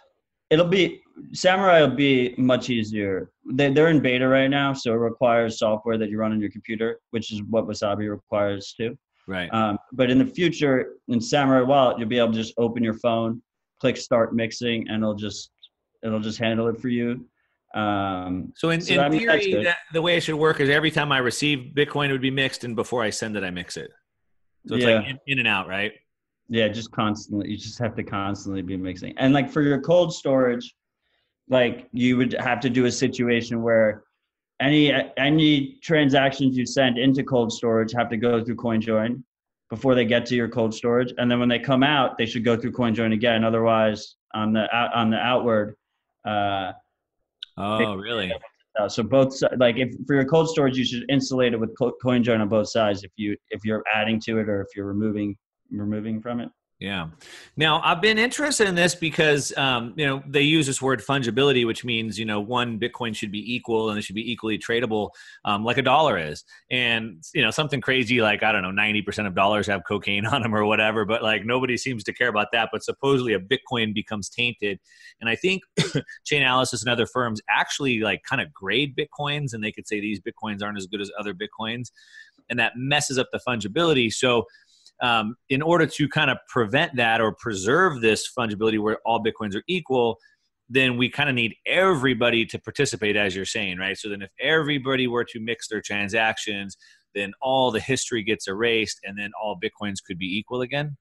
it'll 0.51 0.67
be 0.67 1.03
Samurai 1.33 1.81
will 1.81 1.95
be 1.95 2.35
much 2.39 2.71
easier. 2.71 3.31
They, 3.53 3.73
they're 3.73 3.89
in 3.89 4.01
beta 4.01 4.27
right 4.27 4.49
now, 4.49 4.73
so 4.73 4.93
it 4.93 4.97
requires 4.97 5.59
software 5.59 5.99
that 5.99 6.11
you 6.11 6.19
run 6.19 6.33
on 6.33 6.41
your 6.41 6.51
computer, 6.51 7.01
which 7.11 7.33
is 7.33 7.43
what 7.45 7.67
Wasabi 7.67 8.11
requires 8.11 8.75
too. 8.77 8.97
Right. 9.27 9.53
Um, 9.53 9.79
but 9.93 10.11
in 10.11 10.19
the 10.19 10.27
future, 10.27 10.95
in 11.09 11.21
Samurai 11.21 11.61
Wallet, 11.61 11.99
you'll 11.99 12.09
be 12.09 12.19
able 12.19 12.33
to 12.33 12.39
just 12.39 12.55
open 12.57 12.83
your 12.83 12.95
phone, 12.95 13.43
click 13.81 13.97
Start 13.97 14.35
Mixing, 14.35 14.89
and 14.89 15.03
it'll 15.03 15.15
just 15.15 15.51
it'll 16.03 16.21
just 16.21 16.39
handle 16.39 16.69
it 16.69 16.81
for 16.81 16.89
you. 16.89 17.27
Um, 17.75 18.53
so 18.57 18.71
in, 18.71 18.81
so 18.81 18.95
in 18.95 19.01
I 19.01 19.09
mean, 19.11 19.21
theory, 19.21 19.65
that, 19.65 19.79
the 19.93 20.01
way 20.01 20.17
it 20.17 20.23
should 20.23 20.37
work 20.37 20.61
is 20.61 20.71
every 20.71 20.91
time 20.91 21.13
I 21.13 21.19
receive 21.19 21.75
Bitcoin, 21.75 22.09
it 22.09 22.13
would 22.13 22.23
be 22.23 22.31
mixed, 22.31 22.65
and 22.65 22.75
before 22.75 23.03
I 23.03 23.11
send 23.11 23.37
it, 23.37 23.45
I 23.45 23.51
mix 23.51 23.77
it. 23.77 23.91
So 24.67 24.75
it's 24.75 24.85
yeah. 24.85 24.97
like 24.97 25.09
in, 25.09 25.19
in 25.27 25.39
and 25.39 25.49
out, 25.49 25.69
right? 25.69 25.93
Yeah, 26.49 26.69
just 26.69 26.91
constantly. 26.93 27.51
You 27.51 27.57
just 27.57 27.79
have 27.79 27.95
to 27.97 28.03
constantly 28.03 28.63
be 28.63 28.77
mixing. 28.77 29.17
And 29.19 29.35
like 29.35 29.51
for 29.51 29.63
your 29.63 29.81
cold 29.81 30.15
storage, 30.15 30.75
like 31.49 31.89
you 31.93 32.17
would 32.17 32.33
have 32.35 32.61
to 32.61 32.71
do 32.71 32.87
a 32.87 32.93
situation 32.93 33.63
where 33.63 34.05
any 34.61 34.93
any 35.17 35.79
transactions 35.83 36.57
you 36.57 36.67
send 36.67 36.99
into 36.99 37.23
cold 37.23 37.53
storage 37.53 37.93
have 37.93 38.09
to 38.11 38.17
go 38.17 38.43
through 38.45 38.57
CoinJoin 38.57 39.23
before 39.71 39.95
they 39.95 40.05
get 40.05 40.25
to 40.27 40.35
your 40.35 40.49
cold 40.49 40.75
storage, 40.75 41.13
and 41.19 41.31
then 41.31 41.39
when 41.39 41.49
they 41.49 41.59
come 41.59 41.83
out, 41.83 42.17
they 42.17 42.25
should 42.27 42.45
go 42.45 42.57
through 42.57 42.73
CoinJoin 42.73 43.13
again. 43.13 43.45
Otherwise, 43.45 44.17
on 44.35 44.53
the 44.53 44.67
on 44.75 45.11
the 45.11 45.19
outward. 45.19 45.77
Uh, 46.25 46.73
oh, 47.57 47.95
really? 47.97 48.33
Uh, 48.79 48.89
so 48.89 49.03
both 49.03 49.41
like 49.57 49.77
if 49.77 49.93
for 50.07 50.15
your 50.15 50.25
cold 50.25 50.49
storage, 50.49 50.77
you 50.77 50.85
should 50.85 51.05
insulate 51.09 51.53
it 51.53 51.61
with 51.61 51.75
CoinJoin 51.77 52.41
on 52.41 52.49
both 52.49 52.69
sides. 52.69 53.03
If 53.03 53.11
you 53.17 53.37
if 53.51 53.65
you're 53.65 53.83
adding 53.93 54.21
to 54.21 54.39
it 54.39 54.49
or 54.49 54.61
if 54.61 54.69
you're 54.77 54.87
removing 54.87 55.37
removing 55.71 56.21
from 56.21 56.41
it. 56.41 56.49
Yeah. 56.81 57.09
Now 57.57 57.81
I've 57.83 58.01
been 58.01 58.19
interested 58.19 58.69
in 58.69 58.77
this 58.77 58.95
because 58.95 59.57
um, 59.57 59.95
you 59.97 60.07
know 60.07 60.23
they 60.29 60.43
use 60.43 60.65
this 60.65 60.81
word 60.81 61.01
fungibility, 61.01 61.67
which 61.67 61.85
means 61.85 62.17
you 62.21 62.25
know 62.25 62.41
one 62.41 62.79
Bitcoin 62.79 63.17
should 63.17 63.33
be 63.33 63.53
equal 63.53 63.91
and 63.91 63.99
it 63.99 64.03
should 64.03 64.15
be 64.15 64.31
equally 64.31 64.59
tradable, 64.59 65.11
um, 65.45 65.65
like 65.65 65.79
a 65.79 65.83
dollar 65.83 66.17
is. 66.17 66.45
And 66.71 67.21
you 67.35 67.43
know 67.43 67.51
something 67.51 67.81
crazy 67.81 68.21
like 68.21 68.45
I 68.45 68.53
don't 68.53 68.63
know, 68.63 68.71
ninety 68.71 69.03
percent 69.03 69.27
of 69.27 69.35
dollars 69.35 69.67
have 69.67 69.83
cocaine 69.89 70.25
on 70.27 70.43
them 70.43 70.55
or 70.55 70.65
whatever, 70.67 71.05
but 71.05 71.21
like 71.21 71.45
nobody 71.45 71.77
seems 71.77 72.05
to 72.05 72.13
care 72.13 72.29
about 72.29 72.49
that. 72.53 72.69
But 72.71 72.85
supposedly 72.85 73.33
a 73.33 73.41
Bitcoin 73.41 73.93
becomes 73.93 74.29
tainted, 74.29 74.79
and 75.21 75.29
I 75.29 75.35
think 75.35 75.63
Chainalysis 76.31 76.83
and 76.83 76.91
other 76.91 77.07
firms 77.07 77.41
actually 77.51 77.99
like 78.01 78.23
kind 78.23 78.41
of 78.41 78.55
grade 78.55 78.95
Bitcoins, 78.97 79.53
and 79.53 79.65
they 79.65 79.73
could 79.73 79.89
say 79.89 79.99
these 79.99 80.21
Bitcoins 80.21 80.63
aren't 80.63 80.79
as 80.79 80.87
good 80.87 81.01
as 81.01 81.11
other 81.19 81.35
Bitcoins, 81.35 81.91
and 82.49 82.57
that 82.61 82.75
messes 82.77 83.19
up 83.19 83.27
the 83.33 83.41
fungibility. 83.47 84.13
So 84.13 84.47
um, 85.01 85.37
in 85.49 85.63
order 85.63 85.87
to 85.87 86.09
kind 86.09 86.31
of 86.31 86.39
prevent 86.49 86.97
that 86.97 87.21
or 87.21 87.33
preserve 87.33 88.01
this 88.01 88.29
fungibility 88.37 88.79
where 88.81 88.99
all 89.05 89.23
bitcoins 89.23 89.55
are 89.55 89.63
equal 89.69 90.19
then 90.71 90.99
we 90.99 91.09
kind 91.09 91.31
of 91.31 91.35
need 91.35 91.55
everybody 91.65 92.45
to 92.45 92.59
participate 92.59 93.17
as 93.17 93.35
you're 93.35 93.45
saying 93.45 93.79
right 93.79 93.97
so 93.97 94.09
then 94.09 94.23
if 94.23 94.31
everybody 94.41 95.07
were 95.07 95.25
to 95.25 95.41
mix 95.41 95.69
their 95.69 95.81
transactions 95.81 96.77
then 97.15 97.33
all 97.41 97.71
the 97.71 97.81
history 97.81 98.23
gets 98.23 98.49
erased 98.49 99.01
and 99.05 99.19
then 99.19 99.31
all 99.41 99.59
bitcoins 99.59 99.97
could 100.07 100.19
be 100.19 100.39
equal 100.39 100.63
again 100.63 100.97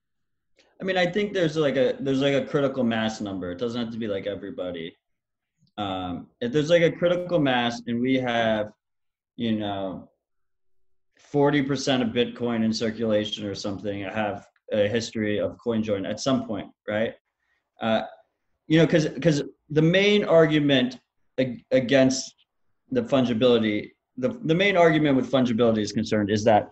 I 0.79 0.83
mean, 0.83 0.97
I 0.97 1.07
think 1.07 1.33
there's 1.33 1.57
like 1.57 1.75
a 1.75 1.95
there's 1.99 2.21
like 2.21 2.35
a 2.35 2.45
critical 2.45 2.83
mass 2.83 3.19
number. 3.19 3.51
It 3.51 3.57
doesn't 3.57 3.81
have 3.81 3.91
to 3.91 3.97
be 3.97 4.07
like 4.07 4.27
everybody. 4.27 4.95
Um, 5.77 6.27
if 6.39 6.51
there's 6.51 6.69
like 6.69 6.83
a 6.83 6.91
critical 6.91 7.39
mass, 7.39 7.81
and 7.87 7.99
we 7.99 8.15
have, 8.15 8.71
you 9.35 9.57
know, 9.57 10.09
forty 11.31 11.61
percent 11.61 12.03
of 12.03 12.09
Bitcoin 12.09 12.63
in 12.63 12.73
circulation 12.73 13.45
or 13.45 13.55
something, 13.55 14.01
have 14.01 14.47
a 14.71 14.87
history 14.87 15.39
of 15.39 15.57
CoinJoin 15.65 16.09
at 16.09 16.19
some 16.19 16.45
point, 16.45 16.69
right? 16.87 17.13
Uh, 17.81 18.01
you 18.67 18.77
know, 18.77 18.85
because 18.85 19.07
because 19.07 19.43
the 19.69 19.81
main 19.81 20.23
argument 20.25 20.99
ag- 21.37 21.63
against 21.71 22.33
the 22.91 23.01
fungibility, 23.01 23.91
the 24.17 24.29
the 24.43 24.55
main 24.55 24.77
argument 24.77 25.15
with 25.15 25.31
fungibility 25.31 25.79
is 25.79 25.91
concerned 25.91 26.29
is 26.29 26.43
that 26.43 26.69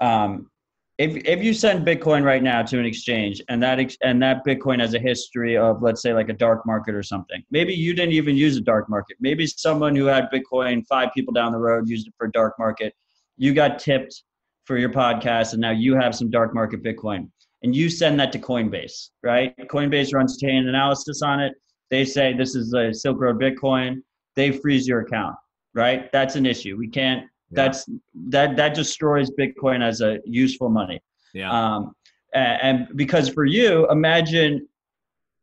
um, 0.00 0.50
if 0.98 1.16
if 1.24 1.42
you 1.42 1.54
send 1.54 1.86
Bitcoin 1.86 2.24
right 2.24 2.42
now 2.42 2.62
to 2.62 2.78
an 2.78 2.84
exchange 2.84 3.40
and 3.48 3.62
that 3.62 3.78
ex- 3.78 3.96
and 4.02 4.20
that 4.22 4.44
Bitcoin 4.44 4.80
has 4.80 4.94
a 4.94 4.98
history 4.98 5.56
of 5.56 5.82
let's 5.82 6.02
say 6.02 6.12
like 6.12 6.28
a 6.28 6.32
dark 6.32 6.66
market 6.66 6.94
or 6.94 7.02
something, 7.02 7.42
maybe 7.50 7.72
you 7.72 7.94
didn't 7.94 8.12
even 8.14 8.36
use 8.36 8.56
a 8.56 8.60
dark 8.60 8.88
market. 8.88 9.16
Maybe 9.20 9.46
someone 9.46 9.94
who 9.94 10.06
had 10.06 10.28
Bitcoin 10.32 10.84
five 10.88 11.10
people 11.14 11.32
down 11.32 11.52
the 11.52 11.58
road 11.58 11.88
used 11.88 12.08
it 12.08 12.14
for 12.18 12.26
a 12.26 12.32
dark 12.32 12.54
market. 12.58 12.94
You 13.38 13.54
got 13.54 13.78
tipped 13.78 14.22
for 14.64 14.76
your 14.76 14.90
podcast, 14.90 15.52
and 15.52 15.60
now 15.60 15.70
you 15.70 15.94
have 15.94 16.14
some 16.14 16.30
dark 16.30 16.54
market 16.54 16.82
Bitcoin, 16.82 17.30
and 17.62 17.74
you 17.74 17.88
send 17.88 18.20
that 18.20 18.32
to 18.32 18.38
Coinbase, 18.38 19.10
right? 19.22 19.56
Coinbase 19.68 20.12
runs 20.12 20.38
chain 20.38 20.68
analysis 20.68 21.22
on 21.22 21.40
it. 21.40 21.54
They 21.90 22.04
say 22.04 22.34
this 22.34 22.54
is 22.54 22.74
a 22.74 22.92
Silk 22.92 23.18
Road 23.18 23.40
Bitcoin. 23.40 24.02
They 24.36 24.52
freeze 24.52 24.86
your 24.86 25.00
account, 25.00 25.36
right? 25.74 26.12
That's 26.12 26.36
an 26.36 26.44
issue. 26.44 26.76
We 26.76 26.88
can't 26.88 27.24
that's 27.50 27.88
that 28.28 28.56
that 28.56 28.74
destroys 28.74 29.30
Bitcoin 29.30 29.82
as 29.82 30.00
a 30.00 30.18
useful 30.24 30.68
money. 30.68 31.00
Yeah. 31.32 31.50
Um, 31.50 31.94
and, 32.34 32.62
and 32.62 32.96
because 32.96 33.28
for 33.28 33.44
you, 33.44 33.88
imagine 33.90 34.68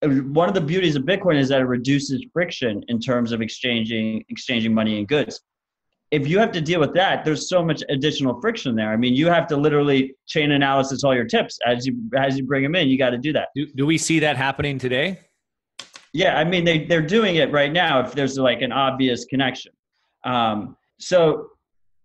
uh, 0.03 0.09
one 0.09 0.47
of 0.47 0.55
the 0.55 0.61
beauties 0.61 0.95
of 0.95 1.03
Bitcoin 1.03 1.39
is 1.39 1.49
that 1.49 1.61
it 1.61 1.65
reduces 1.65 2.23
friction 2.31 2.83
in 2.87 2.99
terms 2.99 3.31
of 3.31 3.41
exchanging 3.41 4.23
exchanging 4.29 4.73
money 4.73 4.99
and 4.99 5.07
goods. 5.07 5.41
If 6.11 6.27
you 6.27 6.37
have 6.39 6.51
to 6.51 6.61
deal 6.61 6.79
with 6.79 6.93
that, 6.93 7.25
there's 7.25 7.49
so 7.49 7.65
much 7.65 7.83
additional 7.89 8.39
friction 8.39 8.75
there. 8.75 8.89
I 8.89 8.95
mean, 8.95 9.15
you 9.15 9.27
have 9.27 9.47
to 9.47 9.57
literally 9.57 10.15
chain 10.27 10.51
analysis 10.51 11.03
all 11.03 11.15
your 11.15 11.25
tips 11.25 11.57
as 11.65 11.85
you 11.85 11.97
as 12.17 12.37
you 12.37 12.45
bring 12.45 12.63
them 12.63 12.75
in. 12.75 12.87
You 12.87 12.97
got 12.97 13.09
to 13.09 13.17
do 13.17 13.33
that. 13.33 13.49
Do, 13.55 13.65
do 13.65 13.85
we 13.85 13.97
see 13.97 14.19
that 14.19 14.37
happening 14.37 14.77
today? 14.77 15.19
Yeah, 16.13 16.37
I 16.37 16.45
mean 16.45 16.63
they 16.63 16.85
they're 16.85 17.01
doing 17.01 17.35
it 17.35 17.51
right 17.51 17.73
now. 17.73 17.99
If 17.99 18.13
there's 18.13 18.37
like 18.37 18.61
an 18.61 18.71
obvious 18.71 19.25
connection, 19.25 19.73
um, 20.23 20.77
so 20.97 21.49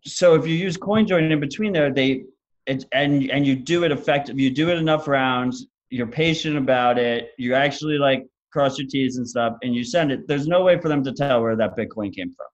so 0.05 0.35
if 0.35 0.47
you 0.47 0.55
use 0.55 0.77
CoinJoin 0.77 1.31
in 1.31 1.39
between 1.39 1.73
there, 1.73 1.93
they 1.93 2.25
it, 2.67 2.85
and 2.93 3.31
and 3.31 3.47
you 3.47 3.55
do 3.55 3.85
it 3.85 3.93
effective, 3.93 4.39
you 4.39 4.51
do 4.51 4.71
it 4.71 4.79
enough 4.79 5.07
rounds, 5.07 5.67
you're 5.91 6.07
patient 6.07 6.57
about 6.57 6.99
it, 6.99 7.31
you 7.39 7.55
actually 7.55 7.99
like 7.99 8.27
cross 8.53 8.79
your 8.79 8.89
T's 8.89 9.17
and 9.17 9.29
stuff, 9.29 9.57
and 9.63 9.75
you 9.75 9.85
send 9.85 10.11
it. 10.11 10.27
There's 10.27 10.49
no 10.49 10.65
way 10.65 10.81
for 10.81 10.89
them 10.89 11.05
to 11.05 11.13
tell 11.13 11.41
where 11.43 11.55
that 11.55 11.77
Bitcoin 11.77 12.15
came 12.15 12.33
from. 12.33 12.47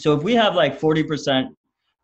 So 0.00 0.14
if 0.14 0.22
we 0.22 0.34
have 0.34 0.54
like 0.54 0.80
40% 0.80 1.48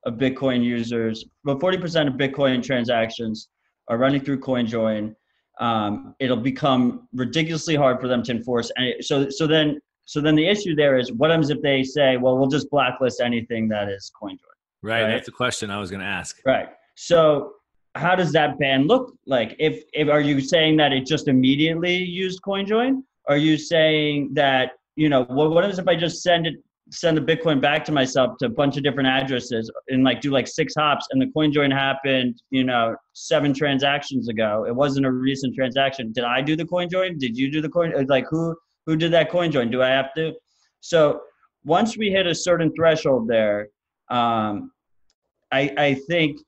of 0.05 0.15
Bitcoin 0.15 0.63
users, 0.63 1.25
but 1.45 1.59
40% 1.59 2.09
of 2.09 2.15
Bitcoin 2.15 2.63
transactions 2.63 3.49
are 3.89 3.97
running 3.97 4.21
through 4.21 4.41
CoinJoin, 4.41 5.15
um, 5.61 6.15
it'll 6.21 6.37
become 6.37 7.09
ridiculously 7.15 7.75
hard 7.75 7.99
for 8.01 8.07
them 8.07 8.23
to 8.25 8.33
enforce. 8.33 8.71
And 8.77 9.03
so 9.03 9.31
so 9.31 9.47
then 9.47 9.81
so 10.05 10.21
then 10.21 10.37
the 10.37 10.47
issue 10.47 10.75
there 10.75 10.99
is 10.99 11.11
what 11.13 11.31
happens 11.31 11.49
if 11.49 11.63
they 11.63 11.83
say, 11.83 12.19
well, 12.19 12.37
we'll 12.37 12.49
just 12.49 12.71
blacklist 12.71 13.21
anything 13.21 13.67
that 13.69 13.89
is 13.89 14.13
CoinJoin. 14.23 14.37
Right, 14.83 15.03
right? 15.03 15.09
That's 15.09 15.25
the 15.25 15.33
question 15.33 15.71
I 15.71 15.79
was 15.81 15.91
going 15.91 16.01
to 16.01 16.07
ask. 16.07 16.37
Right. 16.45 16.69
So 16.97 17.55
how 17.95 18.15
does 18.15 18.31
that 18.33 18.59
ban 18.59 18.87
look 18.87 19.15
like? 19.27 19.57
If, 19.59 19.83
if 19.95 20.09
are 20.09 20.21
you 20.21 20.41
saying 20.41 20.77
that 20.77 20.93
it 20.93 21.07
just 21.07 21.29
immediately 21.29 21.97
used 21.97 22.43
CoinJoin? 22.43 23.03
Are 23.27 23.39
you 23.39 23.57
saying 23.57 24.35
that 24.35 24.73
you 24.97 25.09
know 25.09 25.25
what? 25.25 25.51
What 25.51 25.65
if 25.65 25.89
I 25.89 25.97
just 25.97 26.23
send 26.23 26.47
it 26.47 26.57
send 26.91 27.17
the 27.17 27.21
Bitcoin 27.21 27.61
back 27.61 27.85
to 27.85 27.93
myself 27.93 28.39
to 28.39 28.47
a 28.47 28.49
bunch 28.49 28.77
of 28.77 28.83
different 28.85 29.09
addresses 29.09 29.71
and 29.89 30.05
like 30.05 30.21
do 30.21 30.31
like 30.31 30.47
six 30.47 30.75
hops 30.77 31.07
and 31.11 31.21
the 31.21 31.27
CoinJoin 31.27 31.73
happened, 31.73 32.41
you 32.51 32.65
know, 32.65 32.95
seven 33.13 33.53
transactions 33.53 34.29
ago. 34.29 34.65
It 34.69 34.75
wasn't 34.75 35.07
a 35.07 35.11
recent 35.11 35.55
transaction. 35.55 36.13
Did 36.13 36.25
I 36.25 36.43
do 36.43 36.55
the 36.55 36.65
CoinJoin? 36.65 37.19
Did 37.19 37.37
you 37.37 37.51
do 37.51 37.61
the 37.61 37.69
coin? 37.69 37.93
Like 38.07 38.27
who 38.31 38.57
who 38.87 38.97
did 38.97 39.13
that 39.13 39.31
CoinJoin? 39.31 39.71
Do 39.73 39.83
I 39.83 39.89
have 39.89 40.15
to? 40.15 40.33
So 40.81 41.23
once 41.65 41.97
we 41.99 42.11
hit 42.11 42.27
a 42.27 42.35
certain 42.35 42.73
threshold 42.77 43.27
there, 43.27 43.69
um, 44.09 44.71
I, 45.51 45.73
I 45.77 45.95
think 46.09 46.39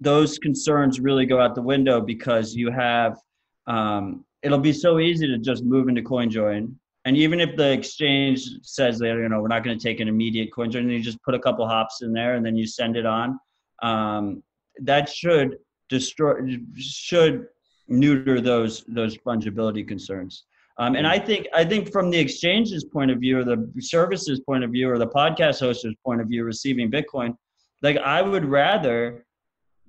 those 0.00 0.38
concerns 0.38 0.98
really 0.98 1.26
go 1.26 1.40
out 1.40 1.54
the 1.54 1.62
window 1.62 2.00
because 2.00 2.54
you 2.54 2.70
have 2.70 3.18
um, 3.66 4.24
it'll 4.42 4.58
be 4.58 4.72
so 4.72 4.98
easy 4.98 5.26
to 5.26 5.38
just 5.38 5.62
move 5.64 5.88
into 5.88 6.02
CoinJoin. 6.02 6.74
And 7.04 7.16
even 7.16 7.40
if 7.40 7.56
the 7.56 7.72
exchange 7.72 8.48
says 8.62 8.98
that 9.00 9.08
you 9.08 9.28
know 9.28 9.40
we're 9.40 9.48
not 9.48 9.64
going 9.64 9.76
to 9.76 9.82
take 9.82 10.00
an 10.00 10.08
immediate 10.08 10.50
CoinJoin, 10.56 10.90
you 10.90 11.00
just 11.00 11.22
put 11.22 11.34
a 11.34 11.38
couple 11.38 11.66
hops 11.66 12.02
in 12.02 12.12
there 12.12 12.34
and 12.34 12.46
then 12.46 12.56
you 12.56 12.66
send 12.66 12.96
it 12.96 13.06
on. 13.06 13.38
Um, 13.82 14.42
that 14.82 15.08
should 15.08 15.58
destroy 15.88 16.34
should 16.76 17.46
neuter 17.88 18.40
those 18.40 18.84
those 18.88 19.16
fungibility 19.18 19.86
concerns. 19.86 20.44
Um, 20.78 20.94
and 20.96 21.06
I 21.06 21.18
think 21.18 21.46
I 21.52 21.64
think 21.64 21.92
from 21.92 22.10
the 22.10 22.18
exchange's 22.18 22.84
point 22.84 23.10
of 23.10 23.18
view, 23.18 23.40
or 23.40 23.44
the 23.44 23.70
services 23.80 24.40
point 24.40 24.64
of 24.64 24.70
view, 24.70 24.88
or 24.90 24.98
the 24.98 25.08
podcast 25.08 25.60
hoster's 25.60 25.94
point 26.04 26.20
of 26.20 26.28
view, 26.28 26.44
receiving 26.44 26.90
Bitcoin, 26.90 27.36
like 27.82 27.98
I 27.98 28.22
would 28.22 28.44
rather 28.44 29.26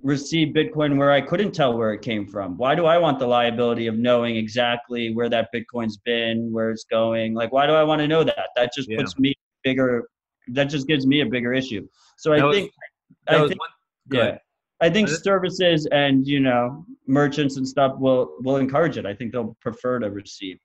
receive 0.03 0.53
Bitcoin 0.53 0.97
where 0.97 1.11
I 1.11 1.21
couldn't 1.21 1.53
tell 1.53 1.75
where 1.77 1.93
it 1.93 2.01
came 2.01 2.27
from. 2.27 2.57
Why 2.57 2.75
do 2.75 2.85
I 2.85 2.97
want 2.97 3.19
the 3.19 3.27
liability 3.27 3.87
of 3.87 3.95
knowing 3.97 4.35
exactly 4.35 5.13
where 5.13 5.29
that 5.29 5.49
Bitcoin's 5.55 5.97
been, 5.97 6.51
where 6.51 6.69
it's 6.69 6.83
going? 6.83 7.33
Like, 7.33 7.51
why 7.51 7.65
do 7.65 7.73
I 7.73 7.83
want 7.83 7.99
to 8.01 8.07
know 8.07 8.23
that? 8.23 8.49
That 8.55 8.71
just 8.73 8.89
yeah. 8.89 8.97
puts 8.97 9.17
me 9.17 9.33
bigger. 9.63 10.03
That 10.49 10.65
just 10.65 10.87
gives 10.87 11.07
me 11.07 11.21
a 11.21 11.25
bigger 11.25 11.53
issue. 11.53 11.87
So 12.17 12.31
that 12.31 12.41
I 12.41 12.45
was, 12.45 12.57
think, 12.57 12.71
I 13.27 13.47
think, 13.47 13.59
one, 13.59 13.69
yeah, 14.11 14.37
I 14.81 14.89
think 14.89 15.07
services 15.07 15.87
and 15.91 16.27
you 16.27 16.41
know 16.41 16.85
merchants 17.07 17.55
and 17.55 17.67
stuff 17.67 17.93
will 17.97 18.35
will 18.41 18.57
encourage 18.57 18.97
it. 18.97 19.05
I 19.05 19.13
think 19.13 19.31
they'll 19.31 19.55
prefer 19.61 19.99
to 19.99 20.11
receive 20.11 20.59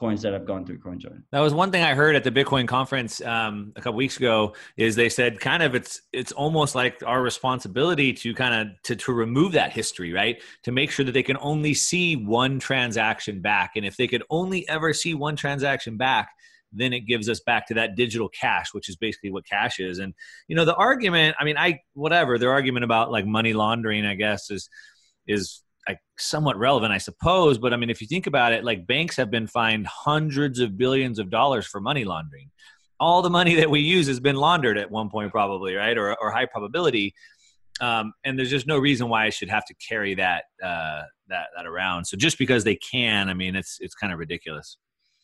coins 0.00 0.22
that 0.22 0.32
have 0.32 0.46
gone 0.46 0.64
through 0.64 0.78
CoinJoin. 0.78 1.22
That 1.30 1.40
was 1.40 1.52
one 1.52 1.70
thing 1.70 1.84
I 1.84 1.94
heard 1.94 2.16
at 2.16 2.24
the 2.24 2.32
Bitcoin 2.32 2.66
conference 2.66 3.20
um, 3.20 3.74
a 3.76 3.82
couple 3.82 3.98
weeks 3.98 4.16
ago. 4.16 4.54
Is 4.78 4.96
they 4.96 5.10
said 5.10 5.38
kind 5.38 5.62
of 5.62 5.74
it's 5.74 6.00
it's 6.10 6.32
almost 6.32 6.74
like 6.74 7.02
our 7.04 7.22
responsibility 7.22 8.14
to 8.14 8.34
kind 8.34 8.54
of 8.54 8.82
to 8.84 8.96
to 8.96 9.12
remove 9.12 9.52
that 9.52 9.72
history, 9.72 10.12
right? 10.12 10.42
To 10.62 10.72
make 10.72 10.90
sure 10.90 11.04
that 11.04 11.12
they 11.12 11.22
can 11.22 11.36
only 11.40 11.74
see 11.74 12.16
one 12.16 12.58
transaction 12.58 13.42
back, 13.42 13.72
and 13.76 13.84
if 13.84 13.98
they 13.98 14.08
could 14.08 14.22
only 14.30 14.66
ever 14.70 14.94
see 14.94 15.12
one 15.12 15.36
transaction 15.36 15.98
back, 15.98 16.30
then 16.72 16.94
it 16.94 17.00
gives 17.00 17.28
us 17.28 17.40
back 17.40 17.66
to 17.66 17.74
that 17.74 17.94
digital 17.94 18.30
cash, 18.30 18.72
which 18.72 18.88
is 18.88 18.96
basically 18.96 19.30
what 19.30 19.44
cash 19.44 19.78
is. 19.80 19.98
And 19.98 20.14
you 20.48 20.56
know, 20.56 20.64
the 20.64 20.74
argument, 20.74 21.36
I 21.38 21.44
mean, 21.44 21.58
I 21.58 21.80
whatever 21.92 22.38
their 22.38 22.52
argument 22.52 22.84
about 22.84 23.12
like 23.12 23.26
money 23.26 23.52
laundering, 23.52 24.06
I 24.06 24.14
guess 24.14 24.50
is 24.50 24.70
is 25.26 25.60
like 25.88 25.98
somewhat 26.18 26.58
relevant, 26.58 26.92
I 26.92 26.98
suppose. 26.98 27.58
But 27.58 27.72
I 27.72 27.76
mean, 27.76 27.90
if 27.90 28.00
you 28.00 28.06
think 28.06 28.26
about 28.26 28.52
it, 28.52 28.64
like 28.64 28.86
banks 28.86 29.16
have 29.16 29.30
been 29.30 29.46
fined 29.46 29.86
hundreds 29.86 30.60
of 30.60 30.76
billions 30.76 31.18
of 31.18 31.30
dollars 31.30 31.66
for 31.66 31.80
money 31.80 32.04
laundering. 32.04 32.50
All 32.98 33.22
the 33.22 33.30
money 33.30 33.54
that 33.56 33.70
we 33.70 33.80
use 33.80 34.06
has 34.06 34.20
been 34.20 34.36
laundered 34.36 34.78
at 34.78 34.90
one 34.90 35.10
point, 35.10 35.30
probably, 35.30 35.74
right? 35.74 35.96
Or, 35.96 36.16
or 36.20 36.30
high 36.30 36.46
probability. 36.46 37.14
Um, 37.80 38.12
and 38.24 38.38
there's 38.38 38.50
just 38.50 38.66
no 38.66 38.78
reason 38.78 39.08
why 39.08 39.24
I 39.24 39.30
should 39.30 39.48
have 39.48 39.64
to 39.66 39.74
carry 39.88 40.14
that 40.16 40.44
uh, 40.62 41.02
that 41.28 41.46
that 41.56 41.66
around. 41.66 42.04
So 42.04 42.16
just 42.16 42.36
because 42.38 42.62
they 42.62 42.76
can, 42.76 43.30
I 43.30 43.34
mean, 43.34 43.56
it's 43.56 43.78
it's 43.80 43.94
kind 43.94 44.12
of 44.12 44.18
ridiculous. 44.18 44.76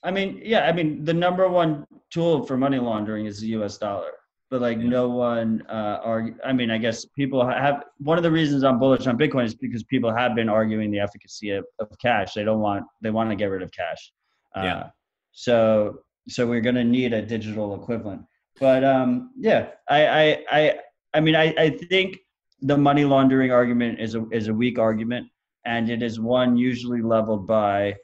I 0.03 0.11
mean, 0.11 0.40
yeah, 0.42 0.66
I 0.66 0.73
mean, 0.73 1.05
the 1.05 1.12
number 1.12 1.49
one 1.49 1.85
tool 2.11 2.47
for 2.47 2.57
money 2.57 2.79
laundering 2.79 3.27
is 3.27 3.40
the 3.40 3.49
U.S. 3.49 3.77
dollar 3.77 4.12
but 4.51 4.61
like 4.61 4.79
yeah. 4.79 4.89
no 4.89 5.09
one 5.09 5.63
uh 5.69 5.99
argue 6.03 6.35
i 6.45 6.53
mean 6.53 6.71
i 6.71 6.79
guess 6.79 7.05
people 7.05 7.47
have 7.47 7.85
one 7.99 8.17
of 8.17 8.23
the 8.23 8.31
reasons 8.31 8.63
i'm 8.63 8.79
bullish 8.79 9.07
on 9.07 9.19
bitcoin 9.19 9.45
is 9.45 9.55
because 9.55 9.83
people 9.85 10.15
have 10.15 10.35
been 10.35 10.49
arguing 10.49 10.91
the 10.91 10.99
efficacy 10.99 11.51
of, 11.51 11.65
of 11.79 11.89
cash. 12.01 12.35
They 12.35 12.45
don't 12.45 12.61
want 12.61 12.85
they 13.03 13.11
want 13.11 13.31
to 13.31 13.37
get 13.37 13.47
rid 13.47 13.63
of 13.63 13.71
cash. 13.73 14.13
Uh, 14.57 14.63
yeah. 14.63 14.87
so 15.33 15.99
so 16.29 16.47
we're 16.47 16.61
going 16.61 16.75
to 16.75 16.85
need 16.85 17.13
a 17.13 17.23
digital 17.23 17.75
equivalent. 17.75 18.23
But 18.59 18.85
um 18.85 19.31
yeah 19.39 19.69
i 19.89 20.07
i 20.07 20.45
i 20.51 20.75
i 21.15 21.21
mean 21.21 21.37
i 21.37 21.55
i 21.59 21.71
think 21.71 22.19
the 22.63 22.77
money 22.77 23.05
laundering 23.05 23.53
argument 23.53 24.01
is 24.01 24.15
a 24.15 24.27
is 24.31 24.49
a 24.49 24.55
weak 24.55 24.79
argument 24.79 25.27
and 25.67 25.90
it 25.90 26.03
is 26.03 26.19
one 26.19 26.57
usually 26.57 27.03
leveled 27.03 27.47
by 27.47 27.94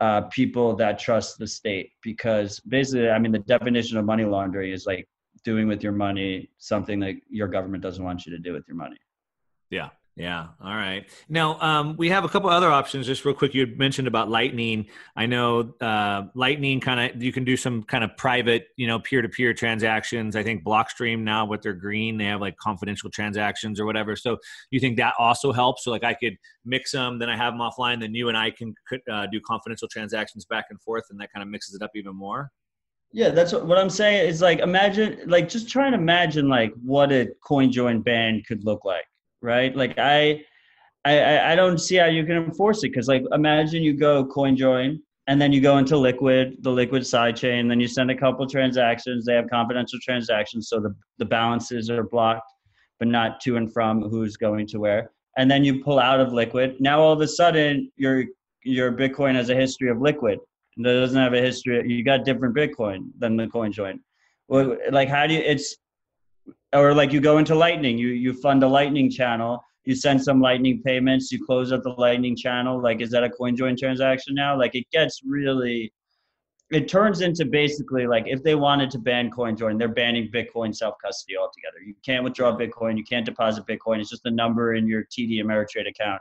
uh, 0.00 0.22
people 0.22 0.74
that 0.74 0.98
trust 0.98 1.38
the 1.38 1.46
state 1.46 1.90
because 2.02 2.60
basically 2.60 3.08
i 3.08 3.18
mean 3.18 3.32
the 3.32 3.38
definition 3.38 3.96
of 3.96 4.04
money 4.04 4.24
laundering 4.24 4.72
is 4.72 4.84
like 4.84 5.08
doing 5.44 5.68
with 5.68 5.82
your 5.82 5.92
money 5.92 6.50
something 6.58 7.00
that 7.00 7.14
your 7.28 7.48
government 7.48 7.82
doesn't 7.82 8.04
want 8.04 8.26
you 8.26 8.32
to 8.32 8.38
do 8.38 8.52
with 8.52 8.66
your 8.68 8.76
money. 8.76 8.98
Yeah. 9.70 9.90
Yeah. 10.14 10.48
All 10.62 10.74
right. 10.74 11.10
Now 11.30 11.58
um, 11.60 11.96
we 11.96 12.10
have 12.10 12.24
a 12.24 12.28
couple 12.28 12.50
other 12.50 12.70
options. 12.70 13.06
Just 13.06 13.24
real 13.24 13.34
quick, 13.34 13.54
you 13.54 13.66
mentioned 13.78 14.06
about 14.06 14.28
Lightning. 14.28 14.86
I 15.16 15.24
know 15.24 15.72
uh, 15.80 16.24
Lightning 16.34 16.80
kind 16.80 17.00
of 17.00 17.22
you 17.22 17.32
can 17.32 17.44
do 17.44 17.56
some 17.56 17.82
kind 17.84 18.04
of 18.04 18.14
private, 18.18 18.66
you 18.76 18.86
know, 18.86 18.98
peer-to-peer 18.98 19.54
transactions. 19.54 20.36
I 20.36 20.42
think 20.42 20.64
Blockstream 20.64 21.20
now 21.20 21.46
with 21.46 21.62
their 21.62 21.72
green, 21.72 22.18
they 22.18 22.26
have 22.26 22.42
like 22.42 22.58
confidential 22.58 23.08
transactions 23.08 23.80
or 23.80 23.86
whatever. 23.86 24.14
So 24.14 24.36
you 24.70 24.80
think 24.80 24.98
that 24.98 25.14
also 25.18 25.50
helps? 25.50 25.84
So 25.84 25.90
like 25.90 26.04
I 26.04 26.12
could 26.12 26.36
mix 26.66 26.92
them, 26.92 27.18
then 27.18 27.30
I 27.30 27.36
have 27.38 27.54
them 27.54 27.60
offline, 27.60 28.00
then 28.00 28.14
you 28.14 28.28
and 28.28 28.36
I 28.36 28.50
can 28.50 28.74
uh, 29.10 29.28
do 29.32 29.40
confidential 29.40 29.88
transactions 29.88 30.44
back 30.44 30.66
and 30.68 30.78
forth, 30.82 31.04
and 31.08 31.18
that 31.22 31.32
kind 31.32 31.42
of 31.42 31.48
mixes 31.48 31.74
it 31.74 31.80
up 31.80 31.92
even 31.94 32.14
more. 32.14 32.50
Yeah, 33.12 33.30
that's 33.30 33.52
what, 33.52 33.66
what 33.66 33.78
I'm 33.78 33.90
saying. 33.90 34.28
Is 34.28 34.40
like 34.40 34.60
imagine, 34.60 35.20
like 35.26 35.48
just 35.48 35.68
try 35.68 35.86
and 35.86 35.94
imagine 35.94 36.48
like 36.48 36.72
what 36.82 37.12
a 37.12 37.28
CoinJoin 37.46 38.02
ban 38.02 38.42
could 38.46 38.64
look 38.64 38.84
like 38.84 39.04
right? 39.42 39.76
Like 39.76 39.98
I, 39.98 40.44
I, 41.04 41.52
I 41.52 41.56
don't 41.56 41.78
see 41.78 41.96
how 41.96 42.06
you 42.06 42.24
can 42.24 42.36
enforce 42.36 42.84
it 42.84 42.92
because 42.92 43.08
like 43.08 43.24
imagine 43.32 43.82
you 43.82 43.92
go 43.94 44.24
CoinJoin 44.24 45.00
and 45.26 45.40
then 45.40 45.52
you 45.52 45.60
go 45.60 45.78
into 45.78 45.96
Liquid, 45.96 46.56
the 46.60 46.70
Liquid 46.70 47.06
side 47.06 47.36
chain, 47.36 47.68
then 47.68 47.80
you 47.80 47.88
send 47.88 48.10
a 48.10 48.16
couple 48.16 48.46
transactions. 48.46 49.24
They 49.24 49.34
have 49.34 49.50
confidential 49.50 49.98
transactions, 50.02 50.68
so 50.68 50.80
the 50.80 50.94
the 51.18 51.24
balances 51.24 51.90
are 51.90 52.04
blocked, 52.04 52.50
but 52.98 53.08
not 53.08 53.40
to 53.42 53.56
and 53.56 53.72
from 53.72 54.02
who's 54.02 54.36
going 54.36 54.66
to 54.68 54.78
where. 54.78 55.10
And 55.36 55.50
then 55.50 55.64
you 55.64 55.82
pull 55.82 55.98
out 55.98 56.20
of 56.20 56.32
Liquid. 56.32 56.76
Now 56.80 57.00
all 57.00 57.12
of 57.12 57.20
a 57.20 57.28
sudden 57.28 57.90
your 57.96 58.24
your 58.64 58.92
Bitcoin 58.92 59.34
has 59.34 59.50
a 59.50 59.56
history 59.56 59.90
of 59.90 60.00
Liquid. 60.00 60.38
It 60.78 60.82
doesn't 60.82 61.20
have 61.20 61.34
a 61.34 61.40
history. 61.40 61.86
You 61.90 62.02
got 62.02 62.24
different 62.24 62.56
Bitcoin 62.56 63.10
than 63.18 63.36
the 63.36 63.46
CoinJoin. 63.46 64.00
Well, 64.48 64.76
like 64.90 65.08
how 65.08 65.26
do 65.26 65.34
you? 65.34 65.40
It's 65.40 65.76
or 66.72 66.94
like 66.94 67.12
you 67.12 67.20
go 67.20 67.38
into 67.38 67.54
lightning 67.54 67.98
you 67.98 68.08
you 68.08 68.32
fund 68.32 68.62
a 68.62 68.68
lightning 68.68 69.10
channel 69.10 69.62
you 69.84 69.94
send 69.94 70.22
some 70.22 70.40
lightning 70.40 70.82
payments 70.84 71.30
you 71.32 71.44
close 71.44 71.72
up 71.72 71.82
the 71.82 71.90
lightning 71.90 72.36
channel 72.36 72.80
like 72.80 73.00
is 73.00 73.10
that 73.10 73.24
a 73.24 73.28
CoinJoin 73.28 73.76
transaction 73.76 74.34
now 74.34 74.58
like 74.58 74.74
it 74.74 74.86
gets 74.92 75.20
really 75.24 75.92
it 76.70 76.88
turns 76.88 77.20
into 77.20 77.44
basically 77.44 78.06
like 78.06 78.24
if 78.26 78.42
they 78.42 78.54
wanted 78.54 78.90
to 78.90 78.98
ban 78.98 79.30
CoinJoin 79.30 79.78
they're 79.78 79.88
banning 79.88 80.30
bitcoin 80.32 80.74
self-custody 80.74 81.36
altogether 81.36 81.82
you 81.84 81.94
can't 82.04 82.24
withdraw 82.24 82.56
bitcoin 82.56 82.96
you 82.96 83.04
can't 83.04 83.26
deposit 83.26 83.66
bitcoin 83.66 84.00
it's 84.00 84.10
just 84.10 84.26
a 84.26 84.30
number 84.30 84.74
in 84.74 84.86
your 84.86 85.04
td 85.04 85.42
ameritrade 85.42 85.88
account 85.88 86.20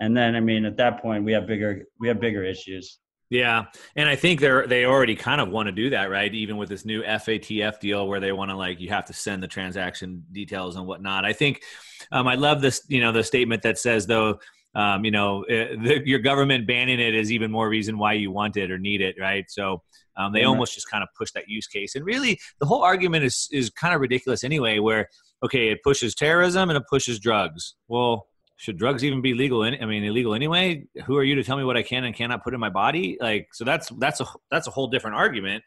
and 0.00 0.16
then 0.16 0.36
i 0.36 0.40
mean 0.40 0.64
at 0.64 0.76
that 0.76 1.00
point 1.00 1.24
we 1.24 1.32
have 1.32 1.46
bigger 1.46 1.84
we 1.98 2.08
have 2.08 2.20
bigger 2.20 2.44
issues 2.44 2.98
yeah, 3.30 3.66
and 3.94 4.08
I 4.08 4.16
think 4.16 4.40
they're 4.40 4.66
they 4.66 4.84
already 4.84 5.14
kind 5.14 5.40
of 5.40 5.48
want 5.50 5.66
to 5.66 5.72
do 5.72 5.90
that, 5.90 6.10
right? 6.10 6.34
Even 6.34 6.56
with 6.56 6.68
this 6.68 6.84
new 6.84 7.02
FATF 7.04 7.78
deal, 7.78 8.08
where 8.08 8.18
they 8.18 8.32
want 8.32 8.50
to 8.50 8.56
like 8.56 8.80
you 8.80 8.88
have 8.88 9.04
to 9.06 9.12
send 9.12 9.40
the 9.40 9.46
transaction 9.46 10.24
details 10.32 10.74
and 10.74 10.84
whatnot. 10.84 11.24
I 11.24 11.32
think 11.32 11.62
um, 12.10 12.26
I 12.26 12.34
love 12.34 12.60
this, 12.60 12.82
you 12.88 13.00
know, 13.00 13.12
the 13.12 13.22
statement 13.22 13.62
that 13.62 13.78
says 13.78 14.08
though, 14.08 14.40
um, 14.74 15.04
you 15.04 15.12
know, 15.12 15.44
uh, 15.44 15.78
the, 15.80 16.02
your 16.04 16.18
government 16.18 16.66
banning 16.66 16.98
it 16.98 17.14
is 17.14 17.30
even 17.30 17.52
more 17.52 17.68
reason 17.68 17.98
why 17.98 18.14
you 18.14 18.32
want 18.32 18.56
it 18.56 18.68
or 18.68 18.78
need 18.78 19.00
it, 19.00 19.14
right? 19.20 19.44
So 19.48 19.82
um, 20.16 20.32
they 20.32 20.42
almost 20.42 20.74
just 20.74 20.90
kind 20.90 21.04
of 21.04 21.08
push 21.16 21.30
that 21.32 21.48
use 21.48 21.68
case, 21.68 21.94
and 21.94 22.04
really 22.04 22.40
the 22.58 22.66
whole 22.66 22.82
argument 22.82 23.24
is 23.24 23.48
is 23.52 23.70
kind 23.70 23.94
of 23.94 24.00
ridiculous 24.00 24.42
anyway. 24.42 24.80
Where 24.80 25.08
okay, 25.44 25.68
it 25.68 25.84
pushes 25.84 26.16
terrorism 26.16 26.68
and 26.68 26.76
it 26.76 26.82
pushes 26.90 27.20
drugs. 27.20 27.76
Well 27.86 28.26
should 28.60 28.76
drugs 28.76 29.02
even 29.02 29.22
be 29.22 29.32
legal? 29.32 29.62
In, 29.62 29.82
I 29.82 29.86
mean, 29.86 30.04
illegal 30.04 30.34
anyway. 30.34 30.84
Who 31.06 31.16
are 31.16 31.24
you 31.24 31.34
to 31.36 31.42
tell 31.42 31.56
me 31.56 31.64
what 31.64 31.78
I 31.78 31.82
can 31.82 32.04
and 32.04 32.14
cannot 32.14 32.44
put 32.44 32.52
in 32.52 32.60
my 32.60 32.68
body? 32.68 33.16
Like, 33.18 33.48
so 33.54 33.64
that's 33.64 33.88
that's 33.98 34.20
a 34.20 34.26
that's 34.50 34.66
a 34.66 34.70
whole 34.70 34.88
different 34.88 35.16
argument. 35.16 35.64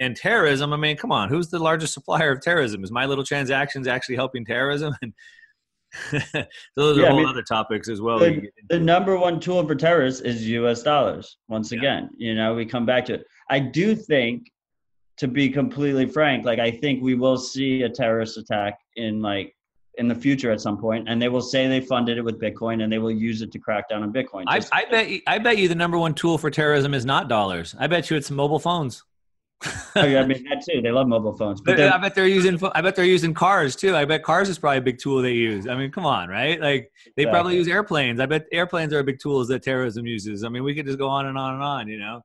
And 0.00 0.16
terrorism. 0.16 0.72
I 0.72 0.76
mean, 0.76 0.96
come 0.96 1.12
on, 1.12 1.28
who's 1.28 1.50
the 1.50 1.60
largest 1.60 1.94
supplier 1.94 2.32
of 2.32 2.40
terrorism? 2.40 2.82
Is 2.82 2.90
my 2.90 3.06
little 3.06 3.22
transactions 3.22 3.86
actually 3.86 4.16
helping 4.16 4.44
terrorism? 4.44 4.92
And 5.02 5.12
those 6.74 6.98
yeah, 6.98 7.04
are 7.04 7.12
I 7.12 7.16
mean, 7.16 7.26
other 7.26 7.42
topics 7.44 7.88
as 7.88 8.00
well. 8.00 8.18
The, 8.18 8.48
the, 8.70 8.80
number 8.80 9.16
one 9.16 9.38
tool 9.38 9.64
for 9.64 9.76
terrorists 9.76 10.22
is 10.22 10.48
U.S. 10.48 10.82
dollars. 10.82 11.36
Once 11.48 11.70
yeah. 11.70 11.78
again, 11.78 12.10
you 12.16 12.34
know, 12.34 12.54
we 12.54 12.66
come 12.66 12.84
back 12.84 13.04
to 13.04 13.14
it. 13.14 13.26
I 13.50 13.60
do 13.60 13.94
think, 13.94 14.50
to 15.18 15.28
be 15.28 15.48
completely 15.48 16.06
frank, 16.06 16.44
like 16.44 16.58
I 16.58 16.72
think 16.72 17.02
we 17.02 17.14
will 17.14 17.36
see 17.36 17.82
a 17.82 17.88
terrorist 17.88 18.38
attack 18.38 18.78
in 18.96 19.22
like 19.22 19.54
in 19.98 20.08
the 20.08 20.14
future 20.14 20.50
at 20.50 20.60
some 20.60 20.78
point, 20.78 21.08
and 21.08 21.20
they 21.20 21.28
will 21.28 21.42
say 21.42 21.68
they 21.68 21.80
funded 21.80 22.18
it 22.18 22.22
with 22.22 22.40
Bitcoin, 22.40 22.82
and 22.82 22.92
they 22.92 22.98
will 22.98 23.10
use 23.10 23.42
it 23.42 23.52
to 23.52 23.58
crack 23.58 23.88
down 23.88 24.02
on 24.02 24.12
Bitcoin. 24.12 24.44
I, 24.46 24.60
I, 24.72 24.84
bet 24.90 25.08
you, 25.10 25.20
I 25.26 25.38
bet 25.38 25.58
you 25.58 25.68
the 25.68 25.74
number 25.74 25.98
one 25.98 26.14
tool 26.14 26.38
for 26.38 26.50
terrorism 26.50 26.94
is 26.94 27.04
not 27.04 27.28
dollars. 27.28 27.74
I 27.78 27.86
bet 27.86 28.10
you 28.10 28.16
it's 28.16 28.30
mobile 28.30 28.58
phones. 28.58 29.04
oh, 29.96 30.04
yeah, 30.04 30.20
I 30.20 30.26
mean 30.26 30.44
that 30.48 30.64
too. 30.68 30.82
They 30.82 30.90
love 30.90 31.06
mobile 31.06 31.36
phones, 31.36 31.60
but 31.60 31.78
I 31.78 31.96
bet 31.98 32.16
they're 32.16 32.26
using. 32.26 32.58
I 32.74 32.80
bet 32.80 32.96
they're 32.96 33.04
using 33.04 33.32
cars 33.32 33.76
too. 33.76 33.94
I 33.94 34.04
bet 34.04 34.24
cars 34.24 34.48
is 34.48 34.58
probably 34.58 34.78
a 34.78 34.82
big 34.82 34.98
tool 34.98 35.22
they 35.22 35.34
use. 35.34 35.68
I 35.68 35.76
mean, 35.76 35.92
come 35.92 36.04
on, 36.04 36.28
right? 36.28 36.60
Like 36.60 36.90
they 37.16 37.22
exactly. 37.22 37.26
probably 37.26 37.56
use 37.56 37.68
airplanes. 37.68 38.18
I 38.18 38.26
bet 38.26 38.46
airplanes 38.50 38.92
are 38.92 38.98
a 38.98 39.04
big 39.04 39.20
tools 39.20 39.46
that 39.48 39.62
terrorism 39.62 40.04
uses. 40.04 40.42
I 40.42 40.48
mean, 40.48 40.64
we 40.64 40.74
could 40.74 40.86
just 40.86 40.98
go 40.98 41.08
on 41.08 41.26
and 41.26 41.38
on 41.38 41.54
and 41.54 41.62
on. 41.62 41.86
You 41.86 41.98
know. 41.98 42.22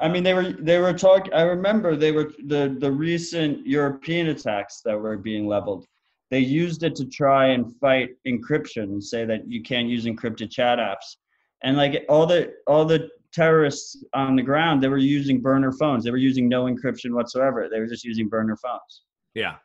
I 0.00 0.08
mean, 0.08 0.24
they 0.24 0.34
were 0.34 0.50
they 0.52 0.78
were 0.78 0.92
talking. 0.92 1.32
I 1.32 1.42
remember 1.42 1.94
they 1.94 2.10
were 2.10 2.32
the 2.46 2.76
the 2.80 2.90
recent 2.90 3.64
European 3.64 4.28
attacks 4.28 4.80
that 4.84 4.98
were 4.98 5.16
being 5.16 5.46
leveled 5.46 5.86
they 6.30 6.38
used 6.38 6.84
it 6.84 6.94
to 6.96 7.04
try 7.06 7.48
and 7.48 7.76
fight 7.78 8.10
encryption 8.26 8.84
and 8.84 9.02
say 9.02 9.24
that 9.24 9.48
you 9.48 9.62
can't 9.62 9.88
use 9.88 10.04
encrypted 10.06 10.50
chat 10.50 10.78
apps. 10.78 11.16
And 11.62 11.76
like 11.76 12.04
all 12.08 12.24
the 12.24 12.54
all 12.66 12.84
the 12.84 13.10
terrorists 13.32 14.02
on 14.12 14.34
the 14.34 14.42
ground 14.42 14.82
they 14.82 14.88
were 14.88 14.98
using 14.98 15.40
burner 15.40 15.72
phones. 15.72 16.04
They 16.04 16.10
were 16.10 16.16
using 16.16 16.48
no 16.48 16.64
encryption 16.64 17.12
whatsoever. 17.12 17.68
They 17.70 17.80
were 17.80 17.86
just 17.86 18.04
using 18.04 18.28
burner 18.28 18.56
phones. 18.56 19.02
Yeah. 19.34 19.56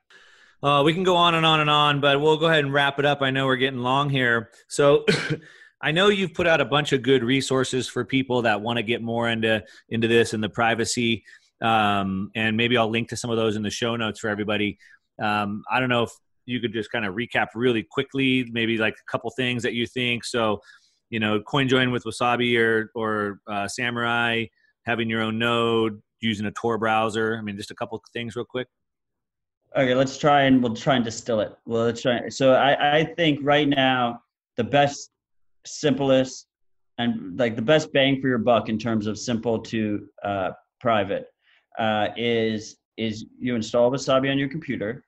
Uh, 0.63 0.81
we 0.83 0.93
can 0.93 1.03
go 1.03 1.15
on 1.15 1.35
and 1.35 1.45
on 1.45 1.59
and 1.59 1.69
on 1.69 2.01
but 2.01 2.19
we'll 2.19 2.37
go 2.37 2.47
ahead 2.47 2.63
and 2.63 2.73
wrap 2.73 2.99
it 2.99 3.05
up. 3.05 3.21
I 3.21 3.29
know 3.29 3.45
we're 3.45 3.55
getting 3.57 3.79
long 3.79 4.09
here. 4.09 4.49
So 4.67 5.05
i 5.81 5.91
know 5.91 6.07
you've 6.07 6.33
put 6.33 6.47
out 6.47 6.61
a 6.61 6.65
bunch 6.65 6.93
of 6.93 7.01
good 7.01 7.21
resources 7.21 7.87
for 7.87 8.05
people 8.05 8.43
that 8.43 8.61
want 8.61 8.77
to 8.77 8.83
get 8.83 9.01
more 9.01 9.29
into 9.29 9.61
into 9.89 10.07
this 10.07 10.33
and 10.33 10.41
the 10.41 10.49
privacy 10.49 11.23
um, 11.61 12.31
and 12.33 12.55
maybe 12.55 12.77
i'll 12.77 12.89
link 12.89 13.09
to 13.09 13.17
some 13.17 13.29
of 13.29 13.35
those 13.35 13.57
in 13.57 13.61
the 13.61 13.69
show 13.69 13.95
notes 13.97 14.19
for 14.21 14.29
everybody. 14.29 14.79
Um, 15.21 15.63
i 15.69 15.79
don't 15.79 15.89
know 15.89 16.03
if 16.03 16.11
you 16.45 16.59
could 16.59 16.73
just 16.73 16.91
kind 16.91 17.05
of 17.05 17.15
recap 17.15 17.47
really 17.55 17.85
quickly, 17.89 18.47
maybe 18.51 18.77
like 18.77 18.93
a 18.93 19.11
couple 19.11 19.31
things 19.31 19.63
that 19.63 19.73
you 19.73 19.85
think. 19.85 20.23
So, 20.25 20.59
you 21.09 21.19
know, 21.19 21.39
CoinJoin 21.41 21.91
with 21.91 22.03
Wasabi 22.03 22.59
or 22.59 22.91
or 22.95 23.39
uh, 23.47 23.67
Samurai, 23.67 24.45
having 24.85 25.09
your 25.09 25.21
own 25.21 25.37
node, 25.37 26.01
using 26.21 26.45
a 26.45 26.51
Tor 26.51 26.77
browser. 26.77 27.37
I 27.37 27.41
mean, 27.41 27.57
just 27.57 27.71
a 27.71 27.75
couple 27.75 28.01
things 28.13 28.35
real 28.35 28.45
quick. 28.45 28.67
Okay, 29.75 29.93
let's 29.93 30.17
try 30.17 30.43
and 30.43 30.63
we'll 30.63 30.73
try 30.73 30.95
and 30.95 31.03
distill 31.03 31.41
it. 31.41 31.53
Well, 31.65 31.83
let's 31.83 32.01
try. 32.01 32.29
So 32.29 32.53
I, 32.53 32.99
I 32.99 33.03
think 33.03 33.39
right 33.43 33.67
now 33.67 34.21
the 34.55 34.63
best, 34.63 35.11
simplest, 35.65 36.47
and 36.97 37.37
like 37.37 37.55
the 37.55 37.61
best 37.61 37.91
bang 37.91 38.21
for 38.21 38.27
your 38.27 38.37
buck 38.37 38.69
in 38.69 38.77
terms 38.77 39.05
of 39.05 39.17
simple 39.17 39.59
to 39.59 40.07
uh, 40.23 40.51
private 40.79 41.27
uh, 41.77 42.07
is 42.15 42.77
is 42.97 43.25
you 43.37 43.55
install 43.55 43.91
Wasabi 43.91 44.31
on 44.31 44.37
your 44.37 44.47
computer 44.47 45.03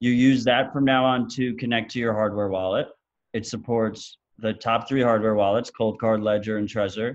you 0.00 0.10
use 0.10 0.44
that 0.44 0.72
from 0.72 0.84
now 0.84 1.04
on 1.04 1.28
to 1.28 1.54
connect 1.54 1.90
to 1.92 1.98
your 1.98 2.14
hardware 2.14 2.48
wallet. 2.48 2.88
It 3.32 3.46
supports 3.46 4.18
the 4.38 4.54
top 4.54 4.88
three 4.88 5.02
hardware 5.02 5.34
wallets: 5.34 5.70
Coldcard, 5.70 6.22
Ledger, 6.22 6.56
and 6.56 6.68
Trezor. 6.68 7.14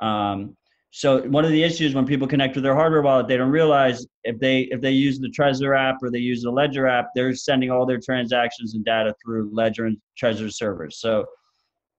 Um, 0.00 0.56
so 0.90 1.22
one 1.28 1.44
of 1.44 1.50
the 1.50 1.62
issues 1.62 1.94
when 1.94 2.06
people 2.06 2.26
connect 2.26 2.54
to 2.54 2.60
their 2.60 2.74
hardware 2.74 3.02
wallet, 3.02 3.28
they 3.28 3.36
don't 3.36 3.50
realize 3.50 4.06
if 4.24 4.38
they 4.38 4.62
if 4.70 4.80
they 4.80 4.92
use 4.92 5.18
the 5.18 5.28
Trezor 5.28 5.78
app 5.78 5.96
or 6.02 6.10
they 6.10 6.18
use 6.18 6.42
the 6.42 6.50
Ledger 6.50 6.86
app, 6.86 7.10
they're 7.14 7.34
sending 7.34 7.70
all 7.70 7.86
their 7.86 8.00
transactions 8.00 8.74
and 8.74 8.84
data 8.84 9.14
through 9.22 9.50
Ledger 9.52 9.86
and 9.86 9.98
Trezor 10.20 10.52
servers. 10.52 10.98
So 10.98 11.24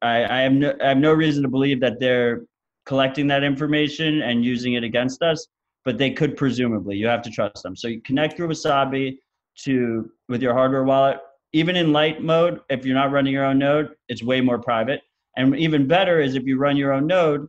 I, 0.02 0.26
I 0.26 0.42
have 0.42 0.54
no 0.54 0.74
I 0.82 0.90
have 0.90 0.98
no 0.98 1.14
reason 1.14 1.44
to 1.44 1.50
believe 1.50 1.80
that 1.82 2.00
they're 2.00 2.42
collecting 2.86 3.28
that 3.28 3.44
information 3.44 4.22
and 4.22 4.44
using 4.44 4.74
it 4.74 4.84
against 4.84 5.22
us, 5.22 5.48
but 5.86 5.98
they 5.98 6.12
could 6.12 6.36
presumably. 6.36 6.98
You 6.98 7.08
have 7.08 7.22
to 7.24 7.30
trust 7.30 7.64
them. 7.64 7.76
So 7.76 7.88
you 7.88 8.02
connect 8.02 8.36
through 8.36 8.48
Wasabi 8.48 9.18
to 9.64 10.10
with 10.30 10.42
your 10.42 10.54
hardware 10.54 10.84
wallet 10.84 11.20
even 11.54 11.76
in 11.76 11.92
light 11.92 12.22
mode 12.22 12.60
if 12.70 12.86
you're 12.86 12.96
not 12.96 13.12
running 13.12 13.34
your 13.34 13.46
own 13.46 13.58
node 13.58 13.90
it's 14.10 14.24
way 14.24 14.42
more 14.42 14.60
private. 14.60 15.02
And 15.36 15.56
even 15.56 15.88
better 15.88 16.20
is 16.20 16.36
if 16.36 16.46
you 16.46 16.58
run 16.58 16.78
your 16.78 16.94
own 16.94 17.08
node 17.08 17.48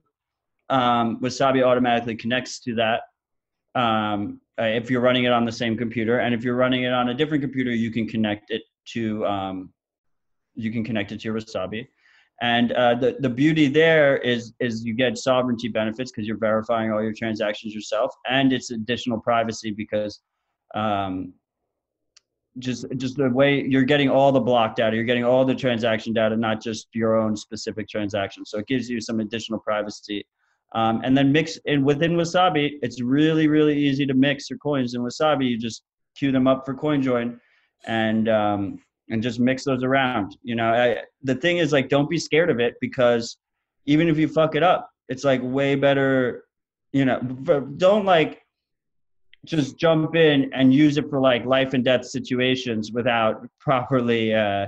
um, 0.70 1.20
wasabi 1.20 1.62
automatically 1.62 2.16
connects 2.16 2.60
to 2.60 2.74
that 2.76 3.02
um, 3.74 4.40
uh, 4.60 4.64
if 4.64 4.90
you're 4.90 5.00
running 5.00 5.24
it 5.24 5.32
on 5.32 5.44
the 5.44 5.52
same 5.52 5.76
computer. 5.76 6.18
And 6.18 6.34
if 6.34 6.42
you're 6.44 6.56
running 6.56 6.82
it 6.82 6.92
on 6.92 7.08
a 7.08 7.14
different 7.14 7.42
computer 7.42 7.70
you 7.70 7.90
can 7.90 8.06
connect 8.06 8.50
it 8.50 8.62
to 8.92 9.26
um, 9.26 9.72
you 10.54 10.72
can 10.72 10.84
connect 10.84 11.12
it 11.12 11.20
to 11.20 11.24
your 11.28 11.36
wasabi. 11.36 11.86
And 12.40 12.70
uh, 12.72 12.94
the, 12.94 13.16
the 13.18 13.28
beauty 13.28 13.66
there 13.66 14.18
is 14.18 14.52
is 14.60 14.84
you 14.84 14.94
get 14.94 15.18
sovereignty 15.18 15.68
benefits 15.68 16.12
because 16.12 16.26
you're 16.26 16.38
verifying 16.38 16.92
all 16.92 17.02
your 17.02 17.12
transactions 17.12 17.74
yourself. 17.74 18.14
And 18.28 18.52
it's 18.52 18.70
additional 18.70 19.20
privacy 19.20 19.72
because 19.72 20.20
um, 20.74 21.32
just 22.58 22.86
just 22.96 23.16
the 23.16 23.28
way 23.30 23.64
you're 23.64 23.84
getting 23.84 24.08
all 24.08 24.32
the 24.32 24.40
block 24.40 24.76
data 24.76 24.94
you're 24.96 25.04
getting 25.04 25.24
all 25.24 25.44
the 25.44 25.54
transaction 25.54 26.12
data 26.12 26.36
not 26.36 26.62
just 26.62 26.88
your 26.92 27.16
own 27.16 27.36
specific 27.36 27.88
transaction 27.88 28.44
so 28.44 28.58
it 28.58 28.66
gives 28.66 28.88
you 28.88 29.00
some 29.00 29.20
additional 29.20 29.58
privacy 29.60 30.26
um, 30.74 31.00
and 31.04 31.16
then 31.16 31.32
mix 31.32 31.58
in 31.64 31.84
within 31.84 32.12
wasabi 32.12 32.72
it's 32.82 33.00
really 33.00 33.48
really 33.48 33.76
easy 33.76 34.04
to 34.06 34.14
mix 34.14 34.50
your 34.50 34.58
coins 34.58 34.94
in 34.94 35.02
wasabi 35.02 35.48
you 35.48 35.58
just 35.58 35.82
queue 36.16 36.32
them 36.32 36.46
up 36.46 36.64
for 36.66 36.74
coinjoin 36.74 37.38
and 37.86 38.28
um, 38.28 38.78
and 39.10 39.22
just 39.22 39.40
mix 39.40 39.64
those 39.64 39.82
around. 39.82 40.36
You 40.42 40.56
know, 40.56 40.72
I, 40.72 41.02
the 41.22 41.34
thing 41.34 41.58
is 41.58 41.72
like, 41.72 41.88
don't 41.88 42.10
be 42.10 42.18
scared 42.18 42.50
of 42.50 42.60
it 42.60 42.74
because 42.80 43.36
even 43.86 44.08
if 44.08 44.18
you 44.18 44.28
fuck 44.28 44.54
it 44.54 44.62
up, 44.62 44.90
it's 45.08 45.24
like 45.24 45.40
way 45.42 45.74
better. 45.74 46.44
You 46.92 47.04
know, 47.04 47.20
don't 47.76 48.04
like 48.04 48.42
just 49.44 49.78
jump 49.78 50.16
in 50.16 50.50
and 50.52 50.72
use 50.72 50.96
it 50.96 51.08
for 51.08 51.20
like 51.20 51.44
life 51.44 51.74
and 51.74 51.84
death 51.84 52.04
situations 52.04 52.92
without 52.92 53.46
properly 53.60 54.34
uh, 54.34 54.66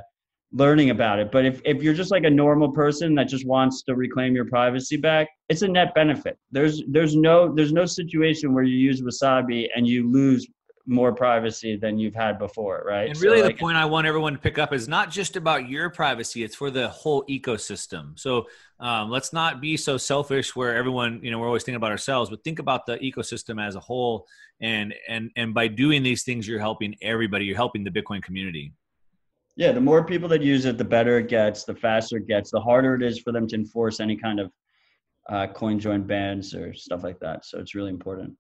learning 0.53 0.91
about 0.91 1.19
it. 1.19 1.31
But 1.31 1.45
if, 1.45 1.61
if 1.65 1.83
you're 1.83 1.95
just 1.95 2.11
like 2.11 2.25
a 2.25 2.31
normal 2.31 2.71
person 2.73 3.15
that 3.17 3.29
just 3.29 3.47
wants 3.47 3.83
to 3.85 3.95
reclaim 3.95 4.35
your 4.35 4.47
privacy 4.47 4.97
back, 4.97 5.29
it's 5.49 5.63
a 5.63 5.69
net 5.69 5.95
benefit. 5.95 6.39
There's 6.51 6.83
there's 6.89 7.17
no 7.17 7.55
there's 7.55 7.73
no 7.73 7.87
situation 7.87 8.55
where 8.55 8.65
you 8.65 8.77
use 8.77 9.03
wasabi 9.03 9.69
and 9.75 9.87
you 9.87 10.11
lose 10.11 10.47
more 10.87 11.15
privacy 11.15 11.77
than 11.77 11.99
you've 11.99 12.15
had 12.15 12.39
before, 12.39 12.83
right? 12.87 13.09
And 13.09 13.21
really, 13.21 13.39
so, 13.39 13.47
like, 13.47 13.57
the 13.57 13.61
point 13.61 13.77
I 13.77 13.85
want 13.85 14.07
everyone 14.07 14.33
to 14.33 14.39
pick 14.39 14.59
up 14.59 14.73
is 14.73 14.89
not 14.89 15.11
just 15.11 15.37
about 15.37 15.69
your 15.69 15.91
privacy; 15.91 16.43
it's 16.43 16.55
for 16.55 16.71
the 16.71 16.89
whole 16.89 17.25
ecosystem. 17.27 18.19
So 18.19 18.47
um, 18.79 19.11
let's 19.11 19.33
not 19.33 19.61
be 19.61 19.77
so 19.77 19.97
selfish 19.97 20.57
where 20.57 20.75
everyone, 20.75 21.21
you 21.23 21.31
know, 21.31 21.39
we're 21.39 21.47
always 21.47 21.63
thinking 21.63 21.77
about 21.77 21.93
ourselves, 21.93 22.31
but 22.31 22.43
think 22.45 22.59
about 22.59 22.87
the 22.87 22.97
ecosystem 22.99 23.65
as 23.65 23.75
a 23.75 23.81
whole. 23.81 24.27
And 24.61 24.95
and 25.09 25.31
and 25.37 25.55
by 25.55 25.69
doing 25.69 26.03
these 26.03 26.23
things, 26.23 26.47
you're 26.49 26.59
helping 26.59 26.97
everybody. 27.03 27.45
You're 27.45 27.57
helping 27.57 27.85
the 27.85 27.91
Bitcoin 27.91 28.23
community. 28.23 28.73
Yeah, 29.57 29.73
the 29.73 29.81
more 29.81 30.05
people 30.05 30.29
that 30.31 30.43
use 30.43 30.65
it, 30.65 30.79
the 30.79 30.85
better 30.85 31.19
it 31.19 31.29
gets, 31.29 31.65
the 31.65 31.75
faster 31.75 32.17
it 32.17 32.27
gets, 32.27 32.51
the 32.51 32.61
harder 32.61 32.95
it 32.95 33.03
is 33.03 33.19
for 33.19 33.33
them 33.33 33.47
to 33.49 33.57
enforce 33.57 34.01
any 34.01 34.17
kind 34.17 34.41
of 34.41 34.51
uh, 35.29 35.47
coin 35.49 35.79
join 35.79 36.03
bans 36.03 36.55
or 36.55 36.73
stuff 36.73 37.03
like 37.05 37.19
that. 37.21 37.45
So 37.45 37.59
it's 37.59 37.75
really 37.75 37.91
important. 37.91 38.35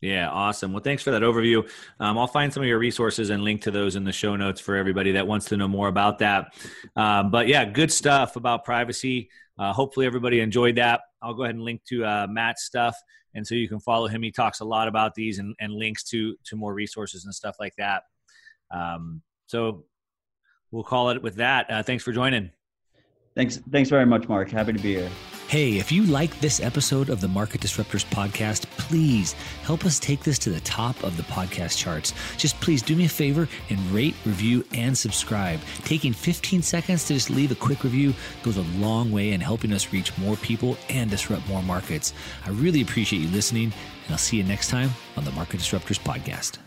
Yeah, 0.00 0.28
awesome. 0.28 0.72
Well, 0.72 0.82
thanks 0.82 1.02
for 1.02 1.10
that 1.12 1.22
overview. 1.22 1.68
Um, 1.98 2.18
I'll 2.18 2.26
find 2.26 2.52
some 2.52 2.62
of 2.62 2.68
your 2.68 2.78
resources 2.78 3.30
and 3.30 3.42
link 3.42 3.62
to 3.62 3.70
those 3.70 3.96
in 3.96 4.04
the 4.04 4.12
show 4.12 4.36
notes 4.36 4.60
for 4.60 4.76
everybody 4.76 5.12
that 5.12 5.26
wants 5.26 5.46
to 5.46 5.56
know 5.56 5.68
more 5.68 5.88
about 5.88 6.18
that. 6.18 6.54
Um, 6.96 7.30
but 7.30 7.48
yeah, 7.48 7.64
good 7.64 7.90
stuff 7.90 8.36
about 8.36 8.64
privacy. 8.64 9.30
Uh, 9.58 9.72
hopefully, 9.72 10.04
everybody 10.06 10.40
enjoyed 10.40 10.76
that. 10.76 11.00
I'll 11.22 11.34
go 11.34 11.44
ahead 11.44 11.54
and 11.54 11.64
link 11.64 11.82
to 11.88 12.04
uh, 12.04 12.26
Matt's 12.28 12.64
stuff, 12.64 12.94
and 13.34 13.46
so 13.46 13.54
you 13.54 13.68
can 13.68 13.80
follow 13.80 14.06
him. 14.06 14.22
He 14.22 14.30
talks 14.30 14.60
a 14.60 14.64
lot 14.64 14.86
about 14.86 15.14
these 15.14 15.38
and, 15.38 15.54
and 15.60 15.72
links 15.72 16.04
to 16.10 16.36
to 16.44 16.56
more 16.56 16.74
resources 16.74 17.24
and 17.24 17.34
stuff 17.34 17.56
like 17.58 17.74
that. 17.78 18.02
Um, 18.70 19.22
so 19.46 19.84
we'll 20.70 20.84
call 20.84 21.10
it 21.10 21.22
with 21.22 21.36
that. 21.36 21.70
Uh, 21.70 21.82
thanks 21.82 22.04
for 22.04 22.12
joining. 22.12 22.50
Thanks. 23.34 23.56
Thanks 23.70 23.88
very 23.88 24.06
much, 24.06 24.28
Mark. 24.28 24.50
Happy 24.50 24.74
to 24.74 24.78
be 24.78 24.96
here. 24.96 25.10
Hey, 25.48 25.78
if 25.78 25.92
you 25.92 26.02
like 26.02 26.40
this 26.40 26.58
episode 26.58 27.08
of 27.08 27.20
the 27.20 27.28
Market 27.28 27.60
Disruptors 27.60 28.04
podcast, 28.06 28.62
please 28.78 29.34
help 29.62 29.84
us 29.84 30.00
take 30.00 30.24
this 30.24 30.40
to 30.40 30.50
the 30.50 30.58
top 30.62 31.00
of 31.04 31.16
the 31.16 31.22
podcast 31.22 31.78
charts. 31.78 32.14
Just 32.36 32.60
please 32.60 32.82
do 32.82 32.96
me 32.96 33.04
a 33.04 33.08
favor 33.08 33.48
and 33.70 33.78
rate, 33.92 34.16
review, 34.24 34.64
and 34.74 34.98
subscribe. 34.98 35.60
Taking 35.84 36.12
15 36.12 36.62
seconds 36.62 37.04
to 37.04 37.14
just 37.14 37.30
leave 37.30 37.52
a 37.52 37.54
quick 37.54 37.84
review 37.84 38.12
goes 38.42 38.56
a 38.56 38.62
long 38.80 39.12
way 39.12 39.30
in 39.30 39.40
helping 39.40 39.72
us 39.72 39.92
reach 39.92 40.18
more 40.18 40.34
people 40.34 40.76
and 40.88 41.12
disrupt 41.12 41.46
more 41.46 41.62
markets. 41.62 42.12
I 42.44 42.50
really 42.50 42.82
appreciate 42.82 43.20
you 43.20 43.28
listening, 43.28 43.72
and 44.06 44.10
I'll 44.10 44.18
see 44.18 44.38
you 44.38 44.42
next 44.42 44.68
time 44.68 44.90
on 45.16 45.24
the 45.24 45.30
Market 45.30 45.60
Disruptors 45.60 46.00
podcast. 46.00 46.58